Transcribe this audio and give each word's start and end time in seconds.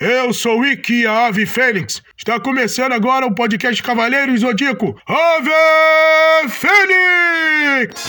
Eu 0.00 0.32
sou 0.32 0.60
o 0.60 0.64
Iki, 0.64 1.06
a 1.06 1.26
Ave 1.26 1.44
Fênix. 1.44 2.00
Está 2.16 2.38
começando 2.38 2.92
agora 2.92 3.26
o 3.26 3.34
podcast 3.34 3.82
Cavaleiros 3.82 4.42
Zodíaco. 4.42 4.96
Ave 5.04 5.50
Fênix! 6.50 8.08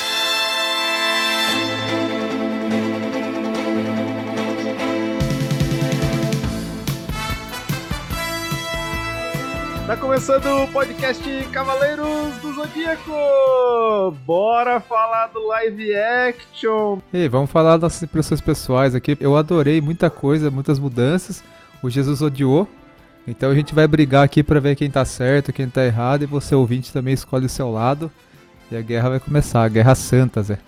Tá 9.87 9.97
começando 9.97 10.45
o 10.45 10.67
podcast 10.67 11.23
Cavaleiros 11.51 12.37
do 12.43 12.53
Zodíaco! 12.53 14.11
Bora 14.27 14.79
falar 14.79 15.25
do 15.33 15.47
live 15.47 15.95
action! 15.95 16.99
E 17.11 17.27
vamos 17.27 17.49
falar 17.49 17.77
das 17.77 18.03
impressões 18.03 18.39
pessoais 18.39 18.93
aqui. 18.93 19.17
Eu 19.19 19.35
adorei 19.35 19.81
muita 19.81 20.11
coisa, 20.11 20.51
muitas 20.51 20.77
mudanças. 20.77 21.43
O 21.81 21.89
Jesus 21.89 22.21
odiou. 22.21 22.67
Então 23.27 23.51
a 23.51 23.55
gente 23.55 23.75
vai 23.75 23.87
brigar 23.87 24.23
aqui 24.23 24.41
para 24.41 24.59
ver 24.59 24.75
quem 24.75 24.89
tá 24.89 25.05
certo, 25.05 25.53
quem 25.53 25.69
tá 25.69 25.85
errado. 25.85 26.23
E 26.23 26.25
você, 26.25 26.55
ouvinte, 26.55 26.91
também 26.91 27.13
escolhe 27.13 27.45
o 27.45 27.49
seu 27.49 27.71
lado. 27.71 28.11
E 28.71 28.75
a 28.75 28.81
guerra 28.81 29.09
vai 29.09 29.19
começar, 29.19 29.63
a 29.63 29.69
Guerra 29.69 29.95
Santa, 29.95 30.43
Zé. 30.43 30.59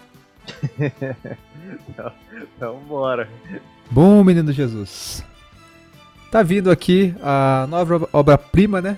então, 1.89 2.11
então 2.57 2.79
bora. 2.87 3.29
Bom, 3.89 4.23
menino 4.23 4.51
Jesus. 4.51 5.23
Tá 6.31 6.41
vindo 6.41 6.71
aqui 6.71 7.13
a 7.21 7.67
nova 7.69 8.07
obra-prima, 8.13 8.81
né? 8.81 8.97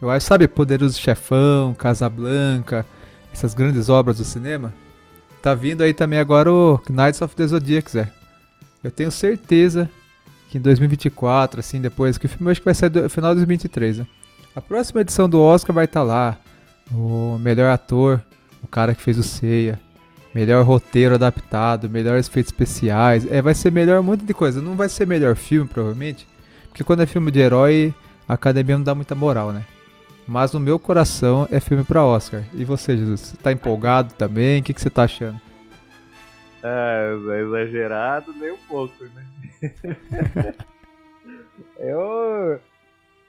Eu 0.00 0.10
acho, 0.10 0.26
sabe, 0.26 0.46
Poderoso 0.46 0.98
Chefão, 0.98 1.74
Casablanca, 1.74 2.86
essas 3.32 3.54
grandes 3.54 3.88
obras 3.88 4.18
do 4.18 4.24
cinema. 4.24 4.72
Tá 5.42 5.54
vindo 5.54 5.82
aí 5.82 5.94
também 5.94 6.18
agora 6.18 6.52
o 6.52 6.80
Knights 6.88 7.22
of 7.22 7.34
the 7.34 7.46
Zodiac, 7.46 7.90
Zé. 7.90 8.12
Eu 8.84 8.90
tenho 8.90 9.10
certeza 9.10 9.90
que 10.50 10.58
em 10.58 10.60
2024, 10.60 11.60
assim, 11.60 11.80
depois, 11.80 12.18
que 12.18 12.26
o 12.26 12.28
filme 12.28 12.50
acho 12.50 12.60
que 12.60 12.64
vai 12.64 12.74
sair 12.74 12.90
no 12.90 13.08
final 13.08 13.30
de 13.30 13.36
2023, 13.36 13.98
né? 13.98 14.06
A 14.54 14.60
próxima 14.60 15.00
edição 15.00 15.28
do 15.28 15.40
Oscar 15.40 15.72
vai 15.72 15.84
estar 15.84 16.00
tá 16.00 16.04
lá. 16.04 16.38
O 16.92 17.38
melhor 17.38 17.70
ator, 17.70 18.20
o 18.60 18.66
cara 18.66 18.92
que 18.92 19.00
fez 19.00 19.16
o 19.16 19.22
Ceia. 19.22 19.80
Melhor 20.34 20.64
roteiro 20.64 21.14
adaptado, 21.14 21.88
melhores 21.88 22.26
efeitos 22.26 22.52
especiais. 22.52 23.30
É, 23.30 23.40
vai 23.40 23.54
ser 23.54 23.70
melhor 23.70 24.00
um 24.00 24.02
monte 24.02 24.24
de 24.24 24.34
coisa. 24.34 24.60
Não 24.60 24.74
vai 24.74 24.88
ser 24.88 25.06
melhor 25.06 25.36
filme, 25.36 25.68
provavelmente. 25.68 26.26
Porque 26.68 26.82
quando 26.82 27.02
é 27.02 27.06
filme 27.06 27.30
de 27.30 27.38
herói, 27.38 27.94
a 28.28 28.34
academia 28.34 28.76
não 28.76 28.84
dá 28.84 28.94
muita 28.94 29.14
moral, 29.14 29.52
né? 29.52 29.64
Mas 30.26 30.52
no 30.52 30.58
meu 30.58 30.80
coração 30.80 31.46
é 31.50 31.60
filme 31.60 31.84
para 31.84 32.04
Oscar. 32.04 32.42
E 32.54 32.64
você, 32.64 32.96
Jesus? 32.96 33.20
Você 33.20 33.36
tá 33.36 33.52
empolgado 33.52 34.14
também? 34.14 34.60
O 34.60 34.64
que, 34.64 34.74
que 34.74 34.80
você 34.80 34.90
tá 34.90 35.04
achando? 35.04 35.40
É, 36.62 37.16
é 37.32 37.42
exagerado 37.42 38.32
nem 38.34 38.52
um 38.52 38.58
pouco, 38.68 39.04
né? 39.04 39.26
Eu. 41.78 42.60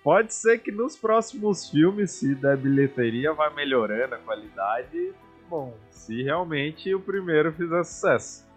Pode 0.03 0.33
ser 0.33 0.59
que 0.59 0.71
nos 0.71 0.97
próximos 0.97 1.69
filmes, 1.69 2.11
se 2.11 2.33
da 2.33 2.55
bilheteria 2.55 3.33
vai 3.33 3.53
melhorando 3.53 4.15
a 4.15 4.17
qualidade, 4.17 5.13
bom, 5.47 5.77
se 5.91 6.23
realmente 6.23 6.93
o 6.93 6.99
primeiro 6.99 7.53
fizer 7.53 7.83
sucesso. 7.83 8.47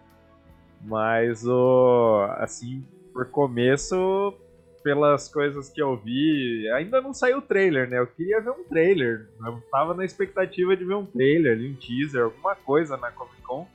Mas 0.81 1.47
o. 1.47 2.27
Assim, 2.39 2.85
por 3.13 3.27
começo, 3.31 4.35
pelas 4.83 5.29
coisas 5.29 5.71
que 5.71 5.81
eu 5.81 5.97
vi, 5.97 6.69
ainda 6.71 7.01
não 7.01 7.15
saiu 7.15 7.39
o 7.39 7.43
trailer, 7.43 7.89
né? 7.89 7.99
Eu 7.99 8.07
queria 8.07 8.41
ver 8.41 8.51
um 8.51 8.65
trailer. 8.65 9.29
Eu 9.45 9.63
tava 9.71 9.95
na 9.95 10.05
expectativa 10.05 10.77
de 10.77 10.85
ver 10.85 10.95
um 10.95 11.07
trailer, 11.07 11.59
um 11.59 11.75
teaser, 11.75 12.25
alguma 12.25 12.55
coisa 12.55 12.97
na 12.97 13.11
Comic 13.11 13.41
Con, 13.43 13.67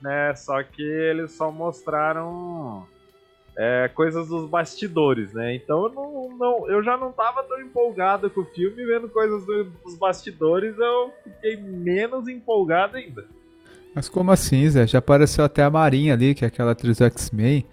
né? 0.00 0.34
Só 0.34 0.62
que 0.62 0.82
eles 0.82 1.32
só 1.32 1.50
mostraram 1.50 2.86
é, 3.56 3.88
coisas 3.88 4.28
dos 4.28 4.48
bastidores, 4.48 5.32
né? 5.32 5.54
Então 5.54 5.84
eu, 5.84 5.92
não, 5.92 6.36
não, 6.36 6.70
eu 6.70 6.82
já 6.82 6.96
não 6.96 7.12
tava 7.12 7.42
tão 7.42 7.60
empolgado 7.60 8.30
com 8.30 8.40
o 8.40 8.46
filme, 8.46 8.84
vendo 8.84 9.08
coisas 9.08 9.44
do, 9.44 9.64
dos 9.64 9.96
bastidores, 9.96 10.78
eu 10.78 11.12
fiquei 11.24 11.56
menos 11.56 12.28
empolgado 12.28 12.96
ainda. 12.96 13.24
Mas 13.94 14.08
como 14.08 14.30
assim, 14.30 14.68
Zé? 14.70 14.86
Já 14.86 14.98
apareceu 14.98 15.44
até 15.44 15.62
a 15.62 15.70
Marinha 15.70 16.14
ali, 16.14 16.34
que 16.34 16.44
é 16.44 16.48
aquela 16.48 16.70
atriz 16.72 16.98
do 16.98 17.04
X-Men. 17.04 17.66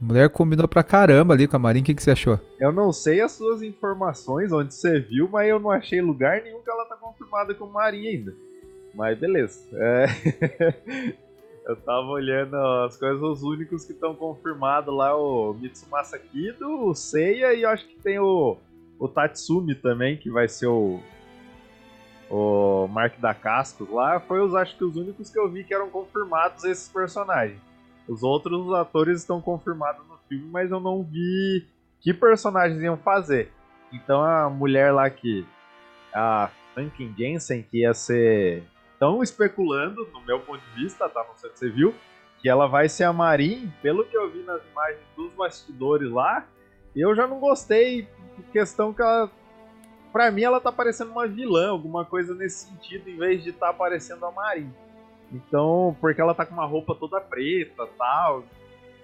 Mulher 0.00 0.28
combinou 0.30 0.68
pra 0.68 0.84
caramba 0.84 1.34
ali 1.34 1.48
com 1.48 1.56
a 1.56 1.58
Marinha. 1.58 1.82
O 1.82 1.86
que, 1.86 1.94
que 1.94 2.02
você 2.02 2.12
achou? 2.12 2.38
Eu 2.60 2.70
não 2.70 2.92
sei 2.92 3.20
as 3.20 3.32
suas 3.32 3.62
informações, 3.62 4.52
onde 4.52 4.72
você 4.72 5.00
viu, 5.00 5.28
mas 5.28 5.48
eu 5.48 5.58
não 5.58 5.70
achei 5.70 6.00
lugar 6.00 6.42
nenhum 6.42 6.60
que 6.60 6.70
ela 6.70 6.84
tá 6.84 6.94
confirmada 6.94 7.54
com 7.54 7.66
Marinha 7.66 8.10
ainda. 8.10 8.34
Mas 8.94 9.18
beleza. 9.18 9.58
É... 9.72 10.06
eu 11.68 11.76
tava 11.76 12.06
olhando 12.06 12.56
as 12.56 12.96
coisas, 12.96 13.22
os 13.22 13.42
únicos 13.42 13.84
que 13.84 13.92
estão 13.92 14.14
confirmados 14.14 14.92
lá, 14.92 15.14
o 15.14 15.52
Mitsumasa 15.52 16.18
Kido, 16.18 16.86
o 16.86 16.94
Seiya 16.94 17.52
e 17.52 17.62
eu 17.62 17.68
acho 17.68 17.86
que 17.86 18.00
tem 18.00 18.18
o, 18.18 18.56
o 18.98 19.06
Tatsumi 19.06 19.74
também, 19.74 20.16
que 20.16 20.30
vai 20.30 20.48
ser 20.48 20.66
o, 20.66 20.98
o 22.30 22.88
Mark 22.88 23.20
da 23.20 23.34
Cascos 23.34 23.86
lá. 23.90 24.18
Foi 24.18 24.40
os, 24.40 24.54
acho 24.54 24.78
que 24.78 24.84
os 24.84 24.96
únicos 24.96 25.28
que 25.28 25.38
eu 25.38 25.46
vi 25.46 25.62
que 25.62 25.74
eram 25.74 25.90
confirmados 25.90 26.64
esses 26.64 26.88
personagens. 26.88 27.60
Os 28.08 28.22
outros 28.22 28.72
atores 28.72 29.20
estão 29.20 29.38
confirmados 29.38 30.06
no 30.08 30.16
filme, 30.26 30.48
mas 30.50 30.70
eu 30.70 30.80
não 30.80 31.02
vi 31.02 31.66
que 32.00 32.14
personagens 32.14 32.80
iam 32.82 32.96
fazer. 32.96 33.52
Então 33.92 34.22
a 34.22 34.48
mulher 34.48 34.90
lá 34.90 35.10
que. 35.10 35.46
A 36.14 36.50
Franklin 36.72 37.14
Jensen, 37.14 37.62
que 37.62 37.80
ia 37.82 37.92
ser. 37.92 38.62
Estão 38.98 39.22
especulando, 39.22 40.08
no 40.12 40.20
meu 40.22 40.40
ponto 40.40 40.60
de 40.60 40.82
vista, 40.82 41.08
tá? 41.08 41.24
Não 41.28 41.36
sei 41.36 41.50
se 41.50 41.58
você 41.58 41.70
viu, 41.70 41.94
que 42.42 42.48
ela 42.48 42.66
vai 42.66 42.88
ser 42.88 43.04
a 43.04 43.12
Marin, 43.12 43.72
pelo 43.80 44.04
que 44.04 44.16
eu 44.16 44.28
vi 44.28 44.42
nas 44.42 44.60
imagens 44.72 45.04
dos 45.16 45.32
bastidores 45.34 46.10
lá, 46.10 46.44
eu 46.96 47.14
já 47.14 47.24
não 47.24 47.38
gostei, 47.38 48.08
questão 48.52 48.92
que 48.92 49.00
ela. 49.00 49.30
Pra 50.12 50.32
mim, 50.32 50.42
ela 50.42 50.60
tá 50.60 50.72
parecendo 50.72 51.12
uma 51.12 51.28
vilã, 51.28 51.70
alguma 51.70 52.04
coisa 52.04 52.34
nesse 52.34 52.66
sentido, 52.66 53.08
em 53.08 53.16
vez 53.16 53.44
de 53.44 53.50
estar 53.50 53.68
tá 53.68 53.72
parecendo 53.72 54.26
a 54.26 54.32
Marin. 54.32 54.72
Então, 55.30 55.96
porque 56.00 56.20
ela 56.20 56.34
tá 56.34 56.44
com 56.44 56.54
uma 56.54 56.66
roupa 56.66 56.92
toda 56.96 57.20
preta 57.20 57.86
tal. 57.96 58.42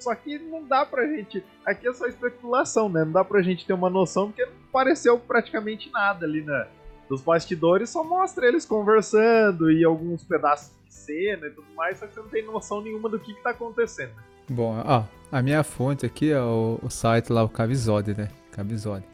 Só 0.00 0.12
que 0.16 0.41
não 0.41 0.65
dá 0.65 0.84
pra 0.84 1.06
gente. 1.06 1.44
Aqui 1.65 1.87
é 1.87 1.93
só 1.93 2.06
especulação, 2.06 2.88
né? 2.88 3.05
Não 3.05 3.12
dá 3.12 3.25
pra 3.25 3.43
gente 3.43 3.65
ter 3.65 3.75
uma 3.75 3.88
noção, 3.88 4.26
porque 4.32 4.44
não 4.44 4.66
pareceu 4.72 5.21
praticamente 5.21 5.88
nada 5.93 6.26
ali 6.26 6.43
na, 6.43 6.66
nos 7.09 7.20
bastidores, 7.20 7.91
só 7.91 8.03
mostra 8.03 8.47
eles 8.47 8.65
conversando 8.65 9.70
e 9.70 9.84
alguns 9.84 10.22
pedaços 10.22 10.72
de 10.87 10.94
cena 10.94 11.47
e 11.47 11.50
tudo 11.50 11.66
mais, 11.76 11.98
só 11.98 12.06
que 12.06 12.15
você 12.15 12.20
não 12.20 12.28
tem 12.28 12.44
noção 12.44 12.81
nenhuma 12.81 13.09
do 13.09 13.19
que, 13.19 13.34
que 13.34 13.42
tá 13.42 13.50
acontecendo. 13.50 14.12
Bom, 14.48 14.82
ó, 14.84 15.04
a 15.31 15.43
minha 15.43 15.62
fonte 15.62 16.04
aqui 16.04 16.31
é 16.31 16.41
o, 16.41 16.78
o 16.82 16.91
site 16.91 17.32
lá, 17.32 17.43
o 17.43 17.48
Cavizode, 17.48 18.14
né? 18.14 18.28
Cavizode. 18.53 19.04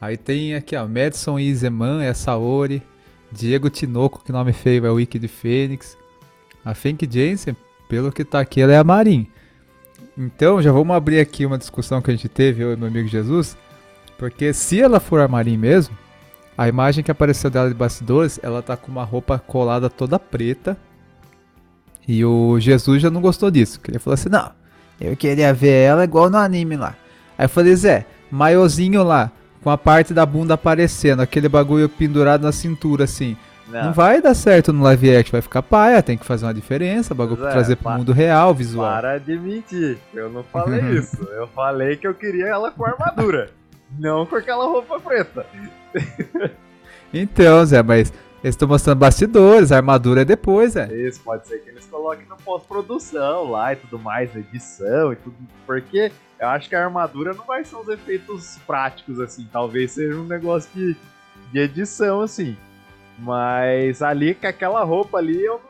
Aí 0.00 0.16
tem 0.16 0.54
aqui, 0.54 0.76
ó, 0.76 0.86
Madison 0.86 1.38
Izeman 1.38 2.02
é 2.02 2.12
Saori, 2.12 2.82
Diego 3.30 3.70
Tinoco, 3.70 4.22
que 4.24 4.32
nome 4.32 4.52
feio 4.52 4.86
é 4.86 4.90
o 4.90 4.94
Wiki 4.94 5.18
de 5.18 5.28
Fênix, 5.28 5.96
a 6.64 6.74
Fink 6.74 7.08
Jensen, 7.10 7.56
pelo 7.88 8.12
que 8.12 8.24
tá 8.24 8.40
aqui, 8.40 8.60
ela 8.60 8.72
é 8.72 8.78
a 8.78 8.84
Marin. 8.84 9.28
Então, 10.16 10.62
já 10.62 10.70
vamos 10.70 10.94
abrir 10.94 11.20
aqui 11.20 11.44
uma 11.44 11.58
discussão 11.58 12.00
que 12.00 12.10
a 12.10 12.14
gente 12.14 12.28
teve, 12.28 12.62
eu 12.62 12.72
e 12.72 12.76
meu 12.76 12.88
amigo 12.88 13.08
Jesus. 13.08 13.56
Porque 14.16 14.52
se 14.52 14.80
ela 14.80 15.00
for 15.00 15.20
a 15.20 15.28
Marin 15.28 15.56
mesmo, 15.56 15.96
a 16.56 16.68
imagem 16.68 17.02
que 17.02 17.10
apareceu 17.10 17.50
dela 17.50 17.68
de 17.68 17.74
bastidores, 17.74 18.38
ela 18.42 18.62
tá 18.62 18.76
com 18.76 18.90
uma 18.90 19.04
roupa 19.04 19.38
colada 19.38 19.90
toda 19.90 20.18
preta. 20.18 20.76
E 22.06 22.24
o 22.24 22.58
Jesus 22.60 23.02
já 23.02 23.10
não 23.10 23.20
gostou 23.20 23.50
disso. 23.50 23.80
Ele 23.88 23.98
falou 23.98 24.14
assim: 24.14 24.28
não, 24.28 24.50
eu 25.00 25.16
queria 25.16 25.52
ver 25.52 25.84
ela 25.84 26.04
igual 26.04 26.30
no 26.30 26.36
anime 26.36 26.76
lá. 26.76 26.94
Aí 27.36 27.46
eu 27.46 27.48
falei: 27.48 27.74
Zé, 27.74 28.06
maiozinho 28.30 29.02
lá, 29.02 29.32
com 29.62 29.70
a 29.70 29.78
parte 29.78 30.14
da 30.14 30.24
bunda 30.24 30.54
aparecendo, 30.54 31.20
aquele 31.20 31.48
bagulho 31.48 31.88
pendurado 31.88 32.42
na 32.42 32.52
cintura 32.52 33.04
assim. 33.04 33.36
Não. 33.66 33.86
não. 33.86 33.92
vai 33.94 34.20
dar 34.20 34.34
certo 34.34 34.74
no 34.74 34.84
live 34.84 35.16
action, 35.16 35.32
vai 35.32 35.40
ficar 35.40 35.62
paia, 35.62 36.02
tem 36.02 36.18
que 36.18 36.26
fazer 36.26 36.44
uma 36.44 36.52
diferença, 36.52 37.14
bagulho 37.14 37.38
pra 37.38 37.48
é, 37.48 37.52
trazer 37.52 37.76
pro 37.76 37.90
mundo 37.92 38.12
real, 38.12 38.54
visual. 38.54 38.86
Para 38.86 39.18
de 39.18 39.38
mentir, 39.38 39.96
eu 40.12 40.28
não 40.28 40.44
falei 40.44 40.80
isso. 40.98 41.22
Eu 41.32 41.48
falei 41.48 41.96
que 41.96 42.06
eu 42.06 42.14
queria 42.14 42.48
ela 42.48 42.70
com 42.70 42.84
armadura, 42.84 43.48
não 43.98 44.26
com 44.26 44.36
aquela 44.36 44.64
roupa 44.66 45.00
preta. 45.00 45.46
então, 47.12 47.64
Zé, 47.64 47.82
mas 47.82 48.12
eles 48.42 48.54
estão 48.54 48.68
mostrando 48.68 48.98
bastidores, 48.98 49.72
a 49.72 49.76
armadura 49.76 50.22
é 50.22 50.24
depois, 50.24 50.72
Zé. 50.72 50.92
Isso, 50.94 51.20
pode 51.22 51.46
ser 51.46 51.58
que 51.60 51.70
eles 51.70 51.86
coloquem 51.86 52.26
na 52.26 52.36
pós-produção 52.36 53.50
lá 53.50 53.72
e 53.72 53.76
tudo 53.76 53.98
mais, 53.98 54.34
edição 54.36 55.12
e 55.12 55.16
tudo, 55.16 55.36
porque 55.66 56.12
eu 56.38 56.48
acho 56.48 56.68
que 56.68 56.74
a 56.74 56.84
armadura 56.84 57.32
não 57.32 57.44
vai 57.44 57.64
ser 57.64 57.76
uns 57.76 57.88
efeitos 57.88 58.58
práticos 58.66 59.20
assim, 59.20 59.48
talvez 59.50 59.92
seja 59.92 60.16
um 60.16 60.26
negócio 60.26 60.70
de, 60.74 60.96
de 61.52 61.58
edição 61.58 62.20
assim. 62.20 62.56
Mas 63.18 64.02
ali 64.02 64.34
com 64.34 64.46
aquela 64.46 64.82
roupa 64.82 65.18
ali, 65.18 65.42
eu 65.42 65.60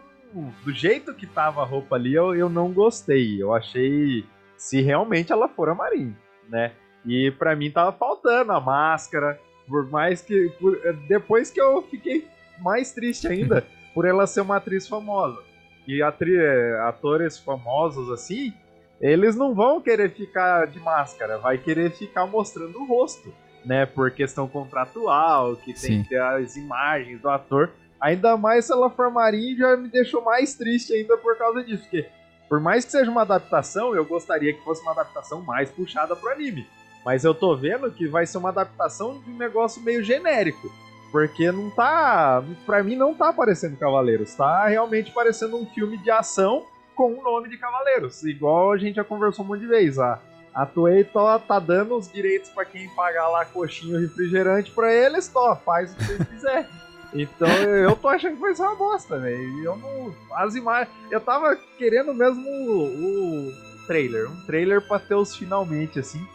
do 0.65 0.73
jeito 0.73 1.15
que 1.15 1.27
tava 1.27 1.63
a 1.63 1.65
roupa 1.65 1.95
ali, 1.95 2.15
eu, 2.15 2.35
eu 2.35 2.49
não 2.49 2.73
gostei. 2.73 3.41
Eu 3.41 3.55
achei 3.55 4.25
se 4.57 4.81
realmente 4.81 5.31
ela 5.31 5.49
for 5.49 5.69
a 5.69 5.75
Marin, 5.75 6.15
né? 6.49 6.73
E 7.07 7.31
para 7.33 7.55
mim 7.55 7.71
tava 7.71 7.93
faltando 7.93 8.53
a 8.53 8.61
máscara, 8.61 9.39
por 9.69 9.89
mais 9.91 10.21
que 10.21 10.51
por, 10.61 10.79
depois 11.07 11.51
que 11.51 11.61
eu 11.61 11.83
fiquei 11.83 12.27
mais 12.61 12.93
triste 12.93 13.27
ainda 13.27 13.65
por 13.95 14.05
ela 14.05 14.27
ser 14.27 14.41
uma 14.41 14.57
atriz 14.57 14.89
famosa. 14.89 15.39
E 15.87 16.03
atri, 16.03 16.39
atores 16.81 17.39
famosos 17.39 18.11
assim, 18.11 18.55
eles 19.01 19.37
não 19.37 19.55
vão 19.55 19.81
querer 19.81 20.13
ficar 20.13 20.67
de 20.67 20.81
máscara, 20.81 21.39
vai 21.39 21.59
querer 21.59 21.91
ficar 21.91 22.27
mostrando 22.27 22.79
o 22.81 22.87
rosto, 22.87 23.33
né? 23.65 23.85
Por 23.85 24.11
questão 24.11 24.49
contratual, 24.49 25.57
que 25.57 25.73
tem 25.75 25.75
Sim. 25.75 26.03
que 26.03 26.11
ter 26.11 26.21
as 26.21 26.57
imagens 26.57 27.21
do 27.21 27.29
ator. 27.29 27.71
Ainda 28.01 28.37
mais 28.37 28.67
se 28.67 28.73
ela 28.73 28.91
for 28.91 29.11
marinha, 29.11 29.57
já 29.57 29.77
me 29.77 29.89
deixou 29.89 30.23
mais 30.23 30.55
triste 30.55 30.93
ainda 30.93 31.17
por 31.19 31.37
causa 31.37 31.63
disso. 31.63 31.83
Porque, 31.83 32.07
por 32.49 32.61
mais 32.61 32.85
que 32.85 32.93
seja 32.93 33.11
uma 33.11 33.23
adaptação, 33.23 33.95
eu 33.95 34.05
gostaria 34.05 34.53
que 34.53 34.65
fosse 34.65 34.83
uma 34.83 34.93
adaptação 34.93 35.43
mais 35.43 35.71
puxada 35.71 36.15
pro 36.17 36.31
anime. 36.31 36.67
Mas 37.05 37.25
eu 37.25 37.35
tô 37.35 37.55
vendo 37.55 37.91
que 37.91 38.09
vai 38.09 38.27
ser 38.27 38.39
uma 38.39 38.49
adaptação 38.49 39.21
de 39.21 39.31
um 39.31 39.37
negócio 39.37 39.83
meio 39.83 40.03
genérico. 40.03 40.73
Porque 41.13 41.53
não 41.53 41.71
tá. 41.71 42.43
Pra 42.67 42.83
mim 42.83 42.97
não 42.97 43.15
tá 43.15 43.33
parecendo 43.33 43.77
Cavaleiros. 43.77 44.35
Tá 44.35 44.67
realmente 44.67 45.13
parecendo 45.13 45.57
um 45.57 45.67
filme 45.67 45.97
de 45.99 46.11
ação 46.11 46.65
com 46.95 47.13
o 47.13 47.23
nome 47.23 47.49
de 47.49 47.57
Cavaleiros. 47.59 48.23
Igual 48.25 48.73
a 48.73 48.79
gente 48.79 48.97
já 48.97 49.05
conversou 49.05 49.45
um 49.45 49.49
monte 49.49 49.61
de 49.61 49.67
vezes. 49.67 49.99
A, 49.99 50.19
a 50.53 50.67
Toei 50.67 51.05
tá, 51.05 51.39
tá 51.39 51.59
dando 51.59 51.97
os 51.97 52.11
direitos 52.11 52.51
pra 52.51 52.65
quem 52.65 52.89
pagar 52.91 53.29
lá 53.29 53.45
coxinha 53.45 53.99
e 53.99 54.03
refrigerante 54.03 54.71
pra 54.71 54.93
eles, 54.93 55.29
tó, 55.29 55.57
faz 55.57 55.93
o 55.93 55.97
que 55.97 56.05
vocês 56.05 56.29
quiserem. 56.29 56.67
Então 57.13 57.49
eu 57.49 57.95
tô 57.95 58.09
achando 58.09 58.35
que 58.35 58.43
vai 58.43 58.55
ser 58.55 58.63
uma 58.63 58.75
bosta, 58.75 59.19
velho. 59.19 59.65
Eu 59.65 59.77
não. 59.77 60.13
As 60.33 60.57
imagens. 60.57 60.93
Eu 61.11 61.21
tava 61.21 61.57
querendo 61.79 62.13
mesmo 62.13 62.45
o, 62.45 63.49
o 63.49 63.53
trailer. 63.87 64.29
Um 64.29 64.45
trailer 64.47 64.81
pra 64.81 64.99
ter 64.99 65.15
os 65.15 65.37
finalmente, 65.37 66.01
assim. 66.01 66.27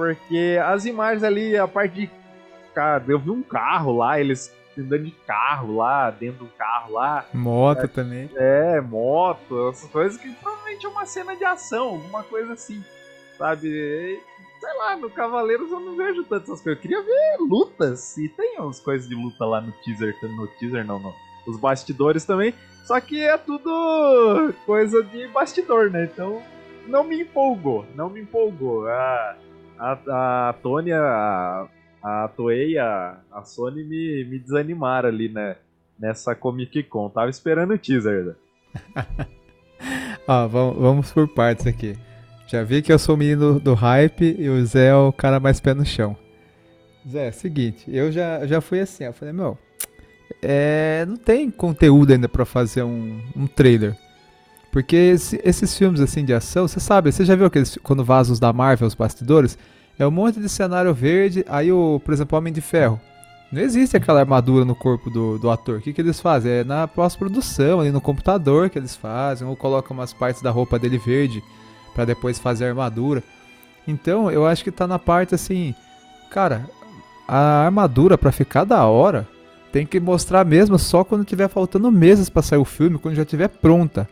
Porque 0.00 0.58
as 0.64 0.86
imagens 0.86 1.22
ali, 1.22 1.56
a 1.58 1.68
parte 1.68 2.06
de. 2.06 2.10
Cara, 2.74 3.04
eu 3.06 3.18
vi 3.18 3.30
um 3.30 3.42
carro 3.42 3.98
lá, 3.98 4.18
eles 4.18 4.50
andando 4.78 5.04
de 5.04 5.10
carro 5.26 5.76
lá, 5.76 6.10
dentro 6.10 6.44
do 6.44 6.50
carro 6.52 6.94
lá. 6.94 7.26
Moto 7.34 7.86
também. 7.86 8.30
É, 8.34 8.80
moto, 8.80 9.68
essas 9.68 9.90
coisas 9.90 10.18
que 10.18 10.32
provavelmente 10.36 10.86
é 10.86 10.88
uma 10.88 11.04
cena 11.04 11.36
de 11.36 11.44
ação, 11.44 11.88
alguma 11.88 12.22
coisa 12.22 12.54
assim. 12.54 12.82
Sabe? 13.36 13.68
E, 13.68 14.20
Sei 14.58 14.74
lá, 14.74 14.96
no 14.96 15.10
Cavaleiros 15.10 15.70
eu 15.70 15.80
não 15.80 15.96
vejo 15.96 16.22
tantas 16.24 16.48
essas 16.48 16.62
coisas. 16.62 16.66
Eu 16.66 16.76
queria 16.76 17.02
ver 17.02 17.36
lutas. 17.38 18.16
E 18.16 18.28
tem 18.28 18.58
umas 18.58 18.80
coisas 18.80 19.08
de 19.08 19.14
luta 19.14 19.44
lá 19.44 19.60
no 19.60 19.72
teaser. 19.84 20.14
No 20.22 20.46
teaser 20.46 20.84
não, 20.84 20.98
não. 20.98 21.14
Os 21.46 21.58
bastidores 21.58 22.24
também. 22.24 22.54
Só 22.84 23.00
que 23.00 23.22
é 23.22 23.36
tudo 23.38 24.54
coisa 24.66 25.02
de 25.02 25.26
bastidor, 25.28 25.90
né? 25.90 26.04
Então 26.04 26.42
não 26.86 27.04
me 27.04 27.22
empolgou. 27.22 27.86
Não 27.94 28.10
me 28.10 28.20
empolgou. 28.20 28.86
A, 28.86 29.36
a, 29.80 30.48
a 30.48 30.52
Tônia, 30.62 31.00
a, 31.00 31.68
a 32.02 32.28
Toei, 32.28 32.76
a, 32.76 33.18
a 33.32 33.42
Sony 33.42 33.82
me, 33.82 34.24
me 34.24 34.38
desanimaram 34.38 35.08
ali, 35.08 35.28
né? 35.28 35.56
Nessa 35.98 36.34
Comic 36.34 36.82
Con. 36.84 37.08
Tava 37.08 37.30
esperando 37.30 37.74
o 37.74 37.78
teaser. 37.78 38.24
Né? 38.24 39.06
Ó, 40.28 40.46
vamos, 40.46 40.76
vamos 40.78 41.12
por 41.12 41.26
partes 41.28 41.66
aqui. 41.66 41.96
Já 42.46 42.62
vi 42.62 42.82
que 42.82 42.92
eu 42.92 42.98
sou 42.98 43.14
o 43.14 43.18
menino 43.18 43.58
do 43.60 43.74
hype 43.74 44.36
e 44.38 44.48
o 44.48 44.64
Zé 44.66 44.88
é 44.88 44.94
o 44.94 45.12
cara 45.12 45.38
mais 45.38 45.60
pé 45.60 45.72
no 45.72 45.84
chão. 45.84 46.16
Zé, 47.08 47.30
seguinte, 47.32 47.84
eu 47.88 48.12
já, 48.12 48.46
já 48.46 48.60
fui 48.60 48.80
assim, 48.80 49.04
eu 49.04 49.12
falei, 49.12 49.32
meu, 49.32 49.56
é, 50.42 51.06
não 51.06 51.16
tem 51.16 51.50
conteúdo 51.50 52.12
ainda 52.12 52.28
pra 52.28 52.44
fazer 52.44 52.82
um, 52.82 53.22
um 53.36 53.46
trailer. 53.46 53.96
Porque 54.70 54.94
esse- 54.96 55.40
esses 55.44 55.76
filmes 55.76 56.00
assim 56.00 56.24
de 56.24 56.32
ação, 56.32 56.68
você 56.68 56.78
sabe, 56.78 57.10
você 57.10 57.24
já 57.24 57.34
viu 57.34 57.46
aqueles 57.46 57.76
quando 57.82 58.04
vaza 58.04 58.32
os 58.32 58.38
da 58.38 58.52
Marvel, 58.52 58.86
os 58.86 58.94
bastidores? 58.94 59.58
É 59.98 60.06
um 60.06 60.10
monte 60.10 60.40
de 60.40 60.48
cenário 60.48 60.94
verde, 60.94 61.44
aí 61.48 61.70
o, 61.72 62.00
por 62.04 62.14
exemplo, 62.14 62.38
Homem 62.38 62.52
de 62.52 62.60
Ferro. 62.60 63.00
Não 63.52 63.60
existe 63.60 63.96
aquela 63.96 64.20
armadura 64.20 64.64
no 64.64 64.76
corpo 64.76 65.10
do, 65.10 65.36
do 65.38 65.50
ator. 65.50 65.78
O 65.78 65.80
que, 65.80 65.92
que 65.92 66.00
eles 66.00 66.20
fazem? 66.20 66.52
É 66.52 66.64
na 66.64 66.86
pós-produção, 66.86 67.80
ali 67.80 67.90
no 67.90 68.00
computador 68.00 68.70
que 68.70 68.78
eles 68.78 68.94
fazem, 68.94 69.46
ou 69.46 69.56
colocam 69.56 69.96
umas 69.96 70.12
partes 70.12 70.40
da 70.40 70.50
roupa 70.52 70.78
dele 70.78 70.98
verde 70.98 71.42
pra 71.92 72.04
depois 72.04 72.38
fazer 72.38 72.66
a 72.66 72.68
armadura. 72.68 73.22
Então, 73.88 74.30
eu 74.30 74.46
acho 74.46 74.62
que 74.62 74.70
tá 74.70 74.86
na 74.86 75.00
parte 75.00 75.34
assim, 75.34 75.74
cara, 76.30 76.70
a 77.26 77.64
armadura 77.64 78.16
pra 78.16 78.30
ficar 78.30 78.62
da 78.64 78.84
hora 78.86 79.26
tem 79.72 79.84
que 79.84 79.98
mostrar 79.98 80.44
mesmo 80.44 80.78
só 80.78 81.02
quando 81.02 81.24
tiver 81.24 81.48
faltando 81.48 81.90
meses 81.90 82.28
pra 82.30 82.42
sair 82.42 82.58
o 82.58 82.64
filme, 82.64 82.98
quando 82.98 83.16
já 83.16 83.24
tiver 83.24 83.48
pronta. 83.48 84.08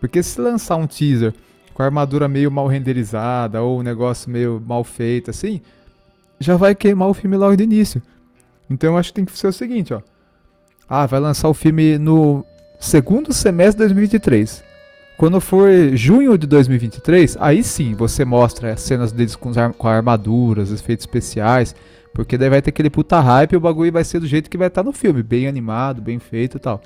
Porque 0.00 0.22
se 0.22 0.40
lançar 0.40 0.76
um 0.76 0.86
teaser 0.86 1.34
com 1.74 1.82
a 1.82 1.86
armadura 1.86 2.28
meio 2.28 2.50
mal 2.50 2.66
renderizada 2.66 3.62
ou 3.62 3.80
um 3.80 3.82
negócio 3.82 4.30
meio 4.30 4.62
mal 4.64 4.82
feito 4.84 5.30
assim, 5.30 5.60
já 6.40 6.56
vai 6.56 6.74
queimar 6.74 7.08
o 7.08 7.14
filme 7.14 7.36
logo 7.36 7.56
de 7.56 7.64
início. 7.64 8.02
Então 8.70 8.90
eu 8.92 8.98
acho 8.98 9.10
que 9.10 9.14
tem 9.16 9.24
que 9.24 9.36
ser 9.36 9.48
o 9.48 9.52
seguinte, 9.52 9.92
ó. 9.94 10.00
Ah, 10.88 11.06
vai 11.06 11.20
lançar 11.20 11.48
o 11.48 11.54
filme 11.54 11.98
no 11.98 12.44
segundo 12.80 13.32
semestre 13.32 13.74
de 13.82 13.94
2023. 13.94 14.64
Quando 15.16 15.40
for 15.40 15.68
junho 15.94 16.38
de 16.38 16.46
2023, 16.46 17.36
aí 17.40 17.64
sim 17.64 17.94
você 17.94 18.24
mostra 18.24 18.72
as 18.72 18.80
cenas 18.82 19.10
deles 19.10 19.34
com, 19.34 19.50
ar- 19.58 19.72
com 19.72 19.88
armaduras, 19.88 20.70
os 20.70 20.80
efeitos 20.80 21.02
especiais, 21.04 21.74
porque 22.14 22.38
daí 22.38 22.48
vai 22.48 22.62
ter 22.62 22.70
aquele 22.70 22.88
puta 22.88 23.18
hype 23.20 23.52
e 23.52 23.56
o 23.56 23.60
bagulho 23.60 23.90
vai 23.92 24.04
ser 24.04 24.20
do 24.20 24.26
jeito 24.28 24.48
que 24.48 24.56
vai 24.56 24.68
estar 24.68 24.84
no 24.84 24.92
filme, 24.92 25.22
bem 25.22 25.48
animado, 25.48 26.00
bem 26.00 26.18
feito 26.20 26.56
e 26.56 26.60
tal. 26.60 26.80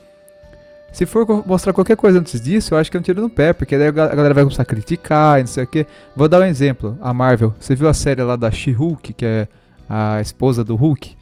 Se 0.92 1.06
for 1.06 1.26
mostrar 1.46 1.72
qualquer 1.72 1.96
coisa 1.96 2.18
antes 2.18 2.38
disso, 2.40 2.74
eu 2.74 2.78
acho 2.78 2.90
que 2.90 2.96
é 2.96 3.00
um 3.00 3.02
tiro 3.02 3.22
no 3.22 3.30
pé, 3.30 3.52
porque 3.54 3.78
daí 3.78 3.88
a 3.88 3.90
ga- 3.90 4.04
a 4.12 4.14
galera 4.14 4.34
vai 4.34 4.44
começar 4.44 4.62
a 4.62 4.66
criticar 4.66 5.38
e 5.38 5.42
não 5.42 5.46
sei 5.46 5.64
o 5.64 5.66
que. 5.66 5.86
Vou 6.14 6.28
dar 6.28 6.40
um 6.40 6.44
exemplo, 6.44 6.98
a 7.00 7.14
Marvel. 7.14 7.54
Você 7.58 7.74
viu 7.74 7.88
a 7.88 7.94
série 7.94 8.22
lá 8.22 8.36
da 8.36 8.50
She-Hulk, 8.50 9.14
que 9.14 9.24
é 9.24 9.48
a 9.88 10.20
esposa 10.20 10.62
do 10.62 10.76
Hulk? 10.76 11.16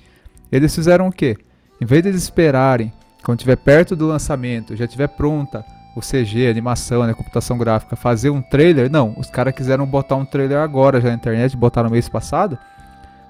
Eles 0.50 0.74
fizeram 0.74 1.06
o 1.06 1.12
quê? 1.12 1.36
Em 1.80 1.86
vez 1.86 2.02
de 2.02 2.10
esperarem, 2.10 2.92
quando 3.22 3.38
estiver 3.38 3.56
perto 3.56 3.94
do 3.94 4.08
lançamento, 4.08 4.74
já 4.76 4.86
estiver 4.86 5.06
pronta 5.06 5.64
o 5.96 6.00
CG, 6.00 6.48
a 6.48 6.50
animação, 6.50 7.04
né, 7.04 7.12
a 7.12 7.14
computação 7.14 7.56
gráfica, 7.56 7.94
fazer 7.94 8.30
um 8.30 8.42
trailer, 8.42 8.90
não. 8.90 9.14
Os 9.18 9.30
caras 9.30 9.54
quiseram 9.54 9.86
botar 9.86 10.16
um 10.16 10.24
trailer 10.24 10.58
agora 10.58 11.00
já 11.00 11.08
na 11.08 11.14
internet, 11.14 11.56
botaram 11.56 11.88
no 11.88 11.92
mês 11.92 12.08
passado. 12.08 12.58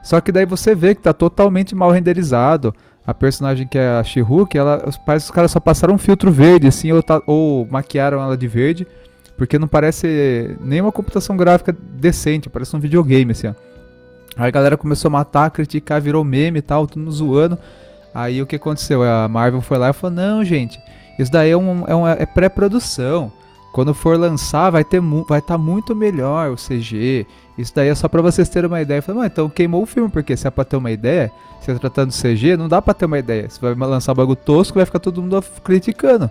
Só 0.03 0.19
que 0.23 0.33
daí 0.33 0.47
você 0.47 0.75
vê 0.75 0.95
que 0.95 1.03
tá 1.03 1.13
totalmente 1.13 1.75
mal 1.75 1.91
renderizado. 1.91 2.75
A 3.11 3.15
personagem 3.15 3.67
que 3.67 3.77
é 3.77 3.89
a 3.99 4.05
She-Hulk, 4.05 4.57
ela, 4.57 4.89
parece 5.05 5.25
que 5.27 5.31
os 5.31 5.35
caras 5.35 5.51
só 5.51 5.59
passaram 5.59 5.95
um 5.95 5.99
filtro 5.99 6.31
verde, 6.31 6.69
assim, 6.69 6.93
ou, 6.93 7.03
ou 7.27 7.67
maquiaram 7.69 8.23
ela 8.23 8.37
de 8.37 8.47
verde, 8.47 8.87
porque 9.37 9.59
não 9.59 9.67
parece 9.67 10.57
nenhuma 10.61 10.93
computação 10.93 11.37
gráfica 11.37 11.77
decente, 11.95 12.49
parece 12.49 12.77
um 12.77 12.79
videogame, 12.79 13.33
assim, 13.33 13.49
ó. 13.49 13.55
Aí 14.37 14.47
a 14.47 14.51
galera 14.53 14.77
começou 14.77 15.09
a 15.09 15.11
matar, 15.11 15.51
criticar, 15.51 16.01
virou 16.01 16.23
meme 16.23 16.61
e 16.61 16.63
tal, 16.63 16.87
tudo 16.87 17.11
zoando. 17.11 17.59
Aí 18.15 18.41
o 18.41 18.47
que 18.47 18.55
aconteceu? 18.55 19.03
A 19.03 19.27
Marvel 19.27 19.61
foi 19.61 19.77
lá 19.77 19.91
e 19.91 19.93
falou: 19.93 20.15
Não, 20.15 20.45
gente, 20.45 20.79
isso 21.19 21.33
daí 21.33 21.51
é, 21.51 21.57
um, 21.57 21.85
é, 21.89 21.95
uma- 21.97 22.13
é 22.13 22.25
pré-produção. 22.27 23.33
Quando 23.73 23.95
for 23.95 24.19
lançar, 24.19 24.71
vai 24.71 24.83
ter 24.83 25.01
vai 25.29 25.39
estar 25.39 25.57
muito 25.57 25.95
melhor 25.95 26.51
o 26.51 26.57
CG. 26.57 27.25
Isso 27.57 27.73
daí 27.75 27.89
é 27.89 27.95
só 27.95 28.09
pra 28.09 28.21
vocês 28.21 28.49
terem 28.49 28.67
uma 28.69 28.81
ideia. 28.81 29.01
Falei, 29.01 29.21
"Não, 29.21 29.27
então 29.27 29.49
queimou 29.49 29.83
o 29.83 29.87
filme, 29.87 30.11
porque 30.11 30.37
se 30.37 30.47
é 30.47 30.51
pra 30.51 30.65
ter 30.65 30.77
uma 30.77 30.91
ideia, 30.91 31.31
se 31.61 31.71
é 31.71 31.75
tratando 31.75 32.11
CG, 32.13 32.57
não 32.57 32.69
dá 32.69 32.83
pra 32.83 32.93
ter 32.95 33.05
uma 33.07 33.19
ideia. 33.19 33.49
Você 33.49 33.61
vai 33.61 33.75
lançar 33.89 34.13
um 34.13 34.17
bagulho 34.17 34.35
tosco, 34.37 34.77
vai 34.79 34.85
ficar 34.87 34.99
todo 34.99 35.23
mundo 35.23 35.41
criticando. 35.63 36.29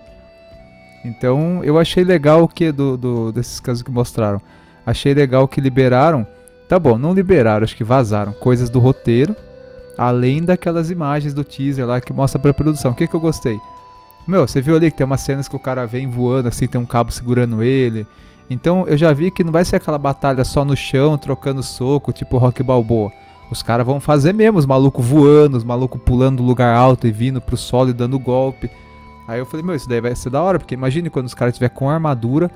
Então 1.06 1.64
eu 1.64 1.80
achei 1.80 2.04
legal 2.04 2.44
o 2.44 2.48
que 2.48 2.72
do, 2.72 2.98
do- 2.98 3.32
desses 3.32 3.60
casos 3.60 3.84
que 3.84 3.92
mostraram. 3.92 4.42
Achei 4.86 5.14
legal 5.14 5.48
que 5.48 5.62
liberaram. 5.62 6.28
Tá 6.68 6.78
bom, 6.78 6.98
não 6.98 7.14
liberaram, 7.14 7.64
acho 7.64 7.76
que 7.76 7.84
vazaram 7.84 8.32
coisas 8.34 8.70
do 8.70 8.80
roteiro, 8.80 9.36
além 9.98 10.44
daquelas 10.44 10.92
imagens 10.92 11.34
do 11.34 11.44
teaser 11.44 11.86
lá 11.86 12.00
que 12.02 12.14
mostra 12.14 12.38
a 12.38 12.42
pré-produção. 12.42 12.92
O 12.92 12.96
que, 12.96 13.08
que 13.08 13.16
eu 13.16 13.20
gostei? 13.20 13.58
Meu, 14.30 14.48
você 14.48 14.62
viu 14.62 14.76
ali 14.76 14.92
que 14.92 14.98
tem 14.98 15.06
umas 15.06 15.22
cenas 15.22 15.48
que 15.48 15.56
o 15.56 15.60
cara 15.60 15.88
vem 15.88 16.08
voando 16.08 16.48
assim, 16.48 16.68
tem 16.68 16.80
um 16.80 16.86
cabo 16.86 17.12
segurando 17.12 17.64
ele. 17.64 18.06
Então 18.48 18.88
eu 18.88 18.96
já 18.96 19.12
vi 19.12 19.32
que 19.32 19.44
não 19.44 19.52
vai 19.52 19.66
ser 19.66 19.78
aquela 19.78 19.98
batalha 19.98 20.44
só 20.46 20.64
no 20.64 20.78
chão, 20.78 21.18
trocando 21.18 21.64
soco, 21.64 22.14
tipo 22.14 22.38
Rock 22.38 22.62
Balboa. 22.62 23.12
Os 23.50 23.64
caras 23.64 23.86
vão 23.88 24.00
fazer 24.00 24.32
mesmo, 24.32 24.60
os 24.60 24.68
malucos 24.68 25.04
voando, 25.04 25.58
os 25.58 25.64
malucos 25.64 26.00
pulando 26.06 26.38
do 26.38 26.44
lugar 26.44 26.76
alto 26.76 27.08
e 27.08 27.12
vindo 27.12 27.42
pro 27.42 27.58
solo 27.58 27.90
e 27.90 27.94
dando 27.94 28.20
golpe. 28.20 28.70
Aí 29.28 29.40
eu 29.40 29.48
falei, 29.48 29.66
meu, 29.66 29.76
isso 29.76 29.90
daí 29.90 30.00
vai 30.00 30.16
ser 30.16 30.30
da 30.30 30.42
hora, 30.44 30.60
porque 30.60 30.76
imagine 30.76 31.10
quando 31.10 31.26
os 31.26 31.34
caras 31.34 31.54
estiver 31.54 31.70
com 31.70 31.90
armadura, 31.90 32.52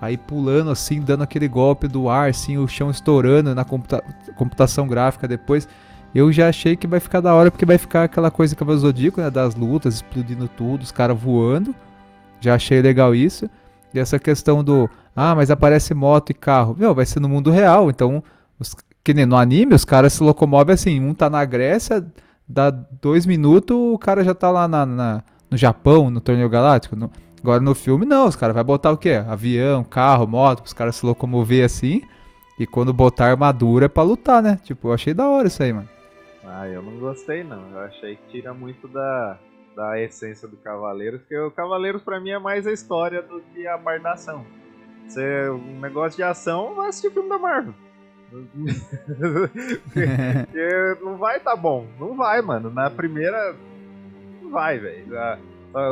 aí 0.00 0.16
pulando 0.16 0.70
assim, 0.70 1.00
dando 1.00 1.22
aquele 1.22 1.46
golpe 1.46 1.86
do 1.86 2.08
ar, 2.08 2.30
assim, 2.30 2.56
o 2.56 2.66
chão 2.66 2.90
estourando 2.90 3.54
na 3.54 3.64
computa- 3.66 4.02
computação 4.34 4.88
gráfica 4.88 5.28
depois. 5.28 5.68
Eu 6.14 6.32
já 6.32 6.48
achei 6.48 6.74
que 6.76 6.86
vai 6.86 7.00
ficar 7.00 7.20
da 7.20 7.34
hora, 7.34 7.50
porque 7.50 7.66
vai 7.66 7.78
ficar 7.78 8.04
aquela 8.04 8.30
coisa 8.30 8.56
que 8.56 8.64
o 8.64 8.78
Zodíaco, 8.78 9.20
né, 9.20 9.30
das 9.30 9.54
lutas, 9.54 9.96
explodindo 9.96 10.48
tudo, 10.48 10.82
os 10.82 10.90
caras 10.92 11.18
voando. 11.20 11.74
Já 12.40 12.54
achei 12.54 12.80
legal 12.80 13.14
isso. 13.14 13.48
E 13.92 13.98
essa 13.98 14.18
questão 14.18 14.62
do, 14.64 14.88
ah, 15.14 15.34
mas 15.34 15.50
aparece 15.50 15.94
moto 15.94 16.30
e 16.30 16.34
carro. 16.34 16.74
Meu, 16.78 16.94
vai 16.94 17.04
ser 17.06 17.20
no 17.20 17.28
mundo 17.28 17.50
real, 17.50 17.90
então, 17.90 18.22
os- 18.58 18.74
que 19.04 19.12
nem 19.14 19.26
no 19.26 19.36
anime, 19.36 19.74
os 19.74 19.84
caras 19.84 20.12
se 20.14 20.22
locomovem 20.22 20.74
assim, 20.74 21.00
um 21.00 21.14
tá 21.14 21.28
na 21.30 21.44
Grécia, 21.44 22.04
dá 22.48 22.70
dois 22.70 23.24
minutos, 23.26 23.76
o 23.76 23.98
cara 23.98 24.22
já 24.24 24.34
tá 24.34 24.50
lá 24.50 24.66
na, 24.68 24.84
na- 24.86 25.22
no 25.50 25.56
Japão, 25.56 26.10
no 26.10 26.20
torneio 26.20 26.48
galáctico. 26.48 26.96
No- 26.96 27.10
agora 27.40 27.60
no 27.60 27.74
filme, 27.74 28.04
não, 28.06 28.26
os 28.26 28.36
caras 28.36 28.54
vai 28.54 28.64
botar 28.64 28.90
o 28.92 28.96
quê? 28.96 29.22
Avião, 29.28 29.84
carro, 29.84 30.26
moto, 30.26 30.64
os 30.64 30.72
caras 30.72 30.96
se 30.96 31.04
locomover 31.06 31.64
assim. 31.64 32.02
E 32.58 32.66
quando 32.66 32.92
botar 32.92 33.26
armadura 33.30 33.86
é 33.86 33.88
pra 33.88 34.02
lutar, 34.02 34.42
né? 34.42 34.58
Tipo, 34.64 34.88
eu 34.88 34.92
achei 34.92 35.14
da 35.14 35.26
hora 35.28 35.46
isso 35.48 35.62
aí, 35.62 35.72
mano. 35.72 35.88
Ah, 36.50 36.66
eu 36.68 36.82
não 36.82 36.98
gostei 36.98 37.44
não. 37.44 37.70
Eu 37.70 37.80
achei 37.80 38.16
que 38.16 38.28
tira 38.30 38.54
muito 38.54 38.88
da, 38.88 39.38
da 39.76 40.00
essência 40.00 40.48
do 40.48 40.56
Cavaleiros, 40.56 41.20
porque 41.20 41.38
o 41.38 41.50
Cavaleiros 41.50 42.02
pra 42.02 42.18
mim 42.18 42.30
é 42.30 42.38
mais 42.38 42.66
a 42.66 42.72
história 42.72 43.22
do 43.22 43.40
que 43.52 43.66
a 43.66 43.76
parte 43.76 44.02
da 44.02 44.12
ação. 44.12 44.44
Você, 45.06 45.48
um 45.50 45.80
negócio 45.80 46.16
de 46.16 46.22
ação, 46.22 46.74
vai 46.74 46.88
assistir 46.88 47.10
filme 47.10 47.28
da 47.28 47.38
Marvel. 47.38 47.74
Porque 49.92 50.96
não 51.02 51.16
vai 51.16 51.40
tá 51.40 51.56
bom. 51.56 51.86
Não 51.98 52.14
vai, 52.14 52.42
mano. 52.42 52.70
Na 52.70 52.90
primeira. 52.90 53.56
Não 54.42 54.50
vai, 54.50 54.78
velho. 54.78 55.06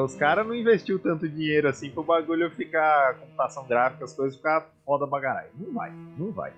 Os 0.04 0.14
caras 0.14 0.46
não 0.46 0.54
investiu 0.54 0.98
tanto 0.98 1.28
dinheiro 1.28 1.68
assim 1.68 1.90
pro 1.90 2.02
bagulho 2.02 2.50
ficar. 2.50 3.14
computação 3.14 3.66
gráfica, 3.66 4.04
as 4.04 4.12
coisas 4.12 4.36
ficar 4.36 4.68
foda 4.84 5.06
bagarai. 5.06 5.46
Não 5.58 5.72
vai, 5.72 5.90
não 6.18 6.30
vai. 6.30 6.52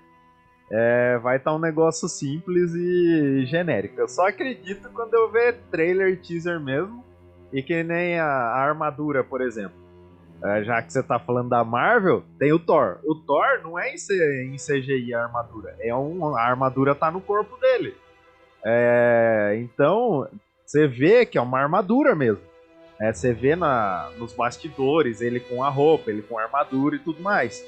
É, 0.70 1.18
vai 1.18 1.37
estar 1.37 1.50
tá 1.50 1.56
um 1.56 1.60
negócio 1.60 2.08
simples 2.08 2.75
e 2.75 3.46
genérico. 3.46 4.00
Eu 4.00 4.08
só 4.08 4.28
acredito 4.28 4.90
quando 4.90 5.14
eu 5.14 5.30
ver 5.30 5.58
trailer 5.70 6.20
teaser 6.20 6.60
mesmo. 6.60 7.04
E 7.52 7.62
que 7.62 7.82
nem 7.82 8.18
a, 8.18 8.26
a 8.26 8.60
armadura, 8.60 9.25
por 9.25 9.40
exemplo. 9.40 9.88
É, 10.44 10.62
já 10.62 10.80
que 10.82 10.92
você 10.92 11.02
tá 11.02 11.18
falando 11.18 11.48
da 11.48 11.64
Marvel, 11.64 12.22
tem 12.38 12.52
o 12.52 12.58
Thor. 12.58 12.98
O 13.04 13.14
Thor 13.14 13.60
não 13.62 13.78
é 13.78 13.92
em 13.92 14.56
CGI 14.56 15.14
a 15.14 15.25
armadura. 15.25 15.75
É 15.80 15.94
um, 15.94 16.37
a 16.37 16.42
armadura 16.42 16.94
tá 16.94 17.10
no 17.10 17.20
corpo 17.20 17.56
dele. 17.56 17.96
É, 18.64 19.58
então, 19.58 20.28
você 20.64 20.87
vê 20.87 21.25
que 21.25 21.38
é 21.38 21.40
uma 21.40 21.58
armadura 21.58 22.14
mesmo. 22.14 22.42
É, 23.00 23.12
você 23.12 23.32
vê 23.32 23.56
na, 23.56 24.10
nos 24.18 24.32
bastidores 24.32 25.20
ele 25.20 25.40
com 25.40 25.62
a 25.62 25.68
roupa, 25.68 26.10
ele 26.10 26.22
com 26.22 26.38
a 26.38 26.42
armadura 26.42 26.96
e 26.96 26.98
tudo 26.98 27.22
mais. 27.22 27.64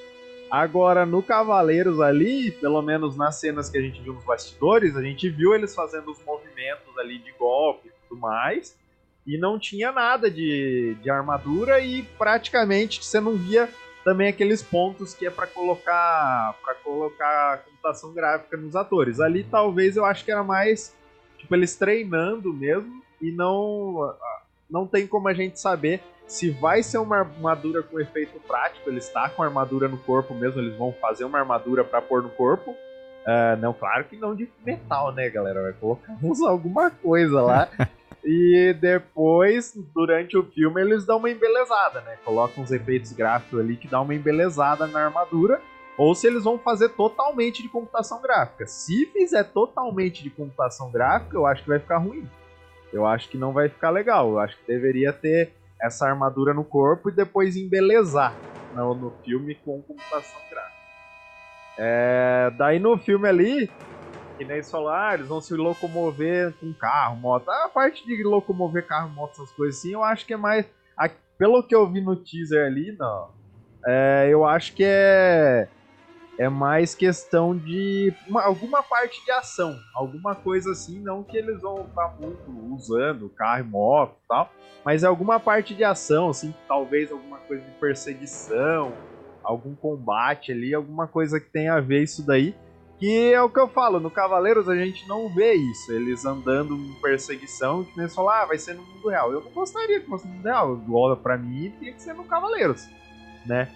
Agora, 0.50 1.06
no 1.06 1.22
Cavaleiros 1.22 2.00
ali, 2.00 2.50
pelo 2.50 2.82
menos 2.82 3.16
nas 3.16 3.36
cenas 3.36 3.70
que 3.70 3.78
a 3.78 3.80
gente 3.80 4.00
viu 4.00 4.14
nos 4.14 4.24
bastidores, 4.24 4.96
a 4.96 5.02
gente 5.02 5.28
viu 5.30 5.54
eles 5.54 5.74
fazendo 5.74 6.10
os 6.10 6.22
movimentos 6.24 6.98
ali 6.98 7.18
de 7.18 7.30
golpe 7.32 7.88
e 7.88 8.08
tudo 8.08 8.20
mais 8.20 8.78
e 9.26 9.38
não 9.38 9.58
tinha 9.58 9.92
nada 9.92 10.30
de, 10.30 10.96
de 11.02 11.10
armadura 11.10 11.78
e 11.80 12.02
praticamente 12.02 13.04
você 13.04 13.20
não 13.20 13.36
via 13.36 13.68
também 14.02 14.28
aqueles 14.28 14.62
pontos 14.62 15.14
que 15.14 15.26
é 15.26 15.30
para 15.30 15.46
colocar 15.46 16.56
para 16.62 16.74
colocar 16.76 17.58
computação 17.58 18.12
gráfica 18.12 18.56
nos 18.56 18.74
atores. 18.74 19.20
Ali 19.20 19.44
talvez 19.44 19.96
eu 19.96 20.04
acho 20.04 20.24
que 20.24 20.32
era 20.32 20.42
mais 20.42 20.96
tipo 21.38 21.54
eles 21.54 21.76
treinando 21.76 22.52
mesmo 22.52 23.02
e 23.20 23.30
não 23.30 24.14
não 24.68 24.86
tem 24.86 25.06
como 25.06 25.28
a 25.28 25.34
gente 25.34 25.60
saber 25.60 26.00
se 26.30 26.48
vai 26.50 26.82
ser 26.82 26.98
uma 26.98 27.18
armadura 27.18 27.82
com 27.82 27.98
efeito 27.98 28.38
prático, 28.46 28.88
ele 28.88 28.98
está 28.98 29.28
com 29.28 29.42
armadura 29.42 29.88
no 29.88 29.98
corpo 29.98 30.32
mesmo, 30.32 30.60
eles 30.60 30.76
vão 30.76 30.92
fazer 30.92 31.24
uma 31.24 31.40
armadura 31.40 31.82
para 31.82 32.00
pôr 32.00 32.22
no 32.22 32.30
corpo. 32.30 32.70
Uh, 32.70 33.56
não, 33.60 33.72
claro 33.74 34.04
que 34.04 34.16
não 34.16 34.34
de 34.34 34.48
metal, 34.64 35.12
né, 35.12 35.28
galera? 35.28 35.60
Vai 35.60 35.72
colocar 35.72 36.16
alguma 36.48 36.90
coisa 36.90 37.42
lá 37.42 37.68
E 38.24 38.76
depois, 38.78 39.74
durante 39.94 40.36
o 40.36 40.44
filme, 40.44 40.80
eles 40.82 41.06
dão 41.06 41.16
uma 41.16 41.30
embelezada, 41.30 42.02
né? 42.02 42.18
Colocam 42.24 42.62
uns 42.62 42.70
efeitos 42.70 43.12
gráficos 43.12 43.58
ali 43.58 43.76
que 43.76 43.88
dá 43.88 44.00
uma 44.00 44.14
embelezada 44.14 44.86
na 44.86 45.06
armadura. 45.06 45.60
Ou 45.96 46.14
se 46.14 46.26
eles 46.26 46.44
vão 46.44 46.58
fazer 46.58 46.90
totalmente 46.90 47.62
de 47.62 47.68
computação 47.68 48.20
gráfica. 48.20 48.66
Se 48.66 49.06
fizer 49.06 49.44
totalmente 49.44 50.22
de 50.22 50.30
computação 50.30 50.90
gráfica, 50.90 51.36
eu 51.36 51.46
acho 51.46 51.62
que 51.62 51.68
vai 51.68 51.78
ficar 51.78 51.96
ruim. 51.96 52.28
Eu 52.92 53.06
acho 53.06 53.28
que 53.28 53.38
não 53.38 53.52
vai 53.52 53.68
ficar 53.68 53.90
legal. 53.90 54.30
Eu 54.30 54.38
acho 54.38 54.56
que 54.58 54.66
deveria 54.66 55.12
ter 55.12 55.52
essa 55.82 56.06
armadura 56.06 56.52
no 56.52 56.64
corpo 56.64 57.08
e 57.08 57.12
depois 57.12 57.56
embelezar 57.56 58.34
no, 58.74 58.94
no 58.94 59.10
filme 59.24 59.54
com 59.54 59.82
computação 59.82 60.40
gráfica. 60.50 60.80
É, 61.78 62.50
daí 62.56 62.78
no 62.78 62.98
filme 62.98 63.28
ali, 63.28 63.70
que 64.36 64.44
nem 64.44 64.62
solar, 64.62 65.14
eles 65.14 65.28
vão 65.28 65.40
se 65.40 65.54
locomover 65.54 66.52
com 66.60 66.72
carro, 66.74 67.16
moto. 67.16 67.48
A 67.50 67.68
parte 67.68 68.06
de 68.06 68.22
locomover 68.22 68.86
carro, 68.86 69.08
moto, 69.10 69.32
essas 69.32 69.50
coisas 69.52 69.78
assim, 69.78 69.92
eu 69.92 70.04
acho 70.04 70.26
que 70.26 70.34
é 70.34 70.36
mais. 70.36 70.66
A, 70.96 71.08
pelo 71.38 71.62
que 71.62 71.74
eu 71.74 71.90
vi 71.90 72.00
no 72.00 72.16
teaser 72.16 72.66
ali, 72.66 72.94
não. 72.98 73.30
É, 73.86 74.28
eu 74.30 74.44
acho 74.44 74.74
que 74.74 74.84
é. 74.84 75.68
É 76.40 76.48
mais 76.48 76.94
questão 76.94 77.54
de 77.54 78.14
uma, 78.26 78.42
alguma 78.42 78.82
parte 78.82 79.22
de 79.26 79.30
ação, 79.30 79.78
alguma 79.94 80.34
coisa 80.34 80.70
assim, 80.70 80.98
não 80.98 81.22
que 81.22 81.36
eles 81.36 81.60
vão 81.60 81.82
estar 81.82 82.16
muito 82.18 82.74
usando 82.74 83.28
carro 83.28 83.60
e 83.60 83.62
moto 83.62 84.16
e 84.24 84.26
tal, 84.26 84.50
mas 84.82 85.04
é 85.04 85.06
alguma 85.06 85.38
parte 85.38 85.74
de 85.74 85.84
ação, 85.84 86.30
assim, 86.30 86.54
talvez 86.66 87.12
alguma 87.12 87.36
coisa 87.40 87.62
de 87.62 87.70
perseguição, 87.72 88.94
algum 89.42 89.74
combate 89.74 90.50
ali, 90.50 90.74
alguma 90.74 91.06
coisa 91.06 91.38
que 91.38 91.50
tenha 91.50 91.74
a 91.74 91.80
ver 91.80 92.04
isso 92.04 92.26
daí. 92.26 92.54
Que 92.98 93.34
é 93.34 93.42
o 93.42 93.50
que 93.50 93.60
eu 93.60 93.68
falo, 93.68 94.00
no 94.00 94.10
Cavaleiros 94.10 94.66
a 94.66 94.76
gente 94.76 95.06
não 95.06 95.28
vê 95.28 95.52
isso, 95.52 95.92
eles 95.92 96.24
andando 96.24 96.74
em 96.74 96.94
perseguição, 97.02 97.84
que 97.84 97.98
nem 97.98 98.08
falar, 98.08 98.44
ah, 98.44 98.46
vai 98.46 98.56
ser 98.56 98.72
no 98.74 98.82
mundo 98.82 99.10
real. 99.10 99.30
Eu 99.30 99.42
não 99.42 99.50
gostaria 99.50 100.00
que 100.00 100.06
fosse 100.06 100.26
no 100.26 100.32
mundo 100.32 100.44
real, 100.44 100.74
igual 100.74 101.14
pra 101.18 101.36
mim 101.36 101.70
tinha 101.78 101.92
que 101.92 102.00
ser 102.00 102.14
no 102.14 102.24
Cavaleiros, 102.24 102.88
né? 103.44 103.68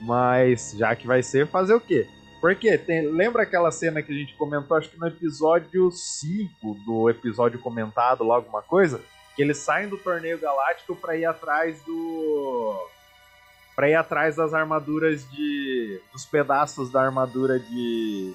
Mas 0.00 0.74
já 0.76 0.94
que 0.94 1.06
vai 1.06 1.22
ser, 1.22 1.46
fazer 1.46 1.74
o 1.74 1.80
quê? 1.80 2.06
Porque 2.40 2.76
tem, 2.76 3.06
lembra 3.10 3.42
aquela 3.42 3.70
cena 3.70 4.02
que 4.02 4.12
a 4.12 4.14
gente 4.14 4.34
comentou, 4.34 4.76
acho 4.76 4.90
que 4.90 4.98
no 4.98 5.06
episódio 5.06 5.90
5 5.90 6.74
do 6.84 7.08
episódio 7.08 7.58
comentado, 7.58 8.22
lá 8.22 8.36
alguma 8.36 8.60
coisa? 8.60 9.00
Que 9.34 9.42
eles 9.42 9.58
saem 9.58 9.88
do 9.88 9.96
torneio 9.96 10.38
galáctico 10.38 10.94
para 10.94 11.16
ir 11.16 11.24
atrás 11.24 11.80
do. 11.82 12.88
para 13.74 13.88
ir 13.88 13.94
atrás 13.94 14.36
das 14.36 14.52
armaduras 14.52 15.28
de. 15.30 16.00
dos 16.12 16.26
pedaços 16.26 16.90
da 16.90 17.02
armadura 17.02 17.58
de 17.58 18.34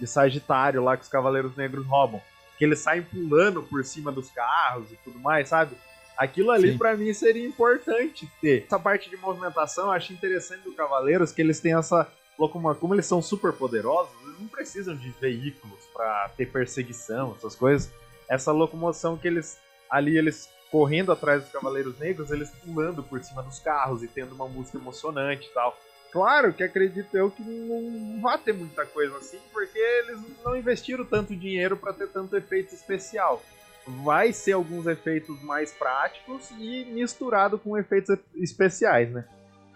de 0.00 0.06
Sagitário 0.06 0.82
lá 0.82 0.96
que 0.96 1.02
os 1.02 1.08
Cavaleiros 1.08 1.54
Negros 1.54 1.86
roubam. 1.86 2.20
Que 2.56 2.64
eles 2.64 2.80
saem 2.80 3.02
pulando 3.02 3.62
por 3.62 3.84
cima 3.84 4.10
dos 4.10 4.30
carros 4.30 4.90
e 4.90 4.96
tudo 4.96 5.18
mais, 5.18 5.48
sabe? 5.48 5.76
Aquilo 6.20 6.50
ali 6.50 6.76
para 6.76 6.94
mim 6.94 7.14
seria 7.14 7.46
importante 7.46 8.30
ter. 8.42 8.64
Essa 8.66 8.78
parte 8.78 9.08
de 9.08 9.16
movimentação 9.16 9.86
eu 9.86 9.92
acho 9.92 10.12
interessante 10.12 10.64
do 10.64 10.74
Cavaleiros 10.74 11.32
que 11.32 11.40
eles 11.40 11.60
têm 11.60 11.72
essa 11.72 12.06
locomoção. 12.38 12.78
Como 12.78 12.94
eles 12.94 13.06
são 13.06 13.22
super 13.22 13.54
poderosos, 13.54 14.12
eles 14.22 14.38
não 14.38 14.46
precisam 14.46 14.94
de 14.94 15.08
veículos 15.18 15.82
para 15.94 16.28
ter 16.36 16.44
perseguição, 16.44 17.34
essas 17.38 17.56
coisas. 17.56 17.90
Essa 18.28 18.52
locomoção 18.52 19.16
que 19.16 19.26
eles 19.26 19.58
ali 19.88 20.18
eles 20.18 20.46
correndo 20.70 21.10
atrás 21.10 21.42
dos 21.42 21.52
Cavaleiros 21.52 21.98
Negros, 21.98 22.30
eles 22.30 22.50
pulando 22.50 23.02
por 23.02 23.24
cima 23.24 23.42
dos 23.42 23.58
carros 23.58 24.02
e 24.02 24.06
tendo 24.06 24.34
uma 24.34 24.46
música 24.46 24.76
emocionante 24.76 25.48
e 25.48 25.54
tal. 25.54 25.74
Claro 26.12 26.52
que 26.52 26.62
acredito 26.62 27.16
eu 27.16 27.30
que 27.30 27.42
não 27.42 28.20
vai 28.20 28.36
ter 28.36 28.52
muita 28.52 28.84
coisa 28.84 29.16
assim, 29.16 29.40
porque 29.50 29.78
eles 29.78 30.20
não 30.44 30.54
investiram 30.54 31.06
tanto 31.06 31.34
dinheiro 31.34 31.78
para 31.78 31.94
ter 31.94 32.08
tanto 32.08 32.36
efeito 32.36 32.74
especial. 32.74 33.42
Vai 33.86 34.32
ser 34.32 34.52
alguns 34.52 34.86
efeitos 34.86 35.42
mais 35.42 35.72
práticos 35.72 36.50
e 36.58 36.84
misturado 36.84 37.58
com 37.58 37.76
efeitos 37.78 38.16
especiais, 38.34 39.10
né? 39.10 39.24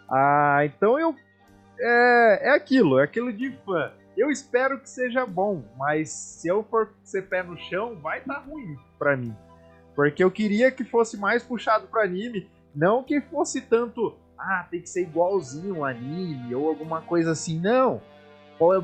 Ah, 0.08 0.60
então 0.64 0.98
eu. 0.98 1.14
É, 1.78 2.48
é 2.48 2.50
aquilo, 2.50 2.98
é 2.98 3.04
aquilo 3.04 3.32
de 3.32 3.50
fã. 3.64 3.92
Eu 4.16 4.30
espero 4.30 4.78
que 4.78 4.88
seja 4.88 5.26
bom, 5.26 5.64
mas 5.76 6.10
se 6.10 6.46
eu 6.46 6.62
for 6.62 6.92
ser 7.02 7.22
pé 7.22 7.42
no 7.42 7.58
chão, 7.58 7.96
vai 7.96 8.18
estar 8.18 8.34
tá 8.34 8.40
ruim 8.40 8.76
pra 8.98 9.16
mim. 9.16 9.34
Porque 9.94 10.22
eu 10.22 10.30
queria 10.30 10.70
que 10.70 10.84
fosse 10.84 11.16
mais 11.16 11.42
puxado 11.42 11.88
para 11.88 12.04
anime, 12.04 12.48
não 12.74 13.02
que 13.02 13.20
fosse 13.20 13.60
tanto 13.60 14.16
ah, 14.38 14.66
tem 14.70 14.80
que 14.80 14.88
ser 14.88 15.02
igualzinho 15.02 15.78
um 15.78 15.84
anime 15.84 16.54
ou 16.54 16.68
alguma 16.68 17.00
coisa 17.00 17.32
assim. 17.32 17.58
Não. 17.58 18.00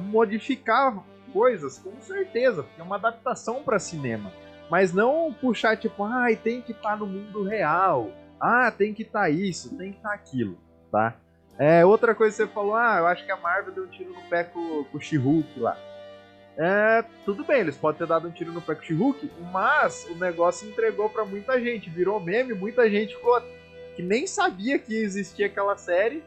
Modificar 0.00 1.04
coisas, 1.32 1.78
com 1.78 2.00
certeza, 2.00 2.62
porque 2.62 2.80
é 2.80 2.84
uma 2.84 2.96
adaptação 2.96 3.62
para 3.62 3.78
cinema. 3.78 4.32
Mas 4.70 4.92
não 4.92 5.32
puxar 5.32 5.76
tipo, 5.76 6.04
ah, 6.04 6.26
tem 6.42 6.62
que 6.62 6.72
estar 6.72 6.90
tá 6.90 6.96
no 6.96 7.06
mundo 7.06 7.42
real. 7.42 8.12
Ah, 8.40 8.70
tem 8.70 8.94
que 8.94 9.02
estar 9.02 9.22
tá 9.22 9.30
isso, 9.30 9.76
tem 9.76 9.90
que 9.90 9.98
estar 9.98 10.10
tá 10.10 10.14
aquilo, 10.14 10.56
tá? 10.90 11.16
É, 11.58 11.84
outra 11.84 12.14
coisa 12.14 12.34
que 12.34 12.42
você 12.42 12.54
falou, 12.54 12.74
ah, 12.74 12.98
eu 12.98 13.06
acho 13.06 13.26
que 13.26 13.32
a 13.32 13.36
Marvel 13.36 13.74
deu 13.74 13.84
um 13.84 13.88
tiro 13.88 14.14
no 14.14 14.22
pé 14.30 14.44
com, 14.44 14.84
com 14.84 14.96
o 14.96 15.00
She-Hulk 15.00 15.60
lá. 15.60 15.76
É, 16.56 17.04
tudo 17.24 17.44
bem, 17.44 17.60
eles 17.60 17.76
podem 17.76 17.98
ter 17.98 18.06
dado 18.06 18.28
um 18.28 18.30
tiro 18.30 18.52
no 18.52 18.62
pé 18.62 18.74
com 18.74 18.80
o 18.80 18.84
She-Hulk, 18.84 19.30
mas 19.52 20.06
o 20.08 20.14
negócio 20.14 20.68
entregou 20.68 21.10
para 21.10 21.24
muita 21.24 21.60
gente, 21.60 21.90
virou 21.90 22.18
meme, 22.18 22.54
muita 22.54 22.88
gente 22.88 23.14
ficou 23.14 23.38
que 23.94 24.02
nem 24.02 24.26
sabia 24.26 24.78
que 24.78 24.94
existia 24.94 25.46
aquela 25.46 25.76
série, 25.76 26.24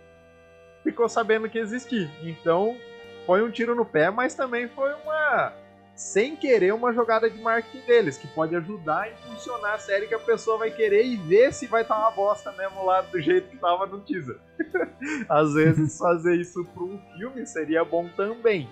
ficou 0.83 1.09
sabendo 1.09 1.49
que 1.49 1.57
existia. 1.57 2.09
Então, 2.21 2.77
foi 3.25 3.41
um 3.41 3.49
tiro 3.49 3.73
no 3.73 3.85
pé, 3.85 4.11
mas 4.11 4.35
também 4.35 4.67
foi 4.67 4.93
uma 4.93 5.53
sem 5.95 6.35
querer 6.35 6.73
uma 6.73 6.91
jogada 6.91 7.29
de 7.29 7.39
marketing 7.39 7.85
deles, 7.85 8.17
que 8.17 8.27
pode 8.27 8.55
ajudar 8.55 9.01
a 9.01 9.09
impulsionar 9.09 9.73
a 9.75 9.77
série 9.77 10.07
que 10.07 10.15
a 10.15 10.19
pessoa 10.19 10.57
vai 10.57 10.71
querer 10.71 11.05
e 11.05 11.15
ver 11.15 11.53
se 11.53 11.67
vai 11.67 11.83
estar 11.83 11.95
tá 11.95 12.01
uma 12.01 12.11
bosta 12.11 12.51
mesmo 12.53 12.83
lá 12.85 13.01
do 13.01 13.21
jeito 13.21 13.49
que 13.49 13.55
estava 13.55 13.85
no 13.85 13.99
teaser. 14.01 14.39
Às 15.29 15.53
vezes 15.53 15.97
fazer 15.99 16.35
isso 16.39 16.65
para 16.65 16.83
um 16.83 16.99
filme 17.17 17.45
seria 17.45 17.83
bom 17.83 18.09
também, 18.15 18.67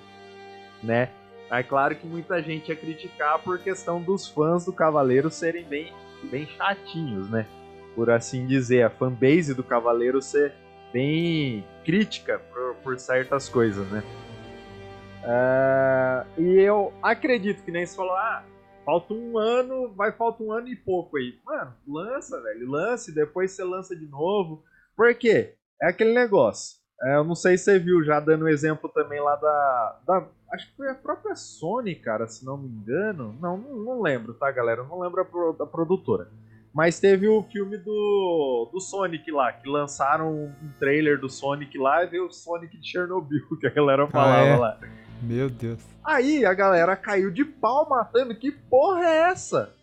né? 0.82 1.10
É 1.50 1.62
claro 1.62 1.96
que 1.96 2.08
muita 2.08 2.42
gente 2.42 2.70
ia 2.70 2.76
criticar 2.76 3.40
por 3.40 3.60
questão 3.60 4.02
dos 4.02 4.28
fãs 4.28 4.66
do 4.66 4.72
Cavaleiro 4.72 5.30
serem 5.30 5.66
bem, 5.66 5.94
bem 6.24 6.48
chatinhos, 6.48 7.30
né? 7.30 7.46
por 7.96 8.10
assim 8.10 8.46
dizer, 8.46 8.84
a 8.84 8.90
fanbase 8.90 9.54
do 9.54 9.64
Cavaleiro 9.64 10.22
ser 10.22 10.54
bem 10.94 11.64
crítica 11.84 12.40
por, 12.52 12.76
por 12.76 13.00
certas 13.00 13.50
coisas, 13.50 13.88
né? 13.90 14.04
Uh, 15.24 16.42
e 16.42 16.60
eu 16.60 16.94
acredito 17.02 17.64
que 17.64 17.72
nem 17.72 17.86
se 17.86 17.96
falou, 17.96 18.14
ah, 18.14 18.44
falta 18.86 19.14
um 19.14 19.38
ano, 19.38 19.94
vai 19.94 20.12
falta 20.12 20.44
um 20.44 20.52
ano 20.52 20.68
e 20.68 20.76
pouco 20.76 21.18
aí. 21.18 21.38
Mano, 21.46 21.74
lança, 21.88 22.42
velho, 22.42 22.70
lance, 22.70 23.14
depois 23.14 23.52
você 23.52 23.64
lança 23.64 23.96
de 23.96 24.08
novo. 24.08 24.64
Por 24.96 25.14
quê? 25.16 25.56
É 25.82 25.90
aquele 25.90 26.14
negócio. 26.14 26.82
É, 27.04 27.16
eu 27.16 27.24
não 27.24 27.34
sei 27.34 27.58
se 27.58 27.66
você 27.66 27.80
viu, 27.80 28.04
já 28.04 28.20
dando 28.20 28.46
um 28.46 28.48
exemplo 28.48 28.88
também 28.90 29.20
lá 29.20 29.36
da, 29.36 30.00
da. 30.06 30.28
Acho 30.54 30.70
que 30.70 30.78
foi 30.78 30.90
a 30.90 30.96
própria 30.96 31.36
Sony, 31.36 31.96
cara, 31.96 32.28
se 32.28 32.46
não 32.46 32.58
me 32.58 32.68
engano. 32.68 33.36
Não, 33.42 33.58
não, 33.58 33.76
não 33.78 34.02
lembro, 34.02 34.34
tá, 34.34 34.52
galera? 34.52 34.82
Eu 34.82 34.88
não 34.88 35.00
lembro 35.00 35.22
a, 35.22 35.26
pro, 35.26 35.56
a, 35.60 35.66
produtora. 35.66 36.28
Mas 36.74 37.00
teve 37.00 37.28
o 37.28 37.44
filme 37.44 37.78
do, 37.78 38.70
do 38.72 38.80
Sonic 38.80 39.30
lá, 39.32 39.52
que 39.52 39.68
lançaram 39.68 40.32
um 40.32 40.72
trailer 40.80 41.20
do 41.20 41.28
Sonic 41.28 41.78
lá 41.78 42.04
e 42.04 42.08
veio 42.08 42.28
o 42.28 42.32
Sonic 42.32 42.78
de 42.78 42.88
Chernobyl, 42.88 43.46
que 43.60 43.68
a 43.68 43.72
galera 43.72 44.08
falava 44.08 44.42
ah, 44.42 44.46
é? 44.46 44.56
lá. 44.56 44.80
Meu 45.22 45.50
Deus. 45.50 45.80
Aí 46.04 46.46
a 46.46 46.54
galera 46.54 46.96
caiu 46.96 47.30
de 47.32 47.46
pau 47.46 47.88
matando. 47.88 48.36
Que 48.36 48.52
porra 48.52 49.06
é 49.06 49.18
essa? 49.32 49.74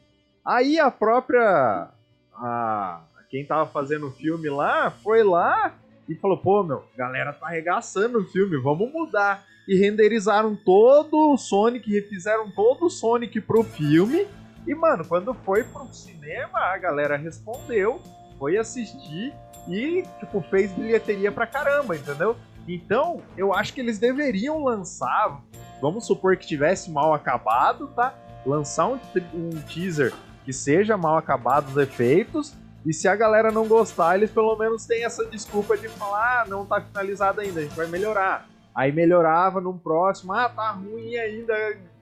Aí 0.45 0.79
a 0.79 0.91
própria. 0.91 1.89
A, 2.35 3.01
quem 3.31 3.45
tava 3.45 3.71
fazendo 3.71 4.09
o 4.09 4.13
filme 4.13 4.49
lá 4.49 4.91
foi 4.91 5.23
lá 5.23 5.75
e 6.09 6.15
falou: 6.15 6.39
pô, 6.39 6.63
meu, 6.63 6.85
galera 6.97 7.33
tá 7.33 7.47
arregaçando 7.47 8.19
o 8.19 8.25
filme, 8.25 8.57
vamos 8.61 8.91
mudar. 8.93 9.45
E 9.69 9.77
renderizaram 9.77 10.57
todo 10.57 11.33
o 11.33 11.37
Sonic, 11.37 11.91
refizeram 11.93 12.51
todo 12.51 12.87
o 12.87 12.91
Sonic 12.91 13.41
pro 13.41 13.63
filme. 13.63 14.27
E, 14.67 14.75
mano, 14.75 15.05
quando 15.07 15.35
foi 15.35 15.63
pro 15.63 15.87
cinema, 15.93 16.59
a 16.59 16.79
galera 16.79 17.17
respondeu, 17.17 18.01
foi 18.39 18.57
assistir 18.57 19.33
e, 19.69 20.05
tipo, 20.19 20.41
fez 20.51 20.73
bilheteria 20.73 21.31
pra 21.31 21.47
caramba, 21.47 21.97
entendeu? 21.97 22.35
Então, 22.69 23.23
eu 23.37 23.55
acho 23.55 23.73
que 23.73 23.81
eles 23.81 23.99
deveriam 23.99 24.63
lançar, 24.63 25.41
vamos 25.81 26.07
supor 26.07 26.37
que 26.37 26.47
tivesse 26.47 26.91
mal 26.91 27.15
acabado, 27.15 27.89
tá? 27.89 28.15
Lançar 28.45 28.89
um, 28.89 28.99
um 29.35 29.51
teaser 29.63 30.13
que 30.45 30.53
seja 30.53 30.97
mal 30.97 31.17
acabado 31.17 31.69
os 31.69 31.77
efeitos 31.77 32.55
e 32.85 32.93
se 32.93 33.09
a 33.09 33.17
galera 33.17 33.51
não 33.51 33.67
gostar, 33.67 34.17
eles 34.17 34.31
pelo 34.31 34.57
menos 34.57 34.87
têm 34.87 35.05
essa 35.05 35.25
desculpa 35.27 35.77
de 35.77 35.89
falar: 35.89 36.43
ah, 36.43 36.47
não 36.49 36.65
tá 36.65 36.81
finalizado 36.81 37.41
ainda, 37.41 37.61
a 37.61 37.63
gente 37.63 37.77
vai 37.77 37.87
melhorar. 37.87 38.49
Aí 38.75 38.93
melhorava 38.93 39.61
num 39.61 39.77
próximo, 39.77 40.33
ah, 40.33 40.49
tá 40.49 40.71
ruim 40.71 41.17
ainda, 41.17 41.55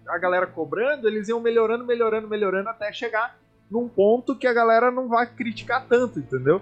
a 0.07 0.19
galera 0.19 0.47
cobrando, 0.47 1.09
eles 1.09 1.29
iam 1.29 1.41
melhorando, 1.41 1.85
melhorando, 1.85 2.29
melhorando 2.29 2.69
até 2.69 2.93
chegar 2.93 3.39
num 3.71 3.89
ponto 3.89 4.37
que 4.37 4.47
a 4.47 4.53
galera 4.53 4.91
não 4.91 5.09
vai 5.09 5.27
criticar 5.27 5.87
tanto, 5.89 6.19
entendeu? 6.19 6.61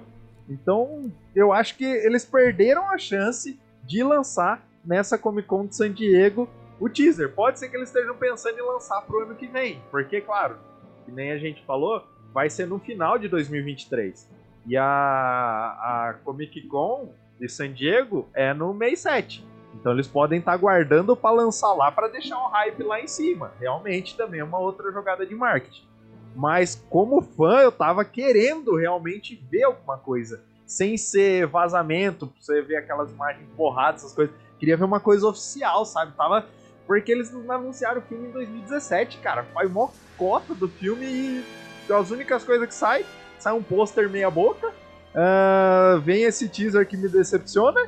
Então, 0.49 1.12
eu 1.34 1.52
acho 1.52 1.76
que 1.76 1.84
eles 1.84 2.25
perderam 2.25 2.90
a 2.90 2.96
chance 2.96 3.58
de 3.86 4.02
lançar 4.02 4.66
nessa 4.84 5.16
Comic 5.18 5.48
Con 5.48 5.66
de 5.66 5.76
San 5.76 5.92
Diego 5.92 6.48
o 6.80 6.88
teaser. 6.88 7.32
Pode 7.32 7.58
ser 7.58 7.68
que 7.68 7.76
eles 7.76 7.88
estejam 7.88 8.16
pensando 8.16 8.58
em 8.58 8.62
lançar 8.62 9.00
pro 9.02 9.22
ano 9.22 9.34
que 9.34 9.46
vem, 9.46 9.82
porque, 9.90 10.20
claro, 10.20 10.58
que 11.04 11.12
nem 11.12 11.32
a 11.32 11.38
gente 11.38 11.64
falou, 11.64 12.02
vai 12.32 12.50
ser 12.50 12.66
no 12.66 12.78
final 12.78 13.18
de 13.18 13.28
2023. 13.28 14.28
E 14.66 14.76
a, 14.76 14.84
a 14.84 16.14
Comic 16.24 16.62
Con 16.68 17.12
de 17.38 17.48
San 17.48 17.72
Diego 17.72 18.28
é 18.34 18.54
no 18.54 18.72
mês 18.72 19.00
7. 19.00 19.46
Então 19.74 19.92
eles 19.92 20.06
podem 20.06 20.38
estar 20.38 20.52
tá 20.52 20.56
guardando 20.56 21.16
para 21.16 21.30
lançar 21.34 21.72
lá 21.74 21.90
para 21.90 22.08
deixar 22.08 22.38
um 22.38 22.48
hype 22.48 22.82
lá 22.82 23.00
em 23.00 23.08
cima. 23.08 23.52
Realmente 23.58 24.16
também 24.16 24.40
é 24.40 24.44
uma 24.44 24.58
outra 24.58 24.90
jogada 24.92 25.26
de 25.26 25.34
marketing. 25.34 25.86
Mas 26.34 26.74
como 26.88 27.20
fã, 27.20 27.60
eu 27.60 27.70
tava 27.70 28.04
querendo 28.04 28.76
realmente 28.76 29.36
ver 29.50 29.64
alguma 29.64 29.98
coisa. 29.98 30.42
Sem 30.66 30.97
ser 30.97 31.47
vazamento, 31.47 32.26
pra 32.26 32.37
você 32.40 32.62
ver 32.62 32.76
aquelas 32.76 33.11
imagens 33.11 33.49
borradas, 33.56 34.02
essas 34.02 34.14
coisas. 34.14 34.35
Queria 34.59 34.76
ver 34.76 34.85
uma 34.85 35.00
coisa 35.00 35.26
oficial, 35.26 35.85
sabe? 35.85 36.12
Tava. 36.16 36.47
Porque 36.87 37.12
eles 37.12 37.33
anunciaram 37.49 38.00
o 38.00 38.02
filme 38.02 38.28
em 38.28 38.30
2017, 38.30 39.18
cara. 39.18 39.44
Foi 39.52 39.68
mó 39.68 39.88
cota 40.16 40.54
do 40.54 40.68
filme 40.68 41.06
e 41.06 41.44
as 41.92 42.11
únicas 42.11 42.44
coisas 42.44 42.66
que 42.68 42.75
sai, 42.75 43.04
sai 43.38 43.52
um 43.52 43.62
pôster 43.62 44.09
meia 44.09 44.30
boca, 44.30 44.68
uh, 44.68 46.00
vem 46.00 46.23
esse 46.23 46.49
teaser 46.49 46.87
que 46.87 46.97
me 46.97 47.09
decepciona, 47.09 47.80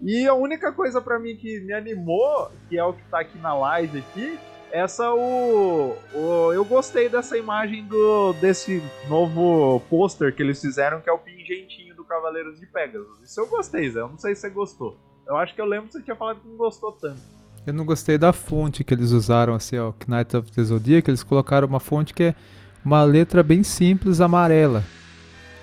e 0.00 0.26
a 0.26 0.34
única 0.34 0.72
coisa 0.72 1.00
para 1.00 1.18
mim 1.18 1.36
que 1.36 1.60
me 1.60 1.72
animou, 1.72 2.50
que 2.68 2.78
é 2.78 2.84
o 2.84 2.92
que 2.92 3.02
tá 3.04 3.20
aqui 3.20 3.38
na 3.38 3.54
live 3.54 3.98
aqui, 3.98 4.38
essa 4.72 5.12
o, 5.12 5.94
o, 6.14 6.52
eu 6.52 6.64
gostei 6.64 7.06
dessa 7.06 7.36
imagem 7.36 7.84
do 7.84 8.32
desse 8.34 8.82
novo 9.06 9.80
pôster 9.90 10.34
que 10.34 10.42
eles 10.42 10.58
fizeram 10.62 10.98
que 10.98 11.10
é 11.10 11.12
o 11.12 11.18
pingentinho 11.18 11.91
Cavaleiros 12.12 12.60
de 12.60 12.66
Pegasus. 12.66 13.22
Isso 13.24 13.40
eu 13.40 13.46
gostei, 13.46 13.88
Zé. 13.90 14.00
Eu 14.00 14.08
não 14.08 14.18
sei 14.18 14.34
se 14.34 14.42
você 14.42 14.50
gostou. 14.50 14.98
Eu 15.26 15.36
acho 15.36 15.54
que 15.54 15.60
eu 15.60 15.64
lembro 15.64 15.86
que 15.86 15.94
você 15.94 16.02
tinha 16.02 16.16
falado 16.16 16.40
que 16.40 16.48
não 16.48 16.56
gostou 16.56 16.92
tanto. 16.92 17.20
Eu 17.66 17.72
não 17.72 17.86
gostei 17.86 18.18
da 18.18 18.32
fonte 18.32 18.84
que 18.84 18.92
eles 18.92 19.12
usaram, 19.12 19.54
assim, 19.54 19.78
ó, 19.78 19.92
Knight 20.06 20.36
of 20.36 20.50
the 20.52 20.62
Zodiac, 20.62 21.08
eles 21.08 21.22
colocaram 21.22 21.66
uma 21.66 21.80
fonte 21.80 22.12
que 22.12 22.24
é 22.24 22.34
uma 22.84 23.02
letra 23.04 23.42
bem 23.42 23.62
simples 23.62 24.20
amarela. 24.20 24.82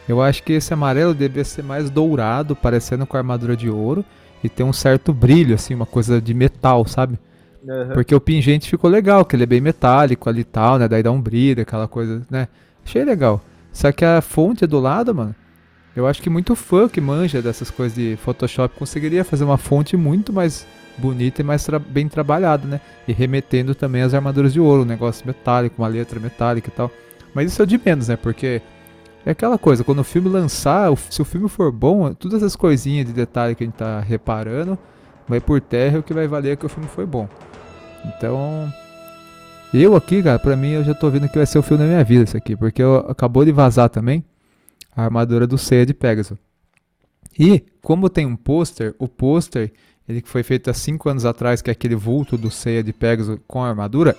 Eu 0.07 0.21
acho 0.21 0.41
que 0.41 0.53
esse 0.53 0.73
amarelo 0.73 1.13
devia 1.13 1.43
ser 1.43 1.61
mais 1.61 1.89
dourado, 1.89 2.55
parecendo 2.55 3.05
com 3.05 3.15
a 3.15 3.19
armadura 3.19 3.55
de 3.55 3.69
ouro, 3.69 4.03
e 4.43 4.49
ter 4.49 4.63
um 4.63 4.73
certo 4.73 5.13
brilho, 5.13 5.53
assim, 5.53 5.75
uma 5.75 5.85
coisa 5.85 6.21
de 6.21 6.33
metal, 6.33 6.87
sabe? 6.87 7.19
Uhum. 7.61 7.93
Porque 7.93 8.15
o 8.15 8.21
pingente 8.21 8.69
ficou 8.69 8.89
legal, 8.89 9.25
que 9.25 9.35
ele 9.35 9.43
é 9.43 9.45
bem 9.45 9.61
metálico 9.61 10.29
ali 10.29 10.41
e 10.41 10.45
tal, 10.45 10.79
né? 10.79 10.87
Daí 10.87 11.03
dá 11.03 11.11
um 11.11 11.21
brilho, 11.21 11.61
aquela 11.61 11.87
coisa, 11.87 12.25
né? 12.29 12.47
Achei 12.83 13.03
legal. 13.03 13.41
Só 13.73 13.91
que 13.91 14.05
a 14.05 14.21
fonte 14.21 14.65
do 14.65 14.79
lado, 14.79 15.13
mano, 15.13 15.35
eu 15.95 16.07
acho 16.07 16.21
que 16.21 16.29
muito 16.29 16.55
fã 16.55 16.87
que 16.87 17.01
manja 17.01 17.41
dessas 17.41 17.71
coisas 17.71 17.95
de 17.95 18.17
Photoshop 18.17 18.77
conseguiria 18.77 19.23
fazer 19.23 19.43
uma 19.43 19.57
fonte 19.57 19.97
muito 19.97 20.31
mais 20.31 20.65
bonita 20.97 21.41
e 21.41 21.43
mais 21.43 21.63
tra 21.63 21.79
bem 21.79 22.07
trabalhada, 22.07 22.67
né? 22.67 22.81
E 23.07 23.13
remetendo 23.13 23.73
também 23.73 24.01
às 24.01 24.13
armaduras 24.13 24.53
de 24.53 24.59
ouro, 24.59 24.83
um 24.83 24.85
negócio 24.85 25.25
metálico, 25.25 25.81
uma 25.81 25.87
letra 25.87 26.19
metálica 26.19 26.69
e 26.69 26.71
tal. 26.71 26.91
Mas 27.33 27.51
isso 27.51 27.61
é 27.61 27.65
de 27.65 27.79
menos, 27.83 28.07
né? 28.07 28.15
Porque 28.15 28.61
é 29.25 29.31
aquela 29.31 29.57
coisa, 29.57 29.83
quando 29.83 29.99
o 29.99 30.03
filme 30.03 30.29
lançar, 30.29 30.89
se 31.09 31.21
o 31.21 31.25
filme 31.25 31.49
for 31.49 31.71
bom, 31.71 32.13
todas 32.13 32.41
essas 32.41 32.55
coisinhas 32.55 33.05
de 33.05 33.13
detalhe 33.13 33.55
que 33.55 33.63
a 33.63 33.67
gente 33.67 33.75
tá 33.75 33.99
reparando, 33.99 34.77
vai 35.27 35.39
por 35.39 35.59
terra 35.61 35.99
o 35.99 36.03
que 36.03 36.13
vai 36.13 36.27
valer 36.27 36.53
é 36.53 36.55
que 36.55 36.65
o 36.65 36.69
filme 36.69 36.87
foi 36.87 37.05
bom. 37.05 37.27
Então, 38.05 38.71
eu 39.73 39.95
aqui, 39.95 40.23
cara, 40.23 40.39
pra 40.39 40.55
mim 40.55 40.71
eu 40.71 40.83
já 40.83 40.93
tô 40.93 41.09
vendo 41.09 41.27
que 41.27 41.37
vai 41.37 41.45
ser 41.45 41.59
o 41.59 41.63
filme 41.63 41.83
da 41.83 41.89
minha 41.89 42.03
vida 42.03 42.23
isso 42.23 42.37
aqui, 42.37 42.55
porque 42.55 42.81
eu, 42.81 42.97
acabou 43.09 43.43
de 43.43 43.51
vazar 43.51 43.89
também 43.89 44.23
a 44.99 45.05
armadura 45.05 45.47
do 45.47 45.57
Seiya 45.57 45.85
de 45.85 45.93
Pegasus. 45.93 46.37
E, 47.37 47.63
como 47.81 48.09
tem 48.09 48.25
um 48.25 48.35
pôster, 48.35 48.93
o 48.99 49.07
pôster, 49.07 49.71
ele 50.07 50.21
que 50.21 50.27
foi 50.27 50.43
feito 50.43 50.69
há 50.69 50.73
5 50.73 51.09
anos 51.09 51.25
atrás, 51.25 51.61
que 51.61 51.69
é 51.69 51.73
aquele 51.73 51.95
vulto 51.95 52.37
do 52.37 52.51
Seiya 52.51 52.83
de 52.83 52.91
Pegasus 52.91 53.39
com 53.47 53.63
a 53.63 53.69
armadura, 53.69 54.15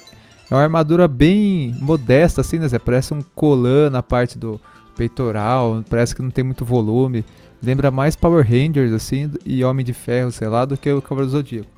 é 0.51 0.55
uma 0.55 0.63
armadura 0.63 1.07
bem 1.07 1.75
modesta, 1.81 2.41
assim, 2.41 2.59
né? 2.59 2.67
Parece 2.79 3.15
um 3.15 3.23
colã 3.35 3.91
na 3.91 4.03
parte 4.03 4.39
do 4.39 4.61
peitoral, 4.97 5.85
parece 5.89 6.15
que 6.15 6.23
não 6.23 6.31
tem 6.31 6.43
muito 6.43 6.65
volume. 6.65 7.25
Lembra 7.63 7.91
mais 7.91 8.17
Power 8.17 8.45
Rangers, 8.45 8.93
assim, 8.93 9.31
e 9.45 9.63
Homem 9.63 9.85
de 9.85 9.93
Ferro, 9.93 10.33
sei 10.33 10.49
lá, 10.49 10.65
do 10.65 10.77
que 10.77 10.91
o 10.91 11.03
Cavaleiro 11.03 11.31
Zodíaco. 11.31 11.69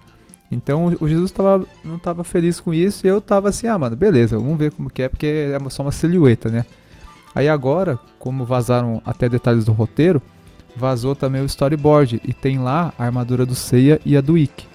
Então 0.51 0.95
o 1.01 1.09
Jesus 1.09 1.31
tava, 1.31 1.67
não 1.85 1.97
estava 1.97 2.23
feliz 2.23 2.61
com 2.61 2.73
isso 2.73 3.07
e 3.07 3.09
eu 3.09 3.21
tava 3.21 3.49
assim, 3.49 3.67
ah, 3.67 3.79
mano, 3.79 3.97
beleza, 3.97 4.39
vamos 4.39 4.59
ver 4.59 4.71
como 4.71 4.91
que 4.91 5.03
é, 5.03 5.09
porque 5.09 5.27
é 5.27 5.71
só 5.71 5.83
uma 5.83 5.91
silhueta, 5.91 6.51
né? 6.51 6.65
Aí 7.35 7.49
agora, 7.49 7.99
como 8.19 8.45
vazaram 8.45 9.01
até 9.05 9.29
detalhes 9.29 9.65
do 9.65 9.73
roteiro, 9.73 10.21
vazou 10.77 11.15
também 11.15 11.43
o 11.43 11.47
storyboard 11.47 12.21
e 12.25 12.33
tem 12.33 12.59
lá 12.59 12.93
a 12.99 13.05
armadura 13.05 13.47
do 13.47 13.55
Seiya 13.55 14.01
e 14.05 14.17
a 14.17 14.21
do 14.21 14.37
Ikki. 14.37 14.67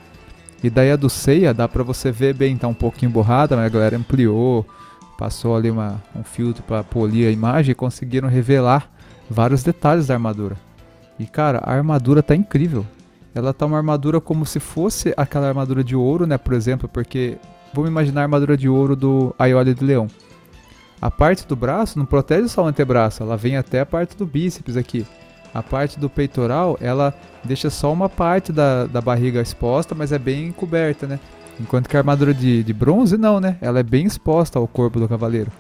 E 0.64 0.70
daí 0.70 0.92
a 0.92 0.96
do 0.96 1.10
Seiya 1.10 1.54
dá 1.54 1.68
pra 1.68 1.84
você 1.84 2.12
ver 2.12 2.34
bem, 2.34 2.58
tá 2.58 2.68
um 2.68 2.74
pouquinho 2.74 3.12
borrada, 3.12 3.56
mas 3.56 3.66
a 3.66 3.70
galera 3.70 3.98
ampliou, 3.98 4.66
passou 5.18 5.56
ali 5.56 5.70
uma, 5.70 6.02
um 6.16 6.24
filtro 6.24 6.64
para 6.64 6.84
polir 6.84 7.28
a 7.28 7.32
imagem 7.32 7.72
e 7.72 7.76
conseguiram 7.76 8.28
revelar 8.28 8.90
vários 9.30 9.64
detalhes 9.64 10.08
da 10.08 10.16
armadura. 10.16 10.56
E 11.20 11.26
cara, 11.26 11.60
a 11.60 11.74
armadura 11.74 12.24
tá 12.24 12.36
incrível. 12.36 12.86
Ela 13.34 13.54
tá 13.54 13.66
uma 13.66 13.78
armadura 13.78 14.20
como 14.20 14.46
se 14.46 14.60
fosse 14.60 15.14
aquela 15.16 15.48
armadura 15.48 15.84
de 15.84 15.96
ouro, 15.96 16.26
né, 16.26 16.38
por 16.38 16.54
exemplo, 16.54 16.90
porque 16.90 17.38
vamos 17.72 17.90
imaginar 17.90 18.22
a 18.22 18.24
armadura 18.24 18.58
de 18.58 18.68
ouro 18.68 18.96
do 18.96 19.36
Aioli 19.38 19.76
de 19.76 19.84
Leão. 19.84 20.08
A 21.02 21.12
parte 21.12 21.48
do 21.48 21.56
braço 21.56 21.98
não 21.98 22.06
protege 22.06 22.48
só 22.50 22.64
o 22.64 22.68
antebraço, 22.68 23.22
ela 23.22 23.38
vem 23.38 23.56
até 23.56 23.80
a 23.80 23.86
parte 23.86 24.18
do 24.18 24.26
bíceps 24.26 24.76
aqui. 24.76 25.06
A 25.54 25.62
parte 25.62 26.00
do 26.00 26.10
peitoral, 26.10 26.78
ela 26.82 27.14
deixa 27.44 27.70
só 27.70 27.94
uma 27.94 28.10
parte 28.10 28.52
da, 28.52 28.86
da 28.86 29.00
barriga 29.00 29.42
exposta, 29.42 29.96
mas 29.96 30.12
é 30.12 30.20
bem 30.20 30.52
coberta, 30.52 31.08
né? 31.08 31.20
Enquanto 31.60 31.88
que 31.88 31.96
a 31.96 32.00
armadura 32.00 32.34
de, 32.34 32.64
de 32.64 32.74
bronze, 32.74 33.18
não, 33.18 33.40
né? 33.40 33.58
Ela 33.62 33.80
é 33.80 33.84
bem 33.84 34.06
exposta 34.06 34.60
ao 34.60 34.68
corpo 34.68 35.00
do 35.00 35.08
cavaleiro. 35.08 35.52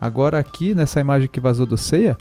Agora 0.00 0.38
aqui, 0.38 0.74
nessa 0.74 1.00
imagem 1.00 1.28
que 1.28 1.40
vazou 1.40 1.66
do 1.66 1.76
Seiya, 1.76 2.16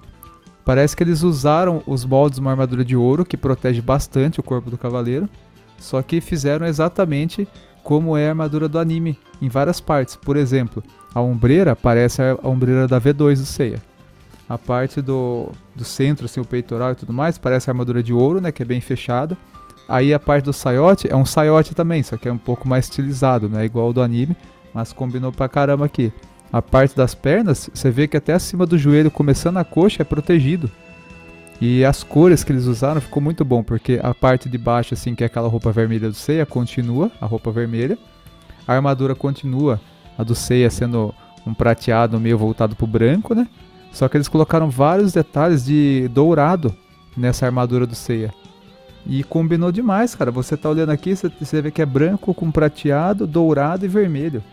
parece 0.66 0.96
que 0.96 1.04
eles 1.04 1.24
usaram 1.24 1.82
os 1.86 2.06
moldes 2.06 2.36
de 2.36 2.42
uma 2.42 2.52
armadura 2.52 2.84
de 2.84 2.96
ouro, 2.96 3.26
que 3.26 3.38
protege 3.38 3.82
bastante 3.82 4.40
o 4.40 4.44
corpo 4.44 4.70
do 4.70 4.78
cavaleiro, 4.78 5.30
só 5.78 6.02
que 6.02 6.22
fizeram 6.22 6.66
exatamente 6.66 7.48
como 7.84 8.16
é 8.16 8.28
a 8.28 8.30
armadura 8.30 8.68
do 8.68 8.80
anime, 8.80 9.18
em 9.42 9.50
várias 9.50 9.82
partes. 9.82 10.16
Por 10.16 10.38
exemplo, 10.38 10.84
a 11.14 11.22
ombreira 11.22 11.76
parece 11.76 12.22
a 12.22 12.38
ombreira 12.44 12.88
da 12.88 13.00
V2 13.00 13.36
do 13.36 13.46
Seiya 13.46 13.92
a 14.52 14.58
parte 14.58 15.02
do, 15.02 15.50
do 15.74 15.86
centro, 15.86 16.26
assim, 16.26 16.42
o 16.42 16.46
peitoral 16.46 16.92
e 16.92 16.96
tudo 16.96 17.14
mais, 17.14 17.38
parece 17.38 17.70
a 17.70 17.72
armadura 17.72 18.04
de 18.04 18.12
ouro, 18.12 18.42
né, 18.42 18.52
que 18.52 18.62
é 18.62 18.66
bem 18.66 18.82
fechada. 18.82 19.38
Aí 19.88 20.14
a 20.14 20.20
parte 20.20 20.44
do 20.44 20.52
saiote 20.52 21.10
é 21.10 21.16
um 21.16 21.26
saiote 21.26 21.74
também, 21.74 22.04
só 22.04 22.18
que 22.18 22.28
é 22.28 22.34
um 22.34 22.38
pouco 22.38 22.68
mais 22.68 22.86
estilizado, 22.86 23.48
não 23.48 23.60
é 23.60 23.66
igual 23.66 23.94
do 23.94 24.02
anime, 24.02 24.36
mas 24.74 24.92
combinou 24.92 25.32
pra 25.32 25.48
caramba 25.48 25.86
aqui. 25.86 26.12
A 26.52 26.62
parte 26.62 26.98
das 26.98 27.16
pernas, 27.16 27.70
você 27.74 27.90
vê 27.90 28.10
que 28.10 28.18
até 28.18 28.34
acima 28.34 28.66
do 28.66 28.78
joelho, 28.78 29.10
começando 29.10 29.56
a 29.56 29.64
coxa, 29.64 30.02
é 30.02 30.06
protegido. 30.06 30.70
E 31.62 31.86
as 31.86 32.04
cores 32.04 32.44
que 32.44 32.52
eles 32.52 32.66
usaram 32.66 33.00
ficou 33.00 33.24
muito 33.24 33.46
bom, 33.46 33.64
porque 33.64 34.02
a 34.04 34.14
parte 34.14 34.50
de 34.50 34.58
baixo, 34.58 34.94
assim, 34.94 35.16
que 35.16 35.24
é 35.24 35.28
aquela 35.28 35.48
roupa 35.48 35.72
vermelha 35.72 36.10
do 36.10 36.16
Seiya, 36.16 36.46
continua, 36.46 37.10
a 37.22 37.26
roupa 37.26 37.52
vermelha. 37.52 37.98
A 38.68 38.74
armadura 38.74 39.16
continua, 39.16 39.80
a 40.18 40.24
do 40.24 40.36
Seiya 40.36 40.70
sendo 40.70 41.14
um 41.46 41.54
prateado 41.54 42.20
meio 42.20 42.38
voltado 42.38 42.76
pro 42.76 42.88
branco, 42.88 43.34
né? 43.34 43.48
Só 43.92 44.08
que 44.08 44.18
eles 44.18 44.28
colocaram 44.28 44.70
vários 44.70 45.12
detalhes 45.12 45.66
de 45.66 46.08
dourado 46.14 46.74
nessa 47.16 47.46
armadura 47.46 47.86
do 47.86 47.96
Seiya. 47.96 48.34
E 49.06 49.24
combinou 49.24 49.72
demais, 49.72 50.16
cara. 50.16 50.32
Você 50.32 50.56
tá 50.56 50.70
olhando 50.70 50.92
aqui, 50.92 51.16
você 51.16 51.62
vê 51.62 51.72
que 51.72 51.82
é 51.82 51.86
branco 51.86 52.34
com 52.34 52.52
prateado, 52.52 53.26
dourado 53.26 53.86
e 53.86 53.88
vermelho. 53.88 54.44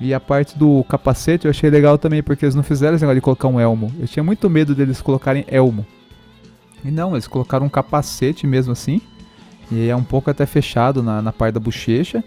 E 0.00 0.14
a 0.14 0.20
parte 0.20 0.56
do 0.56 0.84
capacete 0.84 1.46
eu 1.46 1.50
achei 1.50 1.68
legal 1.68 1.98
também, 1.98 2.22
porque 2.22 2.44
eles 2.44 2.54
não 2.54 2.62
fizeram 2.62 2.94
esse 2.94 3.02
negócio 3.02 3.20
de 3.20 3.24
colocar 3.24 3.48
um 3.48 3.60
elmo. 3.60 3.92
Eu 3.98 4.06
tinha 4.06 4.22
muito 4.22 4.48
medo 4.48 4.74
deles 4.74 5.02
colocarem 5.02 5.44
elmo. 5.46 5.84
E 6.84 6.90
não, 6.90 7.12
eles 7.12 7.26
colocaram 7.26 7.66
um 7.66 7.68
capacete 7.68 8.46
mesmo 8.46 8.72
assim. 8.72 9.00
E 9.70 9.88
é 9.88 9.96
um 9.96 10.02
pouco 10.02 10.30
até 10.30 10.46
fechado 10.46 11.02
na, 11.02 11.20
na 11.20 11.32
parte 11.32 11.54
da 11.54 11.60
bochecha. 11.60 12.24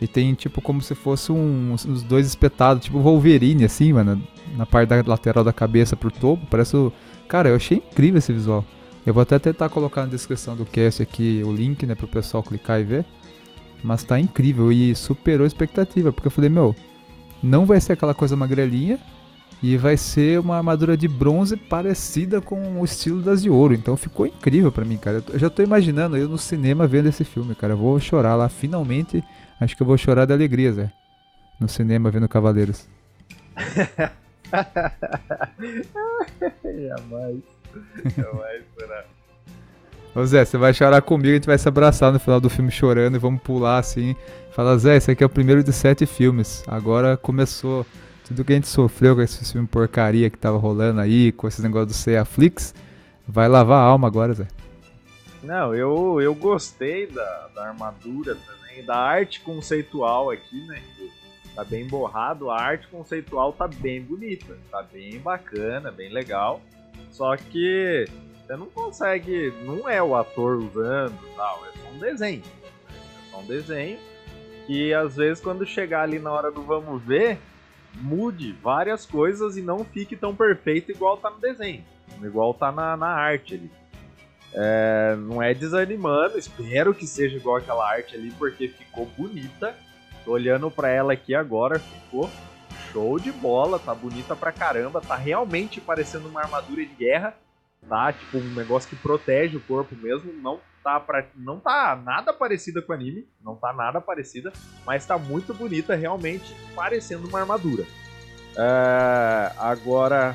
E 0.00 0.06
tem 0.06 0.34
tipo 0.34 0.60
como 0.60 0.82
se 0.82 0.94
fosse 0.94 1.32
um, 1.32 1.72
uns 1.72 2.02
dois 2.02 2.26
espetados, 2.26 2.84
tipo 2.84 3.00
Wolverine, 3.00 3.64
assim, 3.64 3.92
mano. 3.92 4.22
Na 4.56 4.66
parte 4.66 4.88
da 4.88 5.02
lateral 5.06 5.42
da 5.42 5.52
cabeça 5.52 5.96
pro 5.96 6.10
topo. 6.10 6.46
Parece 6.50 6.76
o. 6.76 6.92
Cara, 7.28 7.48
eu 7.48 7.56
achei 7.56 7.78
incrível 7.78 8.18
esse 8.18 8.32
visual. 8.32 8.64
Eu 9.04 9.14
vou 9.14 9.22
até 9.22 9.38
tentar 9.38 9.68
colocar 9.68 10.02
na 10.02 10.08
descrição 10.08 10.56
do 10.56 10.64
cast 10.66 11.02
aqui 11.02 11.42
o 11.44 11.52
link, 11.52 11.86
né, 11.86 11.94
pro 11.94 12.08
pessoal 12.08 12.42
clicar 12.42 12.80
e 12.80 12.84
ver. 12.84 13.04
Mas 13.82 14.02
tá 14.02 14.18
incrível 14.18 14.72
e 14.72 14.94
superou 14.94 15.44
a 15.44 15.46
expectativa. 15.46 16.12
Porque 16.12 16.26
eu 16.26 16.30
falei, 16.30 16.50
meu, 16.50 16.74
não 17.42 17.64
vai 17.64 17.80
ser 17.80 17.92
aquela 17.92 18.14
coisa 18.14 18.36
magrelinha. 18.36 18.98
E 19.62 19.76
vai 19.76 19.96
ser 19.96 20.38
uma 20.38 20.56
armadura 20.56 20.96
de 20.96 21.08
bronze 21.08 21.56
parecida 21.56 22.42
com 22.42 22.78
o 22.80 22.84
estilo 22.84 23.22
das 23.22 23.42
de 23.42 23.48
ouro. 23.48 23.72
Então 23.72 23.96
ficou 23.96 24.26
incrível 24.26 24.70
para 24.70 24.84
mim, 24.84 24.98
cara. 24.98 25.24
Eu 25.32 25.38
já 25.38 25.48
tô 25.48 25.62
imaginando 25.62 26.16
eu 26.16 26.28
no 26.28 26.36
cinema 26.36 26.86
vendo 26.86 27.08
esse 27.08 27.24
filme, 27.24 27.54
cara. 27.54 27.72
Eu 27.72 27.78
vou 27.78 27.98
chorar 27.98 28.34
lá. 28.34 28.48
Finalmente, 28.50 29.24
acho 29.60 29.76
que 29.76 29.82
eu 29.82 29.86
vou 29.86 29.96
chorar 29.98 30.24
de 30.26 30.32
alegria, 30.32 30.72
Zé. 30.72 30.92
No 31.60 31.68
cinema 31.68 32.10
vendo 32.10 32.28
Cavaleiros. 32.28 32.86
Jamais. 36.64 37.42
Jamais 38.16 38.64
será. 38.78 39.04
Ô 40.14 40.24
Zé, 40.24 40.44
você 40.44 40.56
vai 40.56 40.72
chorar 40.72 41.02
comigo, 41.02 41.30
a 41.30 41.34
gente 41.34 41.46
vai 41.46 41.58
se 41.58 41.68
abraçar 41.68 42.10
no 42.12 42.18
final 42.18 42.40
do 42.40 42.48
filme 42.48 42.70
chorando 42.70 43.16
e 43.16 43.18
vamos 43.18 43.42
pular 43.42 43.78
assim. 43.78 44.16
Fala, 44.50 44.78
Zé, 44.78 44.96
esse 44.96 45.10
aqui 45.10 45.22
é 45.22 45.26
o 45.26 45.30
primeiro 45.30 45.62
de 45.62 45.72
sete 45.72 46.06
filmes. 46.06 46.64
Agora 46.66 47.16
começou 47.18 47.84
tudo 48.26 48.44
que 48.44 48.52
a 48.52 48.56
gente 48.56 48.66
sofreu 48.66 49.14
com 49.14 49.20
esse 49.20 49.52
filme 49.52 49.68
porcaria 49.68 50.28
que 50.30 50.38
tava 50.38 50.56
rolando 50.56 51.00
aí, 51.00 51.32
com 51.32 51.46
esses 51.46 51.62
negócios 51.62 51.88
do 51.88 51.94
Ceaflix, 51.94 52.74
vai 53.28 53.46
lavar 53.46 53.78
a 53.78 53.84
alma 53.84 54.08
agora, 54.08 54.32
Zé. 54.32 54.48
Não, 55.42 55.74
eu, 55.74 56.20
eu 56.20 56.34
gostei 56.34 57.06
da, 57.06 57.48
da 57.54 57.68
armadura 57.68 58.34
também, 58.34 58.65
da 58.82 58.96
arte 58.96 59.40
conceitual 59.40 60.30
aqui, 60.30 60.60
né? 60.66 60.82
Tá 61.54 61.64
bem 61.64 61.86
borrado, 61.86 62.50
a 62.50 62.60
arte 62.60 62.86
conceitual 62.88 63.52
tá 63.52 63.66
bem 63.66 64.02
bonita, 64.02 64.58
tá 64.70 64.82
bem 64.82 65.18
bacana, 65.18 65.90
bem 65.90 66.10
legal. 66.12 66.60
Só 67.10 67.36
que 67.36 68.04
você 68.46 68.56
não 68.56 68.66
consegue, 68.66 69.52
não 69.64 69.88
é 69.88 70.02
o 70.02 70.14
ator 70.14 70.58
usando 70.58 71.18
tal, 71.34 71.64
é 71.66 71.78
só 71.78 71.88
um 71.88 71.98
desenho. 71.98 72.42
É 72.88 73.30
só 73.30 73.38
um 73.40 73.46
desenho 73.46 73.98
que 74.66 74.92
às 74.92 75.16
vezes 75.16 75.42
quando 75.42 75.64
chegar 75.64 76.02
ali 76.02 76.18
na 76.18 76.30
hora 76.30 76.50
do 76.50 76.62
vamos 76.62 77.02
ver, 77.02 77.38
mude 77.94 78.52
várias 78.62 79.06
coisas 79.06 79.56
e 79.56 79.62
não 79.62 79.84
fique 79.84 80.16
tão 80.16 80.34
perfeito 80.34 80.90
igual 80.90 81.16
tá 81.16 81.30
no 81.30 81.38
desenho, 81.38 81.84
igual 82.22 82.52
tá 82.52 82.70
na, 82.70 82.96
na 82.96 83.08
arte 83.08 83.54
ali. 83.54 83.70
É, 84.58 85.14
não 85.18 85.42
é 85.42 85.52
desanimando, 85.52 86.38
espero 86.38 86.94
que 86.94 87.06
seja 87.06 87.36
igual 87.36 87.56
aquela 87.56 87.86
arte 87.86 88.16
ali, 88.16 88.30
porque 88.32 88.68
ficou 88.68 89.04
bonita. 89.04 89.76
Tô 90.24 90.32
olhando 90.32 90.70
pra 90.70 90.88
ela 90.88 91.12
aqui 91.12 91.34
agora, 91.34 91.78
ficou 91.78 92.30
show 92.90 93.18
de 93.18 93.30
bola, 93.30 93.78
tá 93.78 93.94
bonita 93.94 94.34
pra 94.34 94.50
caramba, 94.50 95.02
tá 95.02 95.14
realmente 95.14 95.78
parecendo 95.80 96.28
uma 96.28 96.40
armadura 96.40 96.80
de 96.80 96.94
guerra, 96.94 97.36
tá? 97.86 98.10
Tipo 98.12 98.38
um 98.38 98.54
negócio 98.54 98.88
que 98.88 98.96
protege 98.96 99.58
o 99.58 99.60
corpo 99.60 99.94
mesmo, 99.94 100.32
não 100.32 100.58
tá 100.82 100.98
pra, 100.98 101.26
não 101.34 101.60
tá 101.60 102.00
nada 102.02 102.32
parecida 102.32 102.80
com 102.80 102.94
anime, 102.94 103.28
não 103.44 103.56
tá 103.56 103.74
nada 103.74 104.00
parecida, 104.00 104.52
mas 104.86 105.04
tá 105.04 105.18
muito 105.18 105.52
bonita, 105.52 105.94
realmente 105.94 106.54
parecendo 106.74 107.28
uma 107.28 107.40
armadura. 107.40 107.82
Uh, 108.54 109.52
agora, 109.58 110.34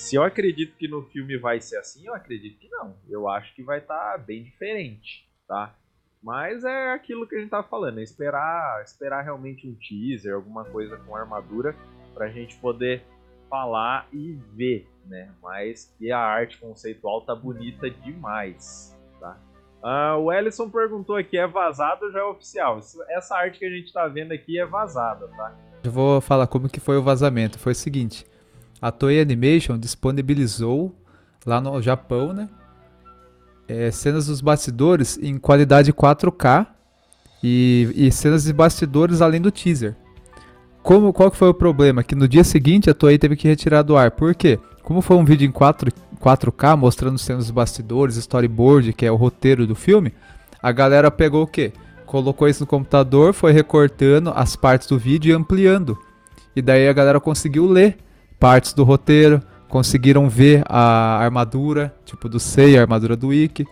se 0.00 0.16
eu 0.16 0.22
acredito 0.22 0.76
que 0.78 0.88
no 0.88 1.02
filme 1.02 1.36
vai 1.36 1.60
ser 1.60 1.76
assim, 1.76 2.06
eu 2.06 2.14
acredito 2.14 2.58
que 2.58 2.70
não. 2.70 2.96
Eu 3.06 3.28
acho 3.28 3.54
que 3.54 3.62
vai 3.62 3.78
estar 3.78 4.12
tá 4.12 4.18
bem 4.18 4.42
diferente, 4.42 5.28
tá? 5.46 5.74
Mas 6.22 6.64
é 6.64 6.92
aquilo 6.92 7.26
que 7.26 7.36
a 7.36 7.38
gente 7.38 7.50
tá 7.50 7.62
falando, 7.62 8.00
é 8.00 8.02
esperar, 8.02 8.82
esperar 8.82 9.22
realmente 9.22 9.68
um 9.68 9.74
teaser, 9.74 10.34
alguma 10.34 10.64
coisa 10.64 10.96
com 10.96 11.14
armadura, 11.14 11.76
pra 12.14 12.28
gente 12.28 12.56
poder 12.56 13.02
falar 13.50 14.08
e 14.10 14.38
ver, 14.54 14.88
né? 15.04 15.30
Mas 15.42 15.94
que 15.98 16.10
a 16.10 16.18
arte 16.18 16.56
conceitual 16.56 17.20
tá 17.20 17.34
bonita 17.34 17.90
demais, 17.90 18.98
tá? 19.20 19.38
Uh, 19.82 20.18
o 20.18 20.32
Ellison 20.32 20.70
perguntou 20.70 21.16
aqui, 21.16 21.36
é 21.36 21.46
vazado 21.46 22.06
ou 22.06 22.12
já 22.12 22.20
é 22.20 22.24
oficial? 22.24 22.78
Essa 23.10 23.36
arte 23.36 23.58
que 23.58 23.66
a 23.66 23.70
gente 23.70 23.92
tá 23.92 24.08
vendo 24.08 24.32
aqui 24.32 24.58
é 24.58 24.64
vazada, 24.64 25.28
tá? 25.28 25.54
Eu 25.84 25.90
vou 25.90 26.22
falar 26.22 26.46
como 26.46 26.70
que 26.70 26.80
foi 26.80 26.96
o 26.96 27.02
vazamento. 27.02 27.58
Foi 27.58 27.72
o 27.72 27.74
seguinte, 27.74 28.26
a 28.80 28.90
Toei 28.90 29.20
Animation 29.20 29.78
disponibilizou 29.78 30.94
lá 31.44 31.60
no 31.60 31.80
Japão, 31.82 32.32
né? 32.32 32.48
É, 33.68 33.90
cenas 33.90 34.26
dos 34.26 34.40
bastidores 34.40 35.18
em 35.22 35.38
qualidade 35.38 35.92
4K 35.92 36.66
e, 37.42 37.92
e, 37.94 38.10
cenas 38.10 38.44
de 38.44 38.52
bastidores 38.52 39.22
além 39.22 39.40
do 39.40 39.50
teaser. 39.50 39.94
Como, 40.82 41.12
qual 41.12 41.30
que 41.30 41.36
foi 41.36 41.48
o 41.48 41.54
problema? 41.54 42.02
Que 42.02 42.14
no 42.14 42.26
dia 42.26 42.42
seguinte 42.42 42.90
a 42.90 42.94
Toei 42.94 43.18
teve 43.18 43.36
que 43.36 43.46
retirar 43.46 43.82
do 43.82 43.96
ar. 43.96 44.10
Por 44.10 44.34
quê? 44.34 44.58
Como 44.82 45.00
foi 45.00 45.16
um 45.16 45.24
vídeo 45.24 45.46
em 45.46 45.52
4, 45.52 45.92
4K 46.20 46.76
mostrando 46.76 47.18
cenas 47.18 47.44
dos 47.44 47.50
bastidores, 47.50 48.16
storyboard, 48.16 48.92
que 48.92 49.06
é 49.06 49.12
o 49.12 49.16
roteiro 49.16 49.66
do 49.66 49.76
filme, 49.76 50.12
a 50.60 50.72
galera 50.72 51.10
pegou 51.10 51.42
o 51.42 51.46
quê? 51.46 51.72
Colocou 52.06 52.48
isso 52.48 52.62
no 52.62 52.66
computador, 52.66 53.32
foi 53.32 53.52
recortando 53.52 54.32
as 54.34 54.56
partes 54.56 54.88
do 54.88 54.98
vídeo 54.98 55.30
e 55.30 55.34
ampliando. 55.34 55.96
E 56.56 56.60
daí 56.60 56.88
a 56.88 56.92
galera 56.92 57.20
conseguiu 57.20 57.66
ler 57.66 57.98
partes 58.40 58.72
do 58.72 58.82
roteiro, 58.82 59.42
conseguiram 59.68 60.28
ver 60.28 60.64
a 60.66 61.18
armadura, 61.18 61.94
tipo 62.06 62.28
do 62.28 62.40
Sei, 62.40 62.76
a 62.76 62.80
armadura 62.80 63.14
do 63.14 63.32
Ikki. 63.32 63.66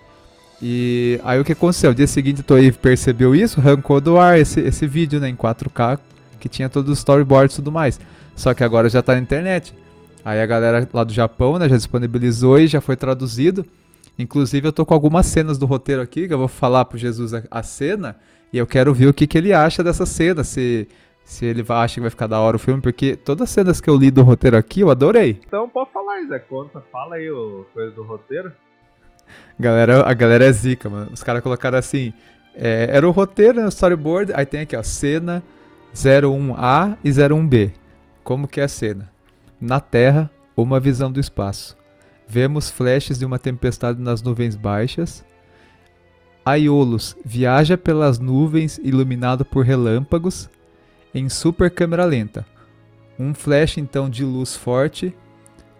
E 0.61 1.19
aí 1.25 1.41
o 1.41 1.45
que 1.45 1.53
aconteceu? 1.53 1.91
No 1.91 1.97
dia 1.97 2.07
seguinte 2.07 2.43
Toei 2.43 2.71
percebeu 2.71 3.35
isso, 3.35 3.61
arrancou 3.61 4.01
do 4.01 4.19
ar 4.19 4.39
esse, 4.39 4.61
esse 4.61 4.87
vídeo 4.87 5.19
né, 5.19 5.29
em 5.29 5.35
4K, 5.35 5.99
que 6.39 6.49
tinha 6.49 6.69
todos 6.69 6.93
os 6.93 6.99
storyboards 6.99 7.55
e 7.55 7.57
tudo 7.57 7.73
mais. 7.73 7.99
Só 8.37 8.53
que 8.53 8.63
agora 8.63 8.89
já 8.89 9.03
tá 9.03 9.15
na 9.15 9.21
internet. 9.21 9.75
Aí 10.25 10.41
a 10.41 10.47
galera 10.47 10.87
lá 10.93 11.03
do 11.03 11.13
Japão, 11.13 11.59
né, 11.59 11.69
já 11.69 11.77
disponibilizou 11.77 12.61
e 12.61 12.67
já 12.67 12.81
foi 12.81 12.97
traduzido. 12.97 13.65
Inclusive 14.19 14.69
eu 14.69 14.73
tô 14.73 14.85
com 14.85 14.93
algumas 14.93 15.27
cenas 15.27 15.57
do 15.59 15.65
roteiro 15.65 16.03
aqui, 16.03 16.29
que 16.29 16.35
eu 16.35 16.39
vou 16.39 16.49
falar 16.49 16.85
pro 16.85 16.99
Jesus 16.99 17.33
a, 17.33 17.43
a 17.51 17.63
cena, 17.63 18.17
e 18.53 18.59
eu 18.59 18.67
quero 18.67 18.93
ver 18.93 19.07
o 19.07 19.15
que, 19.15 19.27
que 19.27 19.39
ele 19.39 19.53
acha 19.53 19.83
dessa 19.83 20.05
cena, 20.05 20.43
se, 20.43 20.89
se 21.29 21.45
ele 21.45 21.63
vai, 21.63 21.85
acha 21.85 21.97
que 21.97 22.01
vai 22.01 22.09
ficar 22.09 22.27
da 22.27 22.41
hora 22.41 22.57
o 22.57 22.59
filme, 22.59 22.81
porque 22.81 23.15
todas 23.15 23.43
as 23.43 23.51
cenas 23.51 23.83
que 23.83 23.91
eu 23.91 23.95
li 23.95 24.11
do 24.11 24.23
roteiro 24.23 24.57
aqui, 24.57 24.81
eu 24.81 24.91
adorei. 24.91 25.39
Então 25.47 25.69
pode 25.69 25.91
falar, 25.93 26.27
Zé, 26.27 26.39
conta, 26.39 26.83
fala 26.91 27.17
aí 27.17 27.31
o 27.31 27.67
coisa 27.75 27.91
do 27.91 28.03
roteiro. 28.03 28.51
Galera, 29.61 30.09
a 30.09 30.15
galera 30.15 30.47
é 30.47 30.51
zica, 30.51 30.89
mano. 30.89 31.11
Os 31.13 31.23
caras 31.23 31.43
colocaram 31.43 31.77
assim, 31.77 32.15
é, 32.55 32.89
era 32.91 33.07
o 33.07 33.11
roteiro, 33.11 33.61
né, 33.61 33.67
o 33.67 33.69
storyboard, 33.69 34.33
aí 34.35 34.47
tem 34.47 34.61
aqui, 34.61 34.75
ó, 34.75 34.83
cena 34.83 35.43
01A 35.95 36.97
e 37.05 37.11
01B. 37.11 37.73
Como 38.25 38.49
que 38.49 38.63
é 38.63 38.65
a 38.65 38.69
cena? 38.69 39.13
Na 39.61 39.81
Terra, 39.81 40.31
uma 40.57 40.81
visão 40.81 41.13
do 41.13 41.21
espaço. 41.21 41.77
Vemos 42.27 42.71
flashes 42.71 43.19
de 43.19 43.27
uma 43.27 43.39
tempestade 43.39 44.01
nas 44.01 44.23
nuvens 44.23 44.57
baixas. 44.57 45.23
Aiolos 46.43 47.15
viaja 47.23 47.77
pelas 47.77 48.19
nuvens 48.19 48.79
iluminado 48.83 49.45
por 49.45 49.63
relâmpagos 49.63 50.49
em 51.15 51.29
super 51.29 51.71
câmera 51.71 52.05
lenta. 52.05 52.47
Um 53.19 53.35
flash 53.35 53.79
então 53.79 54.09
de 54.09 54.25
luz 54.25 54.55
forte 54.55 55.15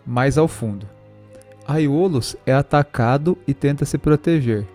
mais 0.05 0.39
ao 0.39 0.49
fundo. 0.49 0.89
Aiolos 1.67 2.35
é 2.47 2.55
atacado 2.55 3.37
e 3.47 3.53
tenta 3.53 3.85
se 3.85 3.99
proteger. 3.99 4.67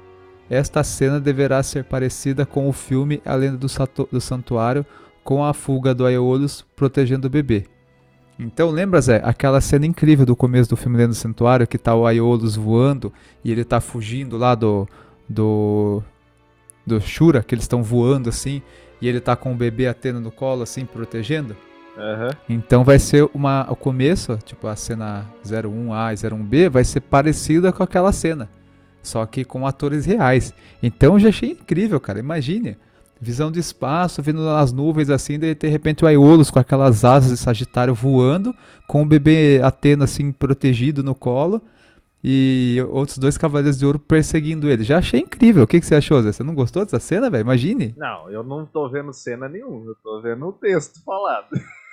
Esta 0.49 0.83
cena 0.83 1.19
deverá 1.19 1.63
ser 1.63 1.83
parecida 1.83 2.45
com 2.45 2.69
o 2.69 2.73
filme 2.73 3.21
A 3.25 3.33
Lenda 3.33 3.57
do, 3.57 3.67
do 4.11 4.21
Santuário, 4.21 4.85
com 5.23 5.43
a 5.43 5.53
fuga 5.53 5.95
do 5.95 6.05
Aiolos 6.05 6.63
protegendo 6.75 7.27
o 7.27 7.29
bebê. 7.29 7.65
Então 8.37 8.69
lembra, 8.69 9.01
Zé, 9.01 9.21
aquela 9.23 9.61
cena 9.61 9.85
incrível 9.85 10.25
do 10.25 10.35
começo 10.35 10.69
do 10.69 10.77
filme 10.77 10.97
Lendo 10.97 11.09
do 11.09 11.15
Santuário, 11.15 11.67
que 11.67 11.77
tá 11.77 11.95
o 11.95 12.05
Aiolos 12.05 12.55
voando 12.55 13.11
e 13.43 13.51
ele 13.51 13.63
tá 13.63 13.79
fugindo 13.79 14.37
lá 14.37 14.53
do. 14.53 14.87
do. 15.27 16.03
do 16.85 16.99
Shura, 16.99 17.41
que 17.41 17.55
eles 17.55 17.63
estão 17.63 17.81
voando 17.81 18.29
assim, 18.29 18.61
e 19.03 19.07
ele 19.09 19.19
tá 19.19 19.35
com 19.35 19.51
o 19.51 19.55
bebê 19.55 19.85
Atena 19.85 20.17
no 20.21 20.31
colo, 20.31 20.63
assim, 20.63 20.85
protegendo? 20.85 21.57
Aham. 21.97 22.29
Então 22.47 22.85
vai 22.85 22.97
ser 22.97 23.29
uma. 23.33 23.69
O 23.69 23.75
começo, 23.75 24.39
tipo 24.45 24.65
a 24.65 24.77
cena 24.77 25.25
01A 25.45 26.13
e 26.13 26.15
01B, 26.15 26.69
vai 26.69 26.85
ser 26.85 27.01
parecida 27.01 27.73
com 27.73 27.83
aquela 27.83 28.13
cena. 28.13 28.49
Só 29.01 29.25
que 29.25 29.43
com 29.43 29.67
atores 29.67 30.05
reais. 30.05 30.53
Então 30.81 31.15
eu 31.15 31.19
já 31.19 31.27
achei 31.27 31.51
incrível, 31.51 31.99
cara. 31.99 32.17
Imagine. 32.17 32.77
Visão 33.19 33.51
de 33.51 33.59
espaço, 33.59 34.21
vindo 34.21 34.41
nas 34.41 34.71
nuvens 34.71 35.09
assim, 35.09 35.37
de 35.37 35.67
repente 35.67 36.05
o 36.05 36.07
Aiolos 36.07 36.49
com 36.49 36.59
aquelas 36.59 37.03
asas 37.03 37.31
de 37.31 37.37
Sagitário 37.37 37.93
voando, 37.93 38.55
com 38.87 39.01
o 39.01 39.05
bebê 39.05 39.59
Atena 39.61 40.05
assim 40.05 40.31
protegido 40.31 41.03
no 41.03 41.13
colo 41.13 41.61
e 42.23 42.77
outros 42.89 43.17
dois 43.17 43.37
cavaleiros 43.37 43.77
de 43.77 43.85
ouro 43.85 43.99
perseguindo 43.99 44.69
ele. 44.69 44.83
Já 44.83 44.99
achei 44.99 45.19
incrível. 45.19 45.63
O 45.63 45.67
que, 45.67 45.79
que 45.79 45.85
você 45.85 45.95
achou, 45.95 46.21
Zé? 46.21 46.31
Você 46.31 46.43
não 46.43 46.55
gostou 46.55 46.85
dessa 46.85 46.99
cena, 46.99 47.29
velho? 47.29 47.41
Imagine. 47.41 47.93
Não, 47.97 48.29
eu 48.31 48.43
não 48.43 48.65
tô 48.65 48.87
vendo 48.87 49.11
cena 49.11 49.49
nenhuma, 49.49 49.91
eu 49.91 49.95
tô 49.95 50.21
vendo 50.21 50.47
o 50.47 50.53
texto 50.53 51.03
falado. 51.03 51.49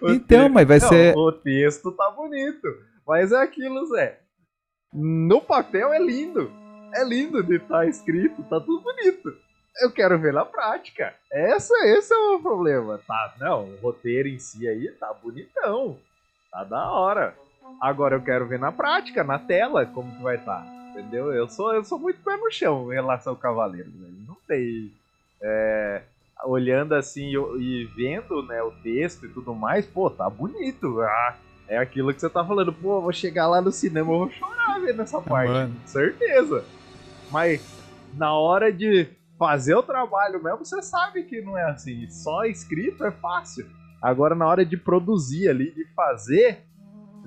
O 0.00 0.08
Então, 0.10 0.48
mas 0.48 0.66
vai 0.66 0.78
Não, 0.78 0.88
ser. 0.88 1.14
O 1.16 1.32
texto 1.32 1.92
tá 1.92 2.10
bonito, 2.10 2.66
mas 3.06 3.32
é 3.32 3.42
aquilo, 3.42 3.84
Zé. 3.86 4.20
No 4.92 5.40
papel 5.40 5.92
é 5.92 5.98
lindo. 5.98 6.50
É 6.94 7.04
lindo 7.04 7.42
de 7.42 7.56
estar 7.56 7.86
escrito, 7.86 8.42
tá 8.44 8.58
tudo 8.60 8.80
bonito. 8.82 9.36
Eu 9.82 9.90
quero 9.90 10.18
ver 10.18 10.32
na 10.32 10.44
prática. 10.44 11.14
Essa, 11.30 11.74
esse 11.86 12.14
é 12.14 12.16
o 12.16 12.40
problema. 12.40 12.98
Tá, 13.06 13.34
não, 13.38 13.64
o 13.64 13.76
roteiro 13.82 14.28
em 14.28 14.38
si 14.38 14.66
aí 14.66 14.90
tá 14.92 15.12
bonitão. 15.12 15.98
Tá 16.50 16.64
da 16.64 16.90
hora. 16.90 17.36
Agora 17.80 18.16
eu 18.16 18.22
quero 18.22 18.46
ver 18.46 18.58
na 18.58 18.72
prática, 18.72 19.22
na 19.24 19.38
tela, 19.38 19.84
como 19.86 20.14
que 20.14 20.22
vai 20.22 20.36
estar. 20.36 20.66
entendeu? 20.90 21.32
Eu 21.32 21.46
sou, 21.48 21.74
eu 21.74 21.84
sou 21.84 21.98
muito 21.98 22.20
pé 22.22 22.36
no 22.38 22.50
chão 22.50 22.90
em 22.90 22.94
relação 22.94 23.32
ao 23.34 23.38
Cavaleiro. 23.38 23.90
velho. 23.90 24.14
Não 24.26 24.36
tem. 24.48 24.92
é, 25.42 26.02
olhando 26.44 26.94
assim 26.94 27.26
e- 27.34 27.60
e 27.82 27.84
vendo 27.96 28.42
né, 28.44 28.62
o 28.62 28.70
texto 28.82 29.26
e 29.26 29.28
tudo 29.28 29.54
mais, 29.54 29.84
pô, 29.86 30.08
tá 30.10 30.28
bonito. 30.30 31.00
Ah, 31.02 31.34
é 31.68 31.76
aquilo 31.78 32.12
que 32.14 32.20
você 32.20 32.30
tá 32.30 32.42
falando. 32.44 32.72
Pô, 32.72 33.00
vou 33.02 33.12
chegar 33.12 33.46
lá 33.46 33.60
no 33.60 33.70
cinema, 33.70 34.10
eu 34.12 34.18
vou 34.18 34.30
chorar 34.30 34.80
vendo 34.80 35.02
essa 35.02 35.20
parte. 35.20 35.50
mano. 35.52 35.74
Certeza. 35.84 36.64
Mas 37.30 37.62
na 38.14 38.32
hora 38.34 38.72
de 38.72 39.08
fazer 39.38 39.74
o 39.74 39.82
trabalho 39.82 40.42
mesmo, 40.42 40.64
você 40.64 40.80
sabe 40.82 41.24
que 41.24 41.42
não 41.42 41.56
é 41.58 41.64
assim. 41.64 42.08
Só 42.08 42.44
escrito 42.44 43.04
é 43.04 43.10
fácil. 43.10 43.66
Agora, 44.00 44.34
na 44.34 44.46
hora 44.46 44.64
de 44.64 44.76
produzir 44.76 45.48
ali, 45.48 45.70
de 45.72 45.84
fazer, 45.94 46.60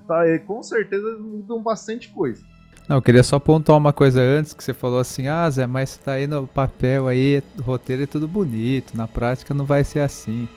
tá, 0.09 0.27
é, 0.27 0.39
com 0.39 0.63
certeza 0.63 1.17
mudam 1.19 1.61
bastante 1.61 2.09
coisa. 2.09 2.43
Não, 2.87 2.97
eu 2.97 3.01
queria 3.03 3.21
só 3.21 3.37
pontuar 3.37 3.77
uma 3.77 3.93
coisa 3.93 4.19
antes, 4.19 4.51
que 4.55 4.63
você 4.63 4.73
falou 4.73 4.97
assim, 4.97 5.27
ah, 5.27 5.47
Zé, 5.47 5.67
mas 5.67 5.95
tá 5.97 6.13
aí 6.13 6.25
no 6.25 6.47
papel 6.47 7.07
aí, 7.07 7.43
roteiro 7.61 8.01
é 8.01 8.07
tudo 8.07 8.27
bonito, 8.27 8.97
na 8.97 9.07
prática 9.07 9.53
não 9.53 9.63
vai 9.63 9.83
ser 9.83 9.99
assim. 9.99 10.49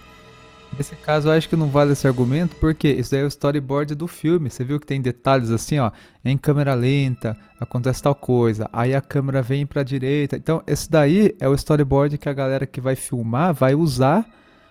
Nesse 0.78 0.96
caso, 0.96 1.28
eu 1.28 1.32
acho 1.32 1.50
que 1.50 1.54
não 1.54 1.68
vale 1.68 1.92
esse 1.92 2.06
argumento, 2.06 2.56
porque 2.56 2.88
isso 2.88 3.10
daí 3.10 3.20
é 3.20 3.24
o 3.24 3.28
storyboard 3.28 3.94
do 3.94 4.08
filme. 4.08 4.48
Você 4.48 4.64
viu 4.64 4.80
que 4.80 4.86
tem 4.86 5.02
detalhes 5.02 5.50
assim, 5.50 5.78
ó, 5.78 5.90
em 6.24 6.38
câmera 6.38 6.72
lenta, 6.72 7.36
acontece 7.60 8.02
tal 8.02 8.14
coisa, 8.14 8.70
aí 8.72 8.94
a 8.94 9.02
câmera 9.02 9.42
vem 9.42 9.66
pra 9.66 9.82
direita. 9.82 10.34
Então, 10.34 10.62
esse 10.66 10.90
daí 10.90 11.36
é 11.38 11.46
o 11.46 11.54
storyboard 11.54 12.16
que 12.16 12.30
a 12.30 12.32
galera 12.32 12.64
que 12.64 12.80
vai 12.80 12.96
filmar 12.96 13.52
vai 13.52 13.74
usar 13.74 14.24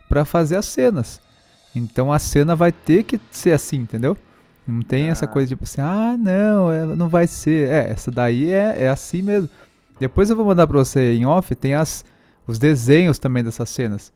pra 0.10 0.26
fazer 0.26 0.56
as 0.56 0.66
cenas. 0.66 1.22
Então, 1.76 2.12
a 2.12 2.18
cena 2.18 2.56
vai 2.56 2.72
ter 2.72 3.04
que 3.04 3.22
ser 3.30 3.52
assim, 3.52 3.78
entendeu? 3.78 4.18
Não 4.68 4.82
tem 4.82 5.10
essa 5.10 5.26
Ah. 5.26 5.28
coisa 5.28 5.48
tipo 5.50 5.64
assim, 5.64 5.82
ah, 5.82 6.16
não, 6.18 6.72
é- 6.72 6.86
não 6.86 7.10
vai 7.10 7.28
ser. 7.28 7.70
É, 7.70 7.90
essa 7.92 8.12
daí 8.12 8.52
é, 8.52 8.84
é 8.84 8.90
assim 8.90 9.22
mesmo. 9.22 9.50
Depois 10.00 10.30
eu 10.30 10.36
vou 10.36 10.46
mandar 10.46 10.66
pra 10.68 10.78
você 10.78 11.14
em 11.14 11.26
off, 11.26 11.54
tem 11.56 11.74
as, 11.76 12.04
os 12.48 12.58
desenhos 12.60 13.20
também 13.20 13.44
dessas 13.44 13.70
cenas. 13.70 14.12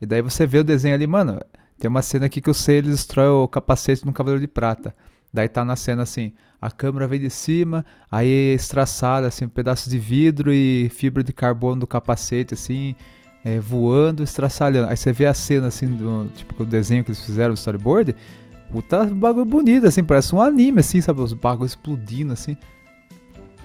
E 0.00 0.06
daí 0.06 0.22
você 0.22 0.46
vê 0.46 0.58
o 0.58 0.64
desenho 0.64 0.94
ali, 0.94 1.06
mano. 1.06 1.40
Tem 1.78 1.88
uma 1.88 2.02
cena 2.02 2.26
aqui 2.26 2.40
que 2.40 2.50
o 2.50 2.54
Sei 2.54 2.78
ele 2.78 2.88
destrói 2.90 3.28
o 3.28 3.46
capacete 3.48 4.02
de 4.02 4.08
um 4.08 4.12
cavaleiro 4.12 4.40
de 4.40 4.46
prata. 4.48 4.94
Daí 5.32 5.48
tá 5.48 5.62
na 5.64 5.76
cena 5.76 6.02
assim, 6.02 6.32
a 6.60 6.70
câmera 6.70 7.06
vem 7.06 7.20
de 7.20 7.28
cima, 7.28 7.84
aí 8.10 8.28
é 8.28 8.54
estraçada, 8.54 9.26
assim, 9.26 9.44
um 9.44 9.48
pedaço 9.50 9.90
de 9.90 9.98
vidro 9.98 10.52
e 10.52 10.88
fibra 10.88 11.22
de 11.22 11.32
carbono 11.32 11.80
do 11.80 11.86
capacete, 11.86 12.54
assim, 12.54 12.94
é, 13.44 13.58
voando, 13.60 14.22
estraçalhando. 14.22 14.88
Aí 14.88 14.96
você 14.96 15.12
vê 15.12 15.26
a 15.26 15.34
cena 15.34 15.66
assim, 15.66 15.86
do, 15.88 16.30
tipo, 16.34 16.62
o 16.62 16.66
desenho 16.66 17.04
que 17.04 17.10
eles 17.10 17.22
fizeram 17.22 17.52
do 17.52 17.58
storyboard. 17.58 18.16
Puta 18.70 19.04
bagulho 19.04 19.44
bonito, 19.44 19.86
assim, 19.86 20.02
parece 20.04 20.34
um 20.34 20.40
anime, 20.40 20.80
assim, 20.80 21.00
sabe? 21.00 21.20
Os 21.20 21.32
bagulhos 21.32 21.72
explodindo, 21.72 22.32
assim. 22.32 22.56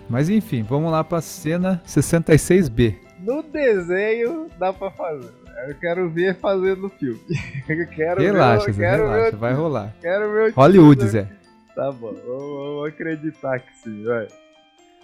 Mas 0.09 0.29
enfim, 0.29 0.63
vamos 0.63 0.91
lá 0.91 1.03
pra 1.03 1.21
cena 1.21 1.81
66B. 1.85 2.95
No 3.19 3.41
desenho 3.43 4.47
dá 4.59 4.73
pra 4.73 4.91
fazer. 4.91 5.31
Eu 5.67 5.75
quero 5.75 6.09
ver 6.09 6.35
fazendo 6.39 6.83
no 6.83 6.89
filme. 6.89 7.19
Eu 7.69 7.87
quero 7.87 8.21
Relaxa, 8.21 8.65
ver, 8.67 8.73
Zé, 8.73 8.81
quero 8.89 9.03
relaxa, 9.09 9.31
ver, 9.31 9.37
vai 9.37 9.53
rolar. 9.53 9.93
Quero 10.01 10.31
ver 10.33 10.53
Hollywood. 10.53 11.07
Zé. 11.07 11.27
Tá 11.75 11.91
bom, 11.91 12.13
vamos, 12.25 12.87
acreditar 12.89 13.59
que 13.59 13.77
sim, 13.83 14.03
vai. 14.03 14.27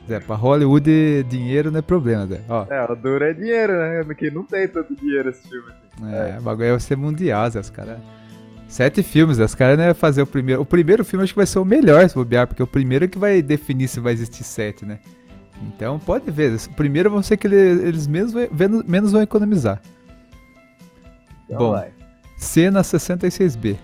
Zé, 0.08 0.20
pra 0.20 0.36
Hollywood 0.36 1.24
dinheiro 1.30 1.70
não 1.72 1.80
é 1.80 1.82
problema, 1.82 2.26
Zé. 2.26 2.42
Ó, 2.50 2.66
É, 2.70 2.84
o 2.92 2.96
duro 2.96 3.24
é 3.24 3.34
dinheiro, 3.34 3.74
né? 3.74 4.04
Porque 4.04 4.32
não 4.32 4.44
tem 4.44 4.68
tanto 4.68 4.96
dinheiro 4.96 5.30
esse 5.30 5.48
filme 5.48 5.70
assim. 5.70 6.16
é, 6.16 6.38
o 6.40 6.42
bagulho 6.42 6.72
vai 6.72 6.80
ser 6.80 6.98
mundial, 6.98 7.50
Zé, 7.50 7.60
os 7.60 7.70
caras... 7.70 8.00
Sete 8.68 9.02
filmes, 9.02 9.40
os 9.40 9.56
caras 9.56 9.78
não 9.78 9.86
iam 9.86 9.96
fazer 9.96 10.22
o 10.22 10.28
primeiro... 10.28 10.62
O 10.62 10.66
primeiro 10.66 11.06
filme 11.06 11.24
acho 11.24 11.34
que 11.34 11.38
vai 11.40 11.46
ser 11.46 11.60
o 11.60 11.66
melhor, 11.66 12.08
se 12.10 12.16
bobear, 12.16 12.48
porque 12.48 12.62
o 12.62 12.68
primeiro 12.68 13.06
é 13.06 13.08
que 13.08 13.18
vai 13.18 13.42
definir 13.42 13.88
se 13.88 14.00
vai 14.00 14.14
existir 14.14 14.44
sete, 14.44 14.86
né? 14.86 15.00
Então, 15.64 15.98
pode 15.98 16.30
ver, 16.30 16.54
o 16.56 16.74
primeiro 16.74 17.10
vão 17.10 17.24
ser 17.24 17.38
que 17.38 17.48
ele- 17.48 17.56
eles 17.88 18.08
menos, 18.08 18.34
vão- 18.34 18.84
menos 18.86 19.12
vão 19.12 19.22
economizar. 19.22 19.82
Então 21.46 21.58
Bom. 21.60 21.72
vai. 21.72 21.92
Cena 22.36 22.84
66B. 22.84 23.78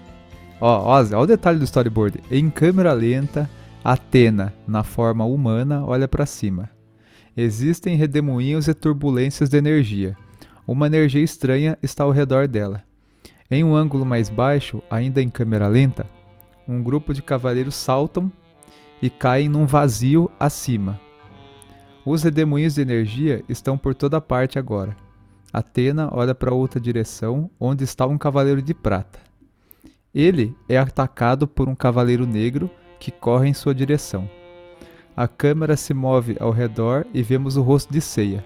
Ó, 0.60 1.00
ó 1.02 1.22
o 1.22 1.26
detalhe 1.26 1.58
do 1.58 1.66
storyboard. 1.66 2.20
Em 2.30 2.50
câmera 2.50 2.94
lenta, 2.94 3.50
Atena, 3.84 4.54
na 4.68 4.84
forma 4.84 5.26
humana, 5.26 5.84
olha 5.86 6.08
para 6.08 6.26
cima. 6.26 6.70
Existem 7.36 7.96
redemoinhos 7.96 8.68
e 8.68 8.74
turbulências 8.74 9.50
de 9.50 9.58
energia. 9.58 10.16
Uma 10.68 10.86
energia 10.88 11.24
estranha 11.24 11.78
está 11.82 12.04
ao 12.04 12.12
redor 12.12 12.48
dela. 12.48 12.84
Em 13.54 13.64
um 13.64 13.76
ângulo 13.76 14.04
mais 14.04 14.30
baixo, 14.30 14.82
ainda 14.90 15.22
em 15.22 15.30
câmera 15.30 15.68
lenta, 15.68 16.08
um 16.68 16.82
grupo 16.82 17.14
de 17.14 17.22
cavaleiros 17.22 17.76
saltam 17.76 18.32
e 19.00 19.12
caem 19.12 19.48
num 19.48 19.68
vazio 19.68 20.28
acima. 20.40 21.00
Os 22.04 22.24
redemoinhos 22.24 22.74
de 22.74 22.82
energia 22.82 23.44
estão 23.48 23.78
por 23.78 23.94
toda 23.94 24.20
parte 24.20 24.58
agora. 24.58 24.98
Atena 25.54 26.10
olha 26.12 26.34
para 26.34 26.52
outra 26.52 26.80
direção, 26.82 27.48
onde 27.60 27.84
está 27.84 28.08
um 28.08 28.18
cavaleiro 28.18 28.60
de 28.60 28.74
prata. 28.74 29.20
Ele 30.16 30.58
é 30.68 30.80
atacado 30.80 31.48
por 31.48 31.70
um 31.70 31.76
cavaleiro 31.76 32.26
negro 32.26 32.72
que 33.00 33.12
corre 33.12 33.50
em 33.50 33.54
sua 33.54 33.76
direção. 33.76 34.28
A 35.16 35.28
câmera 35.28 35.78
se 35.78 35.94
move 35.94 36.36
ao 36.40 36.50
redor 36.50 37.06
e 37.14 37.22
vemos 37.22 37.56
o 37.56 37.62
rosto 37.62 37.94
de 37.94 38.02
Seiya. 38.02 38.44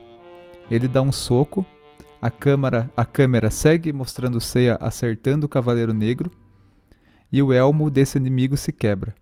Ele 0.70 0.86
dá 0.86 1.02
um 1.02 1.14
soco, 1.14 1.66
a 2.22 2.32
câmera, 2.32 2.90
a 2.98 3.06
câmera 3.06 3.52
segue 3.52 3.94
mostrando 3.94 4.42
Seiya 4.42 4.78
acertando 4.82 5.46
o 5.46 5.50
cavaleiro 5.50 5.94
negro 5.94 6.32
e 7.32 7.42
o 7.42 7.54
elmo 7.54 7.90
desse 7.90 8.18
inimigo 8.18 8.58
se 8.58 8.72
quebra. 8.72 9.14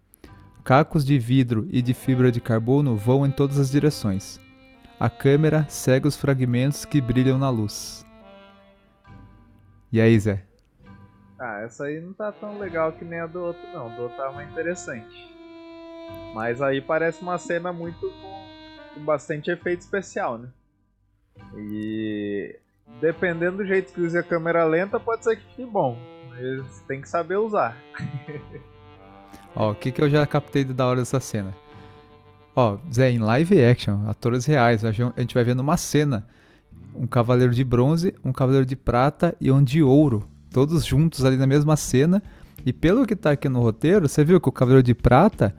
Cacos 0.63 1.05
de 1.05 1.19
vidro 1.19 1.67
e 1.69 1.81
de 1.81 1.93
fibra 1.93 2.31
de 2.31 2.39
carbono 2.39 2.95
voam 2.95 3.25
em 3.25 3.31
todas 3.31 3.59
as 3.59 3.69
direções. 3.69 4.39
A 4.99 5.09
câmera 5.09 5.65
segue 5.67 6.07
os 6.07 6.15
fragmentos 6.15 6.85
que 6.85 7.01
brilham 7.01 7.37
na 7.37 7.49
luz. 7.49 8.05
E 9.91 9.99
aí, 9.99 10.17
Zé? 10.17 10.43
Ah, 11.37 11.59
essa 11.61 11.85
aí 11.85 11.99
não 11.99 12.13
tá 12.13 12.31
tão 12.31 12.57
legal 12.57 12.93
que 12.93 13.03
nem 13.03 13.19
a 13.19 13.27
do 13.27 13.41
outro, 13.41 13.61
não. 13.73 13.93
Do 13.93 14.03
outro 14.03 14.17
tá 14.17 14.31
mais 14.31 14.49
interessante. 14.49 15.35
Mas 16.33 16.61
aí 16.61 16.81
parece 16.81 17.21
uma 17.21 17.37
cena 17.37 17.73
muito 17.73 18.09
com 18.95 19.03
bastante 19.03 19.51
efeito 19.51 19.81
especial, 19.81 20.37
né? 20.37 20.49
E 21.57 22.57
dependendo 23.01 23.57
do 23.57 23.65
jeito 23.65 23.93
que 23.93 24.01
use 24.01 24.17
a 24.17 24.23
câmera 24.23 24.63
lenta, 24.65 24.99
pode 24.99 25.23
ser 25.23 25.35
que 25.37 25.43
fique 25.55 25.65
bom. 25.65 25.97
Mas 26.29 26.81
tem 26.87 27.01
que 27.01 27.09
saber 27.09 27.37
usar. 27.37 27.77
Ó, 29.55 29.71
o 29.71 29.75
que, 29.75 29.91
que 29.91 30.01
eu 30.01 30.09
já 30.09 30.25
captei 30.27 30.63
da 30.65 30.85
hora 30.85 30.99
dessa 30.99 31.19
cena? 31.19 31.53
Ó, 32.55 32.77
Zé, 32.93 33.09
em 33.11 33.19
live 33.19 33.63
action, 33.63 34.07
atores 34.09 34.45
reais, 34.45 34.83
a 34.83 34.91
gen- 34.91 35.13
a 35.15 35.21
gente 35.21 35.33
vai 35.33 35.43
vendo 35.43 35.59
uma 35.61 35.77
cena. 35.77 36.27
Um 36.93 37.05
cavaleiro 37.07 37.53
de 37.53 37.63
bronze, 37.63 38.13
um 38.23 38.31
cavaleiro 38.31 38.65
de 38.65 38.75
prata 38.75 39.35
e 39.39 39.51
um 39.51 39.61
de 39.63 39.83
ouro. 39.83 40.27
Todos 40.51 40.85
juntos 40.85 41.25
ali 41.25 41.35
na 41.37 41.47
mesma 41.47 41.75
cena. 41.75 42.21
E 42.65 42.71
pelo 42.71 43.05
que 43.05 43.15
tá 43.15 43.31
aqui 43.31 43.49
no 43.49 43.59
roteiro, 43.61 44.07
você 44.07 44.23
viu 44.23 44.39
que 44.39 44.47
o 44.49 44.51
cavaleiro 44.51 44.83
de 44.83 44.93
prata, 44.95 45.53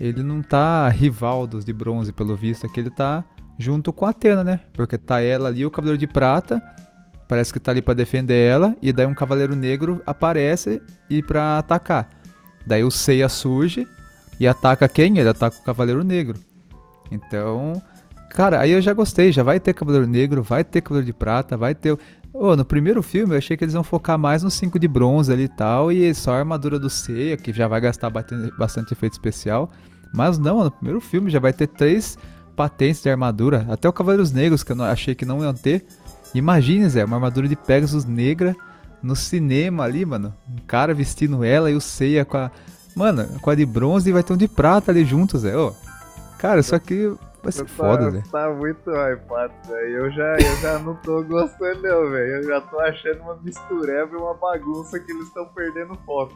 ele 0.00 0.22
não 0.22 0.42
tá 0.42 0.88
rival 0.88 1.46
dos 1.46 1.64
de 1.64 1.72
bronze, 1.72 2.12
pelo 2.12 2.34
visto. 2.34 2.66
Aqui 2.66 2.80
ele 2.80 2.90
tá 2.90 3.22
junto 3.58 3.92
com 3.92 4.06
a 4.06 4.10
Atena, 4.10 4.44
né? 4.44 4.60
Porque 4.72 4.96
tá 4.96 5.20
ela 5.20 5.48
ali, 5.48 5.66
o 5.66 5.70
cavaleiro 5.70 5.98
de 5.98 6.06
prata, 6.06 6.62
parece 7.26 7.52
que 7.52 7.58
tá 7.58 7.72
ali 7.72 7.82
pra 7.82 7.92
defender 7.92 8.48
ela. 8.48 8.76
E 8.80 8.92
daí 8.92 9.06
um 9.06 9.14
cavaleiro 9.14 9.56
negro 9.56 10.00
aparece 10.06 10.80
e 11.10 11.22
pra 11.22 11.58
atacar. 11.58 12.08
Daí 12.66 12.84
o 12.84 12.90
Seiya 12.90 13.28
surge 13.28 13.86
e 14.38 14.46
ataca 14.46 14.88
quem? 14.88 15.18
Ele 15.18 15.28
ataca 15.28 15.56
o 15.58 15.62
Cavaleiro 15.62 16.04
Negro. 16.04 16.38
Então, 17.10 17.82
cara, 18.30 18.60
aí 18.60 18.70
eu 18.70 18.80
já 18.80 18.92
gostei. 18.92 19.32
Já 19.32 19.42
vai 19.42 19.58
ter 19.58 19.74
Cavaleiro 19.74 20.06
Negro, 20.06 20.42
vai 20.42 20.62
ter 20.62 20.80
Cavaleiro 20.80 21.06
de 21.06 21.12
Prata, 21.12 21.56
vai 21.56 21.74
ter. 21.74 21.98
Ô, 22.32 22.54
no 22.54 22.64
primeiro 22.64 23.02
filme 23.02 23.34
eu 23.34 23.38
achei 23.38 23.56
que 23.56 23.64
eles 23.64 23.74
iam 23.74 23.82
focar 23.82 24.18
mais 24.18 24.42
no 24.42 24.50
5 24.50 24.78
de 24.78 24.86
bronze 24.86 25.32
ali 25.32 25.44
e 25.44 25.48
tal, 25.48 25.90
e 25.90 26.14
só 26.14 26.34
a 26.34 26.38
armadura 26.38 26.78
do 26.78 26.90
Seiya, 26.90 27.36
que 27.36 27.52
já 27.52 27.66
vai 27.66 27.80
gastar 27.80 28.10
bastante 28.10 28.92
efeito 28.92 29.14
especial. 29.14 29.70
Mas 30.14 30.38
não, 30.38 30.62
no 30.64 30.70
primeiro 30.70 31.00
filme 31.00 31.30
já 31.30 31.40
vai 31.40 31.52
ter 31.52 31.66
três 31.66 32.16
patentes 32.58 33.00
de 33.00 33.08
armadura. 33.08 33.64
Até 33.70 33.88
o 33.88 33.92
Cavaleiros 33.92 34.32
Negros, 34.32 34.64
que 34.64 34.72
eu 34.72 34.82
achei 34.82 35.14
que 35.14 35.24
não 35.24 35.44
iam 35.44 35.54
ter. 35.54 35.86
Imagine, 36.34 36.88
Zé, 36.88 37.04
uma 37.04 37.14
armadura 37.14 37.46
de 37.46 37.54
Pegasus 37.54 38.04
negra 38.04 38.56
no 39.00 39.14
cinema 39.14 39.84
ali, 39.84 40.04
mano. 40.04 40.34
Um 40.50 40.58
cara 40.66 40.92
vestindo 40.92 41.44
ela 41.44 41.70
e 41.70 41.76
o 41.76 41.80
Seiya 41.80 42.24
com 42.24 42.36
a. 42.36 42.50
Mano, 42.96 43.28
com 43.40 43.50
a 43.50 43.54
de 43.54 43.64
bronze 43.64 44.10
e 44.10 44.12
vai 44.12 44.24
ter 44.24 44.32
um 44.32 44.36
de 44.36 44.48
prata 44.48 44.90
ali 44.90 45.04
juntos, 45.04 45.42
Zé. 45.42 45.56
Ô, 45.56 45.72
cara, 46.36 46.58
isso 46.58 46.74
aqui 46.74 47.16
vai 47.40 47.52
ser 47.52 47.62
tá, 47.62 47.68
foda, 47.68 48.10
Zé. 48.10 48.22
Tá 48.28 48.52
muito 48.52 48.90
hypado, 48.90 49.52
velho. 49.68 49.96
Eu 49.96 50.10
já, 50.10 50.34
eu 50.34 50.56
já 50.56 50.78
não 50.80 50.96
tô 50.96 51.22
gostando, 51.22 51.80
não, 51.80 52.10
velho. 52.10 52.38
Eu 52.38 52.42
já 52.42 52.60
tô 52.60 52.80
achando 52.80 53.20
uma 53.20 53.36
mistureba 53.36 54.12
e 54.12 54.16
uma 54.16 54.34
bagunça 54.34 54.98
que 54.98 55.12
eles 55.12 55.28
estão 55.28 55.46
perdendo 55.54 55.94
foco. 56.04 56.34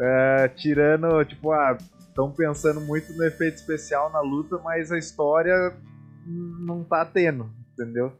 É, 0.00 0.48
tirando, 0.56 1.24
tipo, 1.26 1.52
ah, 1.52 1.78
estão 2.20 2.30
pensando 2.30 2.80
muito 2.80 3.12
no 3.14 3.24
efeito 3.24 3.56
especial 3.56 4.10
na 4.10 4.20
luta, 4.20 4.58
mas 4.62 4.92
a 4.92 4.98
história 4.98 5.74
não 6.26 6.84
tá 6.84 7.04
tendo, 7.04 7.50
entendeu? 7.72 8.12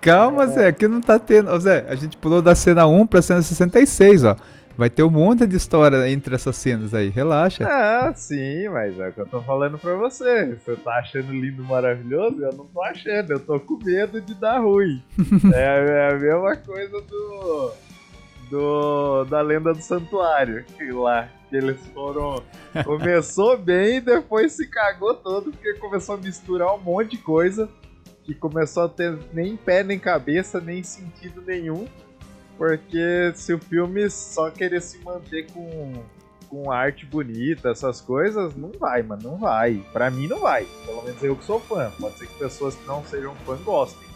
Calma, 0.00 0.44
é. 0.44 0.46
Zé, 0.48 0.72
que 0.72 0.88
não 0.88 1.00
tá 1.00 1.18
tendo. 1.18 1.50
Ô, 1.50 1.58
Zé, 1.58 1.86
a 1.88 1.94
gente 1.94 2.16
pulou 2.16 2.42
da 2.42 2.54
cena 2.54 2.86
1 2.86 3.06
pra 3.06 3.22
cena 3.22 3.40
66, 3.40 4.24
ó. 4.24 4.36
Vai 4.76 4.90
ter 4.90 5.04
um 5.04 5.10
monte 5.10 5.46
de 5.46 5.56
história 5.56 6.10
entre 6.10 6.34
essas 6.34 6.56
cenas 6.56 6.92
aí, 6.92 7.08
relaxa. 7.08 7.64
Ah, 7.64 8.12
sim, 8.12 8.68
mas 8.68 8.98
é 8.98 9.08
o 9.08 9.12
que 9.12 9.20
eu 9.20 9.26
tô 9.26 9.40
falando 9.40 9.78
pra 9.78 9.94
você. 9.94 10.56
Você 10.56 10.74
tá 10.74 10.96
achando 10.96 11.32
lindo, 11.32 11.62
maravilhoso? 11.62 12.42
Eu 12.42 12.52
não 12.52 12.66
tô 12.66 12.82
achando, 12.82 13.30
eu 13.30 13.38
tô 13.38 13.60
com 13.60 13.78
medo 13.84 14.20
de 14.20 14.34
dar 14.34 14.58
ruim. 14.58 15.00
é, 15.54 16.08
é, 16.08 16.10
a 16.10 16.18
mesma 16.18 16.56
coisa 16.56 17.00
do. 17.00 17.72
do 18.50 19.24
da 19.26 19.40
lenda 19.40 19.72
do 19.72 19.80
santuário, 19.80 20.64
que 20.76 20.90
lá, 20.90 21.28
que 21.54 21.56
eles 21.56 21.86
foram. 21.94 22.42
Começou 22.84 23.56
bem 23.56 23.98
e 23.98 24.00
depois 24.00 24.52
se 24.52 24.66
cagou 24.66 25.14
todo, 25.14 25.52
porque 25.52 25.74
começou 25.74 26.16
a 26.16 26.18
misturar 26.18 26.74
um 26.74 26.78
monte 26.78 27.12
de 27.12 27.18
coisa 27.18 27.68
que 28.24 28.34
começou 28.34 28.84
a 28.84 28.88
ter 28.88 29.16
nem 29.32 29.56
pé 29.56 29.84
nem 29.84 29.98
cabeça, 29.98 30.60
nem 30.60 30.82
sentido 30.82 31.40
nenhum. 31.42 31.86
Porque 32.58 33.32
se 33.34 33.52
o 33.52 33.58
filme 33.58 34.08
só 34.10 34.50
querer 34.50 34.80
se 34.80 34.98
manter 35.04 35.46
com, 35.52 35.92
com 36.48 36.72
arte 36.72 37.04
bonita, 37.06 37.70
essas 37.70 38.00
coisas, 38.00 38.56
não 38.56 38.72
vai, 38.78 39.02
mano, 39.02 39.22
não 39.22 39.36
vai. 39.36 39.84
Pra 39.92 40.10
mim 40.10 40.26
não 40.26 40.40
vai. 40.40 40.66
Pelo 40.86 41.02
menos 41.02 41.22
eu 41.22 41.36
que 41.36 41.44
sou 41.44 41.60
fã. 41.60 41.92
Pode 42.00 42.18
ser 42.18 42.26
que 42.26 42.38
pessoas 42.38 42.74
que 42.74 42.86
não 42.86 43.04
sejam 43.04 43.34
fã 43.46 43.56
gostem. 43.56 44.08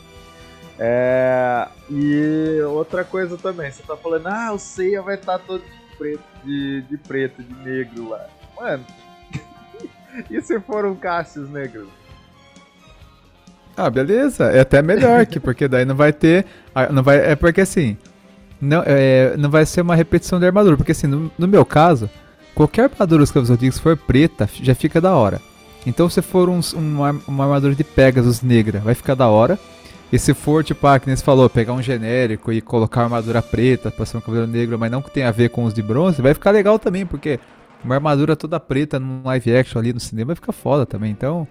É... 0.79 1.69
E 1.91 2.61
outra 2.63 3.05
coisa 3.05 3.37
também, 3.37 3.71
você 3.71 3.83
tá 3.83 3.97
falando, 3.97 4.29
ah, 4.29 4.53
o 4.53 4.59
Seiya 4.59 5.03
vai 5.03 5.17
estar 5.17 5.39
tá 5.39 5.45
todo 5.45 5.63
preto, 5.99 6.23
de, 6.45 6.83
de 6.83 6.97
preto, 6.97 7.43
de 7.43 7.55
negro 7.69 8.11
lá. 8.11 8.27
Mano, 8.57 8.85
e 10.31 10.41
se 10.41 10.59
for 10.61 10.87
um 10.87 10.95
Cassius 10.95 11.51
negro? 11.51 11.89
Ah, 13.77 13.89
beleza. 13.89 14.45
É 14.47 14.61
até 14.61 14.83
melhor, 14.83 15.25
que, 15.25 15.39
porque 15.39 15.69
daí 15.69 15.85
não 15.85 15.95
vai 15.95 16.13
ter. 16.13 16.45
Não 16.91 17.03
vai, 17.03 17.19
é 17.19 17.37
porque 17.37 17.61
assim. 17.61 17.97
Não, 18.61 18.83
é, 18.85 19.37
não 19.37 19.49
vai 19.49 19.65
ser 19.65 19.83
uma 19.83 19.95
repetição 19.95 20.41
de 20.41 20.47
armadura. 20.47 20.77
Porque 20.77 20.91
assim, 20.91 21.07
no, 21.07 21.31
no 21.39 21.47
meu 21.47 21.65
caso, 21.65 22.11
qualquer 22.57 22.91
armadura 22.91 23.21
dos 23.21 23.31
Cavaleiros 23.31 23.57
Antigos 23.57 23.79
for 23.79 23.97
preta, 23.97 24.49
já 24.61 24.75
fica 24.75 25.01
da 25.01 25.15
hora. 25.15 25.41
Então 25.87 26.11
se 26.11 26.21
for 26.21 26.49
um, 26.49 26.61
uma, 26.75 27.11
uma 27.29 27.45
armadura 27.45 27.75
de 27.75 27.85
Pegasus 27.85 28.43
negra, 28.43 28.81
vai 28.81 28.95
ficar 28.95 29.15
da 29.15 29.29
hora. 29.29 29.57
E 30.13 30.19
se 30.19 30.33
for, 30.33 30.65
tipo, 30.65 30.87
ah, 30.87 30.99
que 30.99 31.07
nem 31.07 31.17
você 31.17 31.23
falou, 31.23 31.51
pegar 31.51 31.75
um 31.75 31.83
genérico 31.83 32.51
e 32.53 32.61
colocar 32.61 33.03
armadura 33.03 33.43
preta 33.43 33.91
pra 33.91 34.07
ser 34.07 34.17
um 34.17 34.21
cavaleiro 34.21 34.51
negro, 34.51 34.79
mas 34.79 34.91
não 34.91 35.03
que 35.03 35.11
tenha 35.11 35.29
a 35.29 35.33
ver 35.33 35.51
com 35.51 35.65
os 35.65 35.75
de 35.75 35.83
bronze, 35.83 36.23
vai 36.23 36.33
ficar 36.33 36.51
legal 36.51 36.79
também, 36.79 37.05
porque 37.05 37.39
uma 37.85 37.95
armadura 37.95 38.35
toda 38.35 38.59
preta 38.59 38.99
num 38.99 39.23
live 39.25 39.55
action 39.55 39.79
ali 39.79 39.93
no 39.93 40.01
cinema 40.01 40.29
vai 40.29 40.37
ficar 40.37 40.53
foda 40.53 40.87
também. 40.87 41.11
Então, 41.11 41.47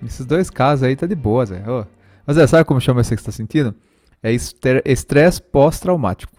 Nesses 0.00 0.24
dois 0.24 0.48
casos 0.48 0.84
aí 0.84 0.94
tá 0.94 1.06
de 1.06 1.14
boa, 1.14 1.44
Zé. 1.44 1.62
Oh. 1.68 1.84
Mas 2.26 2.36
Zé, 2.36 2.46
sabe 2.46 2.64
como 2.64 2.80
chama 2.80 3.00
isso 3.00 3.14
que 3.14 3.20
você 3.20 3.26
tá 3.26 3.32
sentindo? 3.32 3.74
É 4.22 4.32
estresse 4.32 5.42
pós-traumático. 5.42 6.32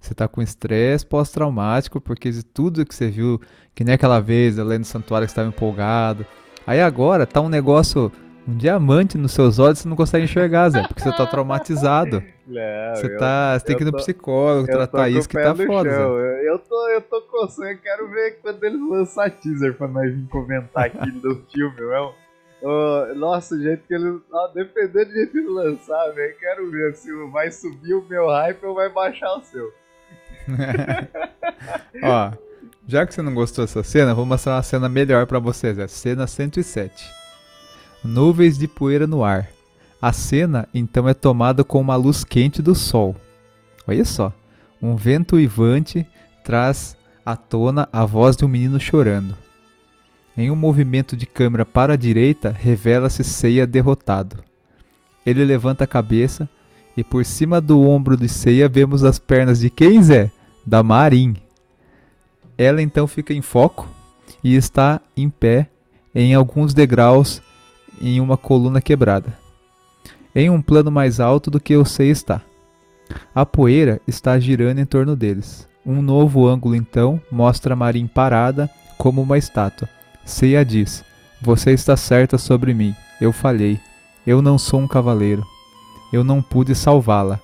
Você 0.00 0.14
tá 0.14 0.28
com 0.28 0.42
estresse 0.42 1.06
pós-traumático 1.06 2.00
porque 2.00 2.30
de 2.30 2.44
tudo 2.44 2.84
que 2.84 2.94
você 2.94 3.10
viu, 3.10 3.40
que 3.74 3.84
nem 3.84 3.94
aquela 3.94 4.20
vez, 4.20 4.58
além 4.58 4.80
do 4.80 4.86
santuário 4.86 5.26
que 5.26 5.30
estava 5.30 5.48
empolgado. 5.48 6.26
Aí 6.66 6.80
agora 6.80 7.26
tá 7.26 7.40
um 7.40 7.48
negócio, 7.48 8.12
um 8.46 8.56
diamante 8.56 9.16
nos 9.16 9.32
seus 9.32 9.58
olhos 9.58 9.78
você 9.78 9.88
não 9.88 9.96
consegue 9.96 10.24
enxergar, 10.24 10.68
Zé, 10.68 10.86
porque 10.86 11.02
você 11.02 11.12
tá 11.12 11.26
traumatizado. 11.26 12.22
Não, 12.46 12.62
você, 12.94 13.16
tá, 13.16 13.58
você 13.58 13.64
tem 13.64 13.76
que 13.76 13.82
ir 13.82 13.86
no 13.86 13.96
psicólogo, 13.96 14.66
tratar 14.66 15.08
isso 15.08 15.28
que 15.28 15.40
tá 15.40 15.54
foda. 15.54 15.90
Chão. 15.90 16.18
Eu 16.18 16.58
tô, 16.58 16.88
eu 16.88 17.00
tô 17.00 17.22
coçando, 17.22 17.78
quero 17.78 18.08
ver 18.10 18.38
quando 18.42 18.62
eles 18.62 18.80
lançar 18.80 19.30
teaser 19.30 19.74
pra 19.74 19.88
nós 19.88 20.14
vir 20.14 20.28
comentar 20.28 20.84
aqui 20.84 21.10
do 21.10 21.36
filme, 21.52 21.74
mesmo. 21.74 22.12
Uh, 22.62 23.14
nossa, 23.16 23.54
o 23.54 23.62
jeito 23.62 23.86
que 23.86 23.94
ele. 23.94 24.20
Ah, 24.32 24.50
dependendo 24.54 25.06
do 25.06 25.12
jeito 25.12 25.32
que 25.32 25.38
ele 25.38 25.48
lançar, 25.48 26.10
velho, 26.12 26.34
quero 26.38 26.70
ver 26.70 26.94
se 26.94 27.12
vai 27.30 27.50
subir 27.50 27.94
o 27.94 28.04
meu 28.08 28.28
hype 28.28 28.64
ou 28.64 28.74
vai 28.74 28.90
baixar 28.90 29.34
o 29.36 29.42
seu. 29.42 29.72
Ó, 32.02 32.32
já 32.86 33.06
que 33.06 33.14
você 33.14 33.22
não 33.22 33.34
gostou 33.34 33.64
dessa 33.64 33.82
cena, 33.82 34.14
vou 34.14 34.26
mostrar 34.26 34.54
uma 34.54 34.62
cena 34.62 34.88
melhor 34.88 35.26
para 35.26 35.38
vocês. 35.38 35.78
É 35.78 35.86
cena 35.86 36.26
107. 36.26 37.23
Nuvens 38.04 38.58
de 38.58 38.68
poeira 38.68 39.06
no 39.06 39.24
ar. 39.24 39.48
A 40.00 40.12
cena 40.12 40.68
então 40.74 41.08
é 41.08 41.14
tomada 41.14 41.64
com 41.64 41.80
uma 41.80 41.96
luz 41.96 42.22
quente 42.22 42.60
do 42.60 42.74
sol. 42.74 43.16
Olha 43.86 44.04
só, 44.04 44.30
um 44.80 44.94
vento 44.94 45.36
uivante 45.36 46.06
traz 46.44 46.94
à 47.24 47.34
tona 47.34 47.88
a 47.90 48.04
voz 48.04 48.36
de 48.36 48.44
um 48.44 48.48
menino 48.48 48.78
chorando. 48.78 49.34
Em 50.36 50.50
um 50.50 50.56
movimento 50.56 51.16
de 51.16 51.24
câmera 51.24 51.64
para 51.64 51.94
a 51.94 51.96
direita, 51.96 52.50
revela-se 52.50 53.24
Seiya 53.24 53.66
derrotado. 53.66 54.44
Ele 55.24 55.42
levanta 55.42 55.84
a 55.84 55.86
cabeça 55.86 56.46
e 56.94 57.02
por 57.02 57.24
cima 57.24 57.58
do 57.58 57.80
ombro 57.80 58.18
de 58.18 58.28
Seiya 58.28 58.68
vemos 58.68 59.02
as 59.02 59.18
pernas 59.18 59.60
de 59.60 59.70
quem 59.70 60.00
é? 60.12 60.30
Da 60.66 60.82
Marin. 60.82 61.36
Ela 62.58 62.82
então 62.82 63.06
fica 63.06 63.32
em 63.32 63.40
foco 63.40 63.88
e 64.42 64.54
está 64.54 65.00
em 65.16 65.30
pé 65.30 65.70
em 66.14 66.34
alguns 66.34 66.74
degraus 66.74 67.40
em 68.00 68.20
uma 68.20 68.36
coluna 68.36 68.80
quebrada, 68.80 69.36
em 70.34 70.50
um 70.50 70.60
plano 70.60 70.90
mais 70.90 71.20
alto 71.20 71.50
do 71.50 71.60
que 71.60 71.76
o 71.76 71.84
Seiya 71.84 72.12
está. 72.12 72.40
A 73.34 73.44
poeira 73.44 74.00
está 74.06 74.38
girando 74.38 74.78
em 74.78 74.86
torno 74.86 75.14
deles. 75.14 75.68
Um 75.84 76.00
novo 76.00 76.46
ângulo 76.46 76.74
então 76.74 77.20
mostra 77.30 77.76
Marin 77.76 78.06
parada 78.06 78.70
como 78.96 79.20
uma 79.20 79.36
estátua 79.36 79.88
Ceia 80.24 80.64
diz: 80.64 81.04
Você 81.42 81.72
está 81.72 81.96
certa 81.96 82.38
sobre 82.38 82.72
mim. 82.72 82.94
Eu 83.20 83.32
falhei. 83.32 83.78
Eu 84.26 84.40
não 84.40 84.56
sou 84.56 84.80
um 84.80 84.88
cavaleiro. 84.88 85.44
Eu 86.12 86.24
não 86.24 86.40
pude 86.40 86.74
salvá-la. 86.74 87.38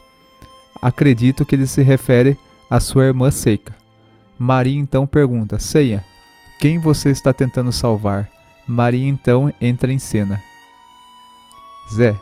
Acredito 0.81 1.45
que 1.45 1.55
ele 1.55 1.67
se 1.67 1.83
refere 1.83 2.39
à 2.71 2.81
sua 2.81 3.05
irmã 3.05 3.31
Seika. 3.31 3.75
Maria 4.39 4.79
então 4.79 5.07
pergunta: 5.07 5.59
Ceia, 5.59 6.03
quem 6.59 6.79
você 6.79 7.11
está 7.11 7.33
tentando 7.33 7.71
salvar? 7.71 8.31
Maria 8.71 9.09
então 9.09 9.53
entra 9.61 9.93
em 9.93 9.99
cena. 9.99 10.43
Zé. 11.93 12.17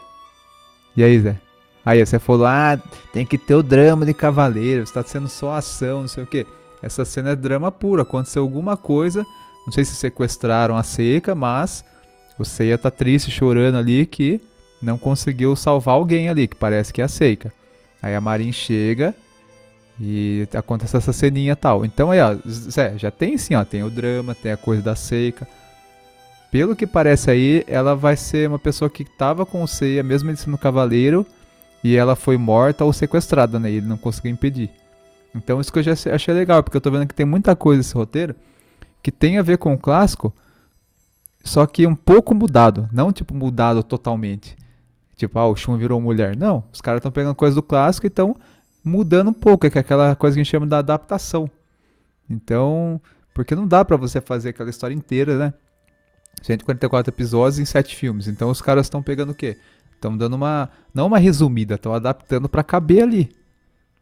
E 0.97 1.05
aí, 1.05 1.21
Zé? 1.21 1.37
Aí 1.85 2.05
você 2.05 2.19
falou: 2.19 2.47
Ah, 2.47 2.79
tem 3.13 3.25
que 3.25 3.39
ter 3.39 3.55
o 3.55 3.63
drama 3.63 4.05
de 4.05 4.15
cavaleiro, 4.15 4.83
está 4.83 5.03
sendo 5.03 5.29
só 5.29 5.55
ação, 5.55 6.03
não 6.03 6.09
sei 6.09 6.25
o 6.25 6.27
que. 6.27 6.47
Essa 6.83 7.05
cena 7.05 7.31
é 7.31 7.37
drama 7.37 7.71
puro. 7.71 8.03
Aconteceu 8.03 8.43
alguma 8.43 8.77
coisa, 8.77 9.25
não 9.67 9.73
sei 9.73 9.85
se 9.85 9.95
sequestraram 9.95 10.77
a 10.77 10.83
Seika, 10.83 11.35
mas 11.35 11.85
o 12.39 12.45
Seiya 12.45 12.79
tá 12.79 12.91
triste, 12.91 13.31
chorando 13.31 13.77
ali 13.77 14.07
que 14.07 14.41
não 14.81 14.97
conseguiu 14.97 15.57
salvar 15.57 15.95
alguém 15.95 16.29
ali, 16.29 16.47
que 16.47 16.57
parece 16.57 16.93
que 16.93 17.01
é 17.01 17.05
a 17.05 17.09
Seika. 17.09 17.53
Aí 18.01 18.15
a 18.15 18.21
Marin 18.21 18.53
chega 18.53 19.15
e 20.01 20.47
acontece 20.55 20.97
essa 20.97 21.13
ceninha 21.13 21.57
tal. 21.57 21.85
Então 21.85 22.11
aí, 22.11 22.21
ó, 22.21 22.37
Zé, 22.49 22.97
já 22.97 23.11
tem 23.11 23.37
sim, 23.37 23.55
ó, 23.55 23.65
tem 23.65 23.83
o 23.83 23.91
drama, 23.91 24.35
tem 24.35 24.53
a 24.53 24.57
coisa 24.57 24.83
da 24.83 24.95
Seika. 24.95 25.49
Pelo 26.51 26.75
que 26.75 26.87
parece 26.87 27.31
aí, 27.31 27.65
ela 27.67 27.95
vai 27.95 28.17
ser 28.17 28.49
uma 28.49 28.59
pessoa 28.59 28.89
que 28.89 29.05
tava 29.05 29.45
com 29.45 29.63
o 29.63 29.69
Seiya, 29.69 30.03
mesmo 30.03 30.31
ele 30.31 30.37
sendo 30.37 30.57
cavaleiro, 30.57 31.27
e 31.85 31.94
ela 31.94 32.17
foi 32.17 32.37
morta 32.37 32.85
ou 32.85 32.92
sequestrada, 32.92 33.59
né? 33.59 33.71
E 33.71 33.77
ele 33.77 33.87
não 33.87 33.99
conseguiu 33.99 34.33
impedir. 34.33 34.71
Então 35.35 35.61
isso 35.61 35.73
que 35.73 35.79
eu 35.79 35.83
já 35.83 35.92
achei 36.13 36.33
legal, 36.33 36.63
porque 36.63 36.77
eu 36.77 36.81
tô 36.81 36.90
vendo 36.90 37.07
que 37.07 37.15
tem 37.15 37.27
muita 37.27 37.55
coisa 37.55 37.79
nesse 37.79 37.94
roteiro 37.94 38.35
que 39.03 39.13
tem 39.13 39.38
a 39.38 39.42
ver 39.42 39.59
com 39.59 39.73
o 39.73 39.79
clássico, 39.79 40.35
só 41.44 41.67
que 41.67 41.87
um 41.87 41.94
pouco 41.94 42.35
mudado, 42.35 42.88
não 42.92 43.13
tipo 43.13 43.35
mudado 43.35 43.83
totalmente. 43.83 44.57
Tipo, 45.17 45.38
ah, 45.38 45.46
o 45.46 45.57
Shun 45.57 45.77
virou 45.77 46.01
mulher. 46.01 46.37
Não, 46.37 46.63
os 46.73 46.81
caras 46.81 46.99
estão 46.99 47.11
pegando 47.11 47.35
coisas 47.35 47.55
do 47.55 47.63
clássico 47.63 48.07
e 48.07 48.09
estão 48.09 48.37
mudando 48.85 49.29
um 49.29 49.33
pouco, 49.33 49.67
é 49.67 49.69
aquela 49.69 50.15
coisa 50.15 50.35
que 50.35 50.40
a 50.40 50.44
gente 50.44 50.51
chama 50.51 50.67
da 50.67 50.79
adaptação. 50.79 51.51
Então, 52.31 53.01
porque 53.35 53.55
não 53.55 53.67
dá 53.67 53.85
para 53.85 53.96
você 53.96 54.21
fazer 54.21 54.51
aquela 54.51 54.71
história 54.71 54.94
inteira, 54.94 55.37
né? 55.37 55.55
144 56.43 57.11
episódios 57.11 57.59
em 57.59 57.65
7 57.65 57.95
filmes. 57.97 58.29
Então 58.29 58.51
os 58.51 58.63
caras 58.63 58.87
estão 58.87 59.03
pegando 59.03 59.33
o 59.33 59.35
quê? 59.35 59.57
Estão 59.95 60.17
dando 60.17 60.35
uma. 60.35 60.71
Não 60.95 61.07
uma 61.07 61.19
resumida, 61.19 61.75
estão 61.75 61.93
adaptando 61.93 62.49
pra 62.49 62.63
caber 62.63 63.03
ali. 63.03 63.31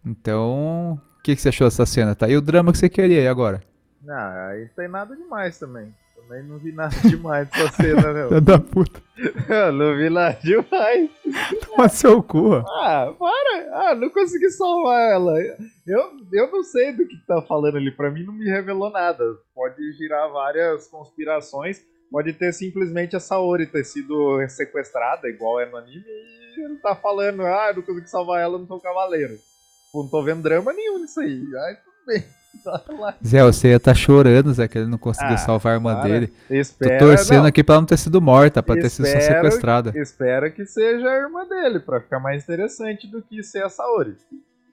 Então. 0.05 1.01
O 1.19 1.23
que, 1.23 1.35
que 1.35 1.43
você 1.43 1.49
achou 1.49 1.67
dessa 1.67 1.85
cena? 1.85 2.15
Tá 2.15 2.27
aí 2.27 2.37
o 2.37 2.41
drama 2.41 2.71
que 2.71 2.79
você 2.79 2.89
queria 2.89 3.23
e 3.23 3.27
agora? 3.27 3.61
Ah, 4.09 4.49
aí 4.51 4.63
não 4.63 4.71
tem 4.77 4.89
nada 4.89 5.17
demais 5.17 5.59
também. 5.59 5.93
Também 6.15 6.43
não 6.45 6.59
vi 6.59 6.73
nada 6.73 6.95
demais 7.09 7.49
dessa 7.49 7.73
cena. 7.83 8.29
Filha 8.29 8.41
da 8.41 8.59
puta. 8.59 9.01
Eu 9.49 9.73
não 9.73 9.97
vi 9.97 10.11
nada 10.11 10.39
demais. 10.43 11.11
Toma 11.67 11.89
seu 11.89 12.23
cu. 12.23 12.55
Ah, 12.55 13.13
para! 13.19 13.91
Ah, 13.91 13.95
não 13.95 14.11
consegui 14.11 14.51
salvar 14.51 15.13
ela. 15.13 15.35
Eu, 15.87 16.13
eu 16.33 16.53
não 16.53 16.63
sei 16.63 16.93
do 16.93 17.07
que 17.07 17.17
tá 17.27 17.41
falando 17.43 17.77
ali. 17.77 17.91
Pra 17.91 18.11
mim 18.11 18.25
não 18.25 18.33
me 18.33 18.45
revelou 18.45 18.91
nada. 18.91 19.25
Pode 19.55 19.93
girar 19.95 20.31
várias 20.31 20.87
conspirações. 20.89 21.85
Pode 22.11 22.33
ter 22.33 22.53
simplesmente 22.53 23.17
a 23.17 23.21
Saori 23.21 23.67
ter 23.67 23.85
sido 23.85 24.39
sequestrada, 24.49 25.29
igual 25.29 25.61
é 25.61 25.67
no 25.67 25.77
anime, 25.77 26.05
e 26.07 26.65
ele 26.65 26.77
tá 26.77 26.95
falando, 26.95 27.43
ah, 27.43 27.69
eu 27.71 27.77
não 27.77 27.83
consegui 27.83 28.09
salvar 28.09 28.41
ela, 28.41 28.55
eu 28.55 28.61
não 28.61 28.67
sou 28.67 28.81
cavaleiro. 28.81 29.35
Pô, 29.93 30.03
não 30.05 30.11
tô 30.11 30.23
vendo 30.23 30.43
drama 30.43 30.73
nenhum 30.73 30.99
nisso 31.01 31.21
aí. 31.21 31.43
Ai, 31.67 31.77
tudo 31.77 32.07
bem. 32.07 32.25
Tá. 32.65 32.83
Zé, 33.25 33.43
você 33.43 33.69
ia 33.69 33.79
tá 33.79 33.93
chorando, 33.93 34.51
Zé, 34.55 34.67
que 34.67 34.79
ele 34.79 34.87
não 34.89 34.97
conseguiu 34.97 35.35
Ah, 35.35 35.37
salvar 35.37 35.75
a 35.75 35.77
irmã 35.77 35.95
para. 35.95 36.09
dele. 36.09 36.29
Tô 36.81 36.89
torcendo 36.99 37.41
não, 37.41 37.47
aqui 37.47 37.63
pra 37.63 37.75
ela 37.75 37.83
não 37.83 37.87
ter 37.87 37.99
sido 37.99 38.19
morta, 38.19 38.63
pra 38.63 38.75
ter 38.77 38.89
sido 38.89 39.05
só 39.07 39.19
Espero- 39.19 39.35
sequestrada. 39.45 39.93
Espero 39.95 40.51
que 40.51 40.65
seja 40.65 41.07
a 41.07 41.17
irmã 41.17 41.47
dele, 41.47 41.81
pra 41.81 42.01
ficar 42.01 42.19
mais 42.19 42.43
interessante 42.43 43.07
do 43.11 43.21
que 43.21 43.43
ser 43.43 43.63
a 43.63 43.69
Saori. 43.69 44.17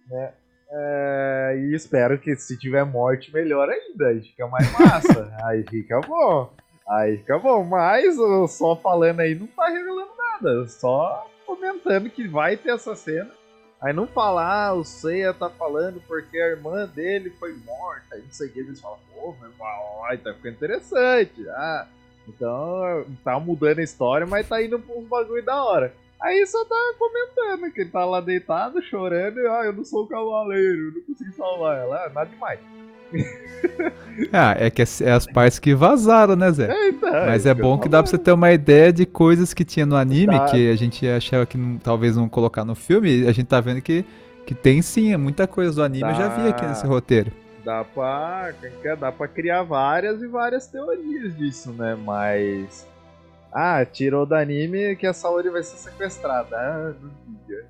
Né? 0.09 0.31
É, 0.71 1.55
e 1.59 1.75
espero 1.75 2.17
que 2.17 2.33
se 2.37 2.57
tiver 2.57 2.85
morte, 2.85 3.33
melhor 3.33 3.67
ainda. 3.69 4.07
Aí 4.07 4.21
fica 4.21 4.47
mais 4.47 4.71
massa. 4.79 5.31
aí 5.43 5.63
fica 5.69 5.99
bom. 5.99 6.53
Aí 6.87 7.17
fica 7.17 7.39
bom. 7.39 7.63
Mas 7.63 8.15
só 8.51 8.75
falando 8.75 9.19
aí 9.19 9.35
não 9.35 9.47
tá 9.47 9.67
revelando 9.67 10.11
nada. 10.17 10.67
Só 10.67 11.27
comentando 11.45 12.09
que 12.09 12.27
vai 12.27 12.57
ter 12.57 12.71
essa 12.71 12.95
cena. 12.95 13.29
Aí 13.81 13.91
não 13.91 14.07
falar, 14.07 14.67
ah, 14.67 14.73
o 14.73 14.85
Seiya 14.85 15.33
tá 15.33 15.49
falando 15.49 16.01
porque 16.07 16.37
a 16.37 16.51
irmã 16.51 16.87
dele 16.87 17.29
foi 17.31 17.53
morta. 17.65 18.15
Aí 18.15 18.21
não 18.21 18.31
sei 18.31 18.47
o 18.47 18.51
que, 18.51 18.59
eles 18.59 18.79
falam, 18.79 18.97
pô, 19.13 19.35
mas 19.41 19.53
vai, 19.57 20.17
tá 20.17 20.33
ficando 20.33 20.55
interessante. 20.55 21.49
Ah, 21.49 21.85
então 22.25 23.05
tá 23.25 23.37
mudando 23.39 23.79
a 23.79 23.83
história, 23.83 24.25
mas 24.25 24.47
tá 24.47 24.63
indo 24.63 24.79
pra 24.79 24.95
uns 24.95 25.05
bagulho 25.05 25.43
da 25.43 25.61
hora. 25.65 25.93
Aí 26.21 26.47
só 26.47 26.63
tá 26.63 26.93
comentando 26.97 27.69
que 27.73 27.81
ele 27.81 27.89
tá 27.89 28.05
lá 28.05 28.21
deitado, 28.21 28.81
chorando, 28.81 29.41
e 29.41 29.47
ah, 29.47 29.63
eu 29.65 29.73
não 29.73 29.83
sou 29.83 30.05
o 30.05 30.07
cavaleiro, 30.07 30.87
eu 30.87 30.93
não 30.93 31.01
consegui 31.01 31.33
salvar 31.33 31.79
ela. 31.79 32.05
Ah, 32.05 32.09
nada 32.09 32.29
demais. 32.29 32.61
Ah, 34.31 34.55
é 34.59 34.69
que 34.69 34.81
é 34.81 34.85
é 35.01 35.11
as 35.11 35.25
partes 35.25 35.57
que 35.57 35.73
vazaram, 35.73 36.35
né, 36.35 36.51
Zé? 36.51 36.71
Eita, 36.71 37.25
Mas 37.25 37.45
é 37.47 37.53
bom 37.53 37.79
que 37.79 37.89
dá 37.89 38.01
pra 38.01 38.09
você 38.09 38.17
ter 38.17 38.31
uma 38.31 38.51
ideia 38.51 38.93
de 38.93 39.05
coisas 39.07 39.53
que 39.55 39.65
tinha 39.65 39.85
no 39.87 39.95
anime, 39.95 40.37
Tá. 40.37 40.45
que 40.45 40.69
a 40.69 40.75
gente 40.75 41.07
achava 41.07 41.45
que 41.47 41.57
não- 41.57 41.77
talvez 41.79 42.15
não 42.15 42.29
colocar 42.29 42.63
no 42.63 42.75
filme, 42.75 43.21
e 43.21 43.27
a 43.27 43.31
gente 43.31 43.47
tá 43.47 43.59
vendo 43.59 43.81
que, 43.81 44.05
que 44.45 44.53
tem 44.53 44.81
sim, 44.83 45.13
é 45.13 45.17
muita 45.17 45.47
coisa 45.47 45.73
do 45.73 45.83
anime, 45.83 46.07
eu 46.09 46.15
já 46.15 46.27
vi 46.27 46.47
aqui 46.47 46.61
Tá. 46.61 46.67
nesse 46.69 46.85
roteiro. 46.85 47.31
Dá 47.65 47.83
pra, 47.83 48.51
é? 48.83 48.95
dá 48.95 49.11
pra 49.11 49.27
criar 49.27 49.63
várias 49.63 50.21
e 50.21 50.27
várias 50.27 50.67
teorias 50.67 51.35
disso, 51.37 51.71
né? 51.71 51.95
Mas. 52.05 52.85
Ah, 53.51 53.83
tirou 53.85 54.25
do 54.25 54.35
anime 54.35 54.95
que 54.95 55.07
a 55.07 55.13
Saori 55.13 55.49
vai 55.49 55.63
ser 55.63 55.77
sequestrada. 55.77 56.55
Ah, 56.55 56.93
não 57.01 57.09
diga. 57.47 57.65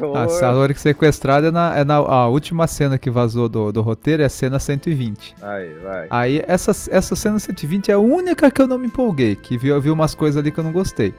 A 0.00 0.22
Ou- 0.24 0.28
Saori 0.28 0.74
sequestrada 0.74 1.48
é, 1.48 1.50
na, 1.50 1.76
é 1.76 1.84
na 1.84 1.96
a 1.96 2.28
última 2.28 2.66
cena 2.66 2.98
que 2.98 3.10
vazou 3.10 3.48
do, 3.48 3.72
do 3.72 3.80
roteiro, 3.82 4.22
é 4.22 4.26
a 4.26 4.28
cena 4.28 4.58
120. 4.58 5.34
Aí, 5.42 5.74
vai. 5.82 6.06
Aí, 6.10 6.44
essa, 6.46 6.70
essa 6.90 7.16
cena 7.16 7.38
120 7.38 7.90
é 7.90 7.94
a 7.94 7.98
única 7.98 8.50
que 8.50 8.60
eu 8.60 8.66
não 8.66 8.78
me 8.78 8.86
empolguei, 8.86 9.34
que 9.34 9.56
vi, 9.56 9.68
eu 9.68 9.80
vi 9.80 9.90
umas 9.90 10.14
coisas 10.14 10.36
ali 10.40 10.50
que 10.50 10.58
eu 10.60 10.64
não 10.64 10.72
gostei. 10.72 11.14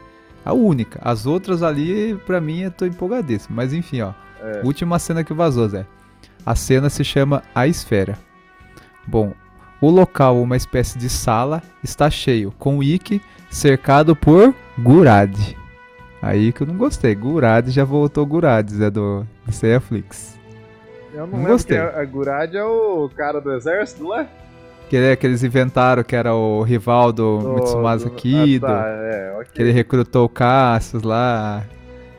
A 0.45 0.53
única. 0.53 0.99
As 1.03 1.25
outras 1.25 1.61
ali, 1.63 2.15
pra 2.25 2.39
mim, 2.39 2.61
eu 2.61 2.71
tô 2.71 2.85
empolgadíssimo. 2.85 3.55
Mas 3.55 3.73
enfim, 3.73 4.01
ó. 4.01 4.13
É. 4.41 4.61
Última 4.63 4.97
cena 4.99 5.23
que 5.23 5.33
vazou, 5.33 5.67
Zé. 5.67 5.85
A 6.45 6.55
cena 6.55 6.89
se 6.89 7.03
chama 7.03 7.43
A 7.53 7.67
Esfera. 7.67 8.17
Bom, 9.05 9.33
o 9.81 9.89
local, 9.89 10.41
uma 10.41 10.55
espécie 10.55 10.97
de 10.97 11.09
sala, 11.09 11.61
está 11.83 12.09
cheio, 12.09 12.53
com 12.57 12.77
o 12.77 12.83
Ikki 12.83 13.21
cercado 13.49 14.15
por 14.15 14.53
Gurad. 14.77 15.35
Aí 16.21 16.51
que 16.51 16.61
eu 16.61 16.67
não 16.67 16.75
gostei. 16.75 17.15
Gurad 17.15 17.69
já 17.69 17.83
voltou 17.85 18.25
Gurad, 18.25 18.69
Zé, 18.69 18.89
do, 18.89 19.25
Seiaflix. 19.49 20.37
Eu 21.13 21.25
não, 21.25 21.39
Não 21.39 21.45
gostei. 21.45 21.77
a, 21.77 21.99
a 22.01 22.05
Gurad 22.05 22.53
é 22.53 22.63
o 22.63 23.09
cara 23.15 23.39
do 23.41 23.51
exército 23.53 24.07
lá? 24.07 24.27
Que, 24.89 24.97
é, 24.97 25.15
que 25.15 25.25
eles 25.25 25.43
inventaram 25.43 26.03
que 26.03 26.15
era 26.15 26.33
o 26.33 26.61
rival 26.61 27.11
do 27.11 27.37
Do- 27.39 27.53
Mitsumasa 27.55 28.09
do- 28.09 28.15
Kido. 28.15 28.65
Ah, 28.65 28.69
tá, 28.69 28.85
é, 28.87 29.33
ok. 29.35 29.45
Que 29.53 29.61
ele 29.61 29.71
recrutou 29.71 30.25
o 30.25 30.29
Cassius 30.29 31.03
lá, 31.03 31.63